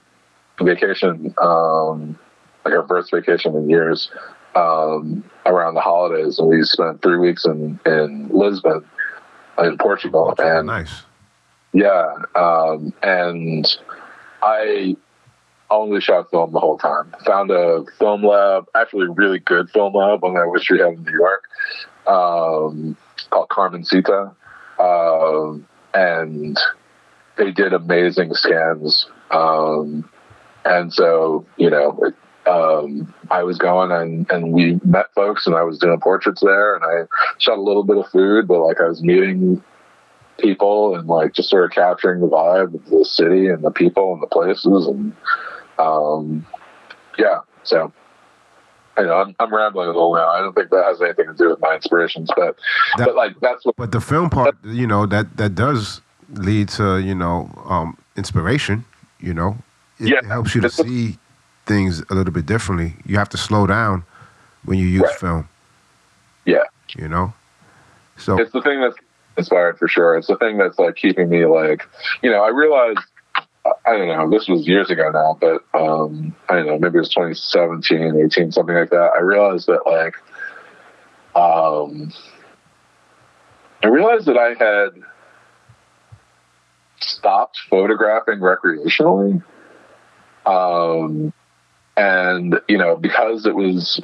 [0.61, 2.17] vacation, um,
[2.63, 4.09] like our first vacation in years,
[4.55, 8.85] um, around the holidays, and we spent three weeks in in Lisbon,
[9.59, 10.33] in Portugal.
[10.37, 11.03] And nice.
[11.73, 13.67] Yeah, um, and
[14.41, 14.95] I
[15.69, 17.13] only shot film the whole time.
[17.25, 20.79] Found a film lab, actually a really good film lab, one that I wish we
[20.79, 21.43] had in New York,
[22.07, 22.95] um,
[23.29, 24.33] called Carmencita.
[24.79, 26.57] Um, and
[27.37, 29.07] they did amazing scans.
[29.31, 30.09] Um,
[30.63, 32.11] and so, you know,
[32.47, 36.75] um, I was going and, and we met folks and I was doing portraits there
[36.75, 39.63] and I shot a little bit of food, but like I was meeting
[40.37, 44.13] people and like just sort of capturing the vibe of the city and the people
[44.13, 45.15] and the places and
[45.77, 46.45] um,
[47.17, 47.39] yeah.
[47.63, 47.91] So
[48.97, 50.29] I know I'm, I'm rambling a little now.
[50.29, 52.55] I don't think that has anything to do with my inspirations, but
[52.97, 53.75] that, but like that's what.
[53.75, 58.85] But the film part, you know, that that does lead to you know um, inspiration.
[59.19, 59.57] You know,
[59.99, 60.27] it, yeah.
[60.27, 61.17] helps you to see
[61.65, 62.93] things a little bit differently.
[63.05, 64.03] You have to slow down
[64.63, 65.15] when you use right.
[65.15, 65.49] film.
[66.45, 66.63] Yeah.
[66.97, 67.33] You know?
[68.17, 68.95] So it's the thing that's
[69.37, 70.15] inspired for sure.
[70.15, 71.87] It's the thing that's like keeping me like,
[72.21, 72.99] you know, I realized
[73.85, 76.99] I don't know, this was years ago now, but um I don't know, maybe it
[76.99, 79.11] was 2017, 18, something like that.
[79.17, 80.15] I realized that like
[81.35, 82.13] um
[83.83, 85.03] I realized that I had
[87.05, 89.43] stopped photographing recreationally.
[90.45, 91.33] Um
[91.97, 94.01] and you know because it was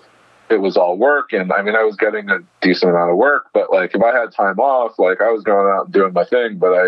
[0.50, 3.48] it was all work and i mean i was getting a decent amount of work
[3.54, 6.24] but like if i had time off like i was going out and doing my
[6.24, 6.86] thing but i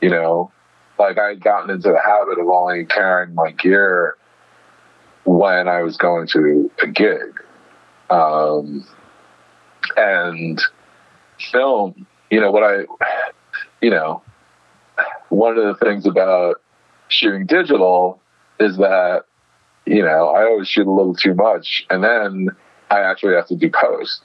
[0.00, 0.50] you know
[0.98, 4.16] like i had gotten into the habit of only carrying my gear
[5.24, 7.40] when i was going to a gig
[8.10, 8.86] um
[9.96, 10.62] and
[11.50, 12.82] film you know what i
[13.80, 14.22] you know
[15.28, 16.60] one of the things about
[17.08, 18.20] shooting digital
[18.58, 19.24] is that
[19.86, 22.48] you know, I always shoot a little too much, and then
[22.90, 24.22] I actually have to do post.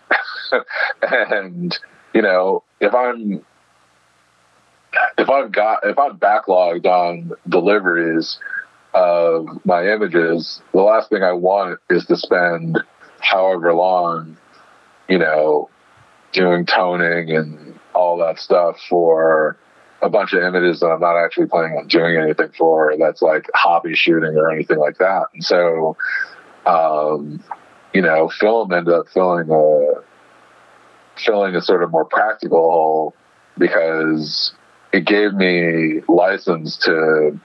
[1.02, 1.78] and
[2.14, 3.46] you know, if I'm
[5.18, 8.40] if I've got if I'm backlogged on deliveries
[8.94, 12.80] of my images, the last thing I want is to spend
[13.20, 14.36] however long,
[15.08, 15.70] you know,
[16.34, 19.58] doing toning and all that stuff for
[20.02, 22.94] a bunch of images that I'm not actually planning on doing anything for.
[23.00, 25.26] That's like hobby shooting or anything like that.
[25.34, 25.96] And so,
[26.66, 27.44] um,
[27.94, 30.02] you know, film ended up filling a
[31.24, 33.16] filling a sort of more practical hole
[33.58, 34.54] because
[34.92, 37.40] it gave me license to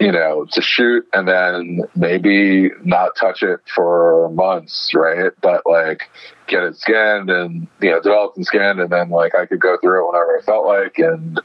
[0.00, 5.30] you know, to shoot and then maybe not touch it for months, right?
[5.42, 6.10] But like
[6.46, 9.76] get it scanned and, you know, developed and scanned and then like I could go
[9.76, 11.38] through it whenever I felt like and,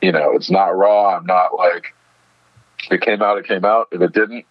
[0.00, 1.16] you know, it's not raw.
[1.16, 1.94] I'm not like,
[2.84, 3.88] if it came out, it came out.
[3.90, 4.46] If it didn't,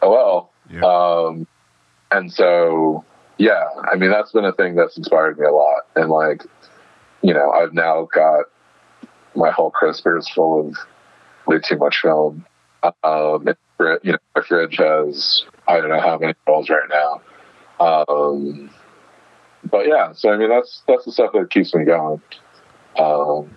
[0.00, 0.52] oh well.
[0.70, 0.82] Yeah.
[0.82, 1.46] Um,
[2.12, 3.04] and so,
[3.38, 5.86] yeah, I mean, that's been a thing that's inspired me a lot.
[5.96, 6.44] And like,
[7.20, 8.44] you know, I've now got
[9.34, 10.76] my whole crispers full of
[11.48, 12.46] way too much film.
[12.82, 13.48] Um,
[13.78, 17.20] you know, my fridge has I don't know how many rolls right now.
[17.80, 18.70] Um,
[19.70, 22.20] but yeah, so I mean that's that's the stuff that keeps me going.
[22.98, 23.50] Um,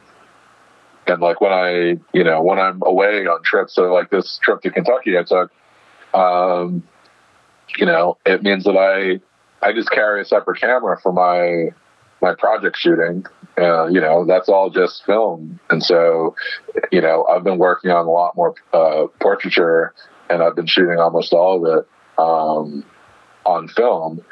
[1.07, 4.61] and like when I, you know, when I'm away on trips, so like this trip
[4.61, 5.51] to Kentucky I took,
[6.13, 6.83] um,
[7.77, 9.19] you know, it means that I
[9.65, 11.71] I just carry a separate camera for my
[12.21, 13.25] my project shooting.
[13.57, 15.59] Uh, you know, that's all just film.
[15.69, 16.35] And so,
[16.91, 19.93] you know, I've been working on a lot more uh, portraiture
[20.29, 21.87] and I've been shooting almost all of it
[22.17, 22.85] um,
[23.45, 24.23] on film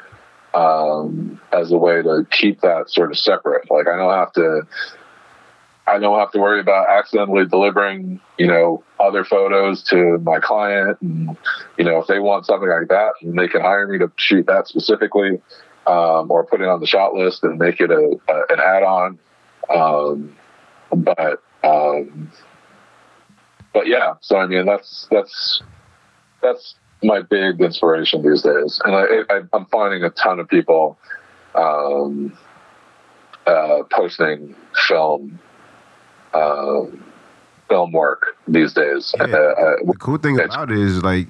[0.54, 3.70] um, as a way to keep that sort of separate.
[3.70, 4.62] Like, I don't have to.
[5.86, 10.98] I don't have to worry about accidentally delivering, you know, other photos to my client.
[11.00, 11.36] And,
[11.78, 14.68] you know, if they want something like that, they can hire me to shoot that
[14.68, 15.40] specifically
[15.86, 19.18] um, or put it on the shot list and make it a, a an add-on.
[19.74, 20.36] Um,
[20.92, 22.30] but um,
[23.72, 25.62] but yeah, so I mean that's that's
[26.42, 30.98] that's my big inspiration these days, and I, I am finding a ton of people
[31.54, 32.36] um,
[33.46, 34.54] uh, posting
[34.88, 35.38] film.
[36.32, 37.02] Um,
[37.70, 39.14] film work these days.
[39.16, 39.24] Yeah.
[39.24, 41.28] Uh, uh the cool thing about it is like,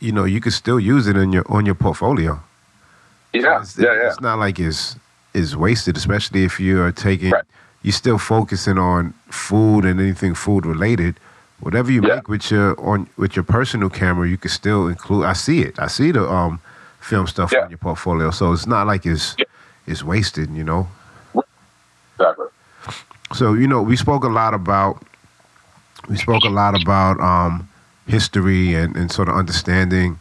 [0.00, 2.40] you know, you can still use it in your on your portfolio.
[3.32, 4.08] Yeah, it's, yeah, yeah.
[4.08, 4.96] It's not like it's
[5.34, 7.30] it's wasted, especially if you are taking.
[7.30, 7.44] Right.
[7.82, 11.18] You're still focusing on food and anything food related.
[11.60, 12.16] Whatever you yeah.
[12.16, 15.24] make with your on with your personal camera, you can still include.
[15.24, 15.78] I see it.
[15.78, 16.60] I see the um
[17.00, 17.64] film stuff yeah.
[17.64, 19.46] on your portfolio, so it's not like it's yeah.
[19.86, 20.50] it's wasted.
[20.50, 20.88] You know.
[22.18, 22.46] Exactly.
[23.34, 25.02] So you know, we spoke a lot about
[26.08, 27.68] we spoke a lot about um,
[28.06, 30.18] history and, and sort of understanding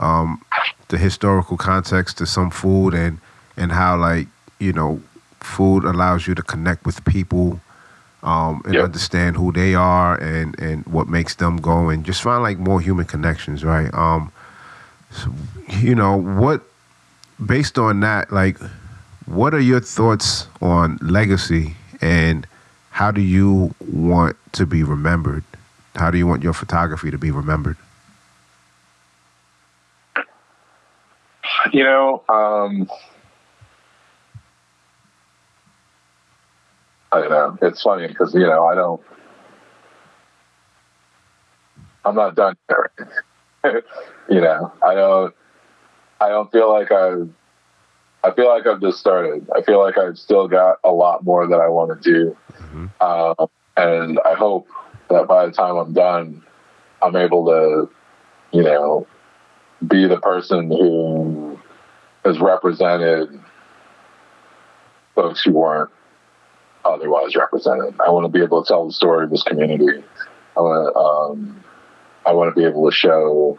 [0.00, 0.42] um,
[0.88, 3.18] the historical context to some food and
[3.56, 4.26] and how like
[4.58, 5.00] you know
[5.40, 7.60] food allows you to connect with people
[8.22, 8.84] um, and yep.
[8.84, 12.80] understand who they are and and what makes them go and just find like more
[12.80, 13.92] human connections right?
[13.94, 14.32] Um
[15.10, 15.32] so,
[15.78, 16.62] you know what
[17.44, 18.58] based on that like
[19.26, 22.46] what are your thoughts on legacy and
[22.90, 25.44] how do you want to be remembered?
[25.94, 27.76] How do you want your photography to be remembered
[31.72, 32.88] You know, um,
[37.12, 39.00] I don't know it's funny because you know I don't.
[42.04, 42.90] I'm not done here.
[44.30, 45.34] you know, I don't.
[46.20, 47.28] I don't feel like I've.
[48.22, 49.46] I feel like I've just started.
[49.56, 52.86] I feel like I've still got a lot more that I want to do, mm-hmm.
[53.00, 54.68] um, and I hope
[55.08, 56.42] that by the time I'm done,
[57.02, 57.90] I'm able to,
[58.56, 59.06] you know,
[59.86, 61.58] be the person who
[62.24, 63.40] has represented
[65.14, 65.90] folks who weren't
[66.84, 67.94] otherwise represented.
[68.06, 70.02] I want to be able to tell the story of this community.
[70.56, 71.64] I want to, um,
[72.26, 73.58] I want to be able to show,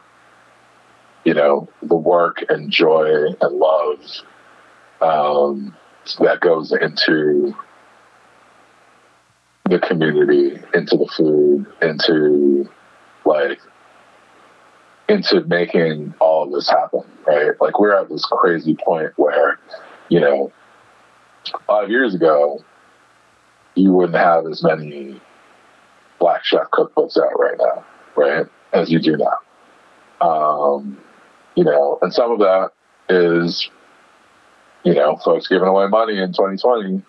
[1.23, 3.99] you know, the work and joy and love
[5.01, 5.75] um,
[6.19, 7.55] that goes into
[9.65, 12.69] the community, into the food, into
[13.25, 13.59] like
[15.09, 17.51] into making all of this happen, right?
[17.59, 19.59] Like we're at this crazy point where,
[20.09, 20.51] you know,
[21.67, 22.63] five years ago,
[23.75, 25.19] you wouldn't have as many
[26.19, 28.45] black chef cookbooks out right now, right?
[28.73, 30.25] As you do now.
[30.25, 30.97] Um,
[31.55, 32.71] you know, and some of that
[33.09, 33.69] is,
[34.83, 37.01] you know, folks giving away money in 2020,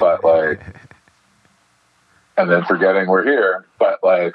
[0.00, 0.60] but like,
[2.36, 3.66] and then forgetting we're here.
[3.78, 4.34] But like,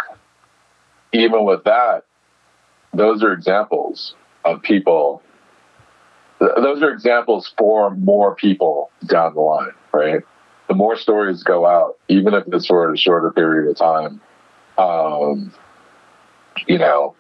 [1.13, 2.03] even with that,
[2.93, 4.15] those are examples
[4.45, 5.21] of people.
[6.39, 10.21] Those are examples for more people down the line, right?
[10.67, 14.21] The more stories go out, even if it's for a shorter period of time,
[14.77, 15.53] um,
[16.67, 17.15] you know,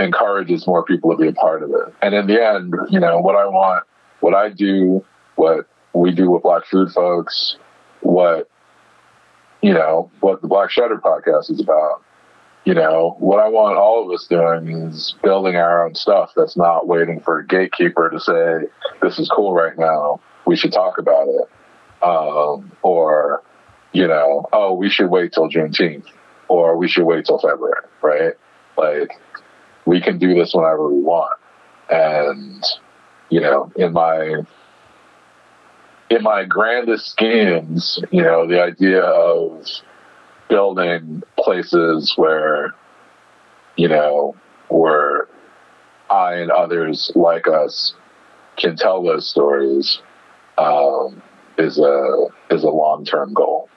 [0.00, 1.94] encourages more people to be a part of it.
[2.02, 3.84] And in the end, you know, what I want,
[4.20, 5.04] what I do,
[5.36, 7.56] what we do with Black Food Folks,
[8.00, 8.48] what,
[9.62, 12.02] you know, what the Black Shutter podcast is about
[12.68, 16.54] you know, what I want all of us doing is building our own stuff that's
[16.54, 18.68] not waiting for a gatekeeper to say,
[19.00, 20.20] this is cool right now.
[20.46, 21.48] We should talk about it.
[22.02, 23.42] Um, or,
[23.94, 26.04] you know, oh, we should wait till Juneteenth
[26.48, 28.34] or we should wait till February, right?
[28.76, 29.12] Like,
[29.86, 31.40] we can do this whenever we want.
[31.88, 32.62] And,
[33.30, 34.42] you know, in my,
[36.10, 39.64] in my grandest schemes, you know, the idea of
[40.48, 42.74] building places where,
[43.76, 44.34] you know,
[44.68, 45.28] where
[46.10, 47.94] I and others like us
[48.56, 50.00] can tell those stories
[50.56, 51.22] um,
[51.56, 53.68] is a is a long term goal.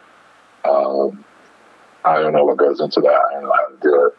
[0.65, 1.23] Um,
[2.03, 3.21] I don't know what goes into that.
[3.29, 4.17] I don't know how to do it.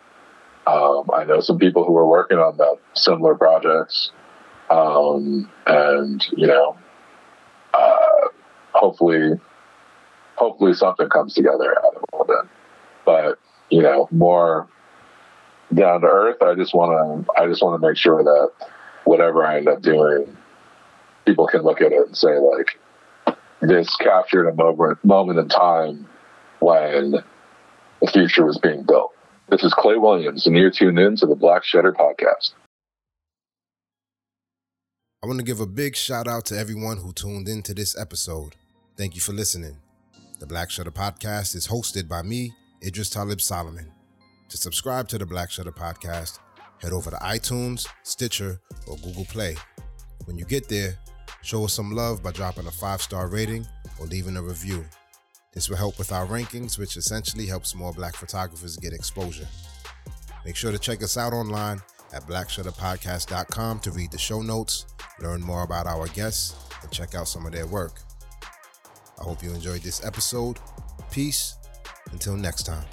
[0.64, 4.12] Um, I know some people who are working on that similar projects,
[4.70, 6.76] um, and you know,
[7.74, 8.28] uh,
[8.72, 9.40] hopefully
[10.36, 12.48] hopefully something comes together out of all that.
[13.04, 13.38] But
[13.70, 14.68] you know, more
[15.74, 16.42] down to earth.
[16.42, 17.32] I just want to.
[17.40, 18.66] I just want to make sure that
[19.04, 20.36] whatever I end up doing,
[21.26, 26.08] people can look at it and say like, this captured a moment moment in time
[26.60, 27.12] when
[28.00, 29.12] the future was being built.
[29.48, 32.52] This is Clay Williams, and you're tuned in to the Black Shutter Podcast.
[35.22, 37.96] I want to give a big shout out to everyone who tuned in to this
[37.96, 38.56] episode.
[38.96, 39.81] Thank you for listening.
[40.42, 42.52] The Black Shutter Podcast is hosted by me,
[42.84, 43.92] Idris Talib Solomon.
[44.48, 46.40] To subscribe to the Black Shutter Podcast,
[46.78, 49.54] head over to iTunes, Stitcher, or Google Play.
[50.24, 50.98] When you get there,
[51.42, 53.64] show us some love by dropping a five star rating
[54.00, 54.84] or leaving a review.
[55.52, 59.46] This will help with our rankings, which essentially helps more black photographers get exposure.
[60.44, 61.80] Make sure to check us out online
[62.12, 64.86] at blackshutterpodcast.com to read the show notes,
[65.20, 68.00] learn more about our guests, and check out some of their work.
[69.22, 70.58] I hope you enjoyed this episode.
[71.12, 71.54] Peace.
[72.10, 72.84] Until next time.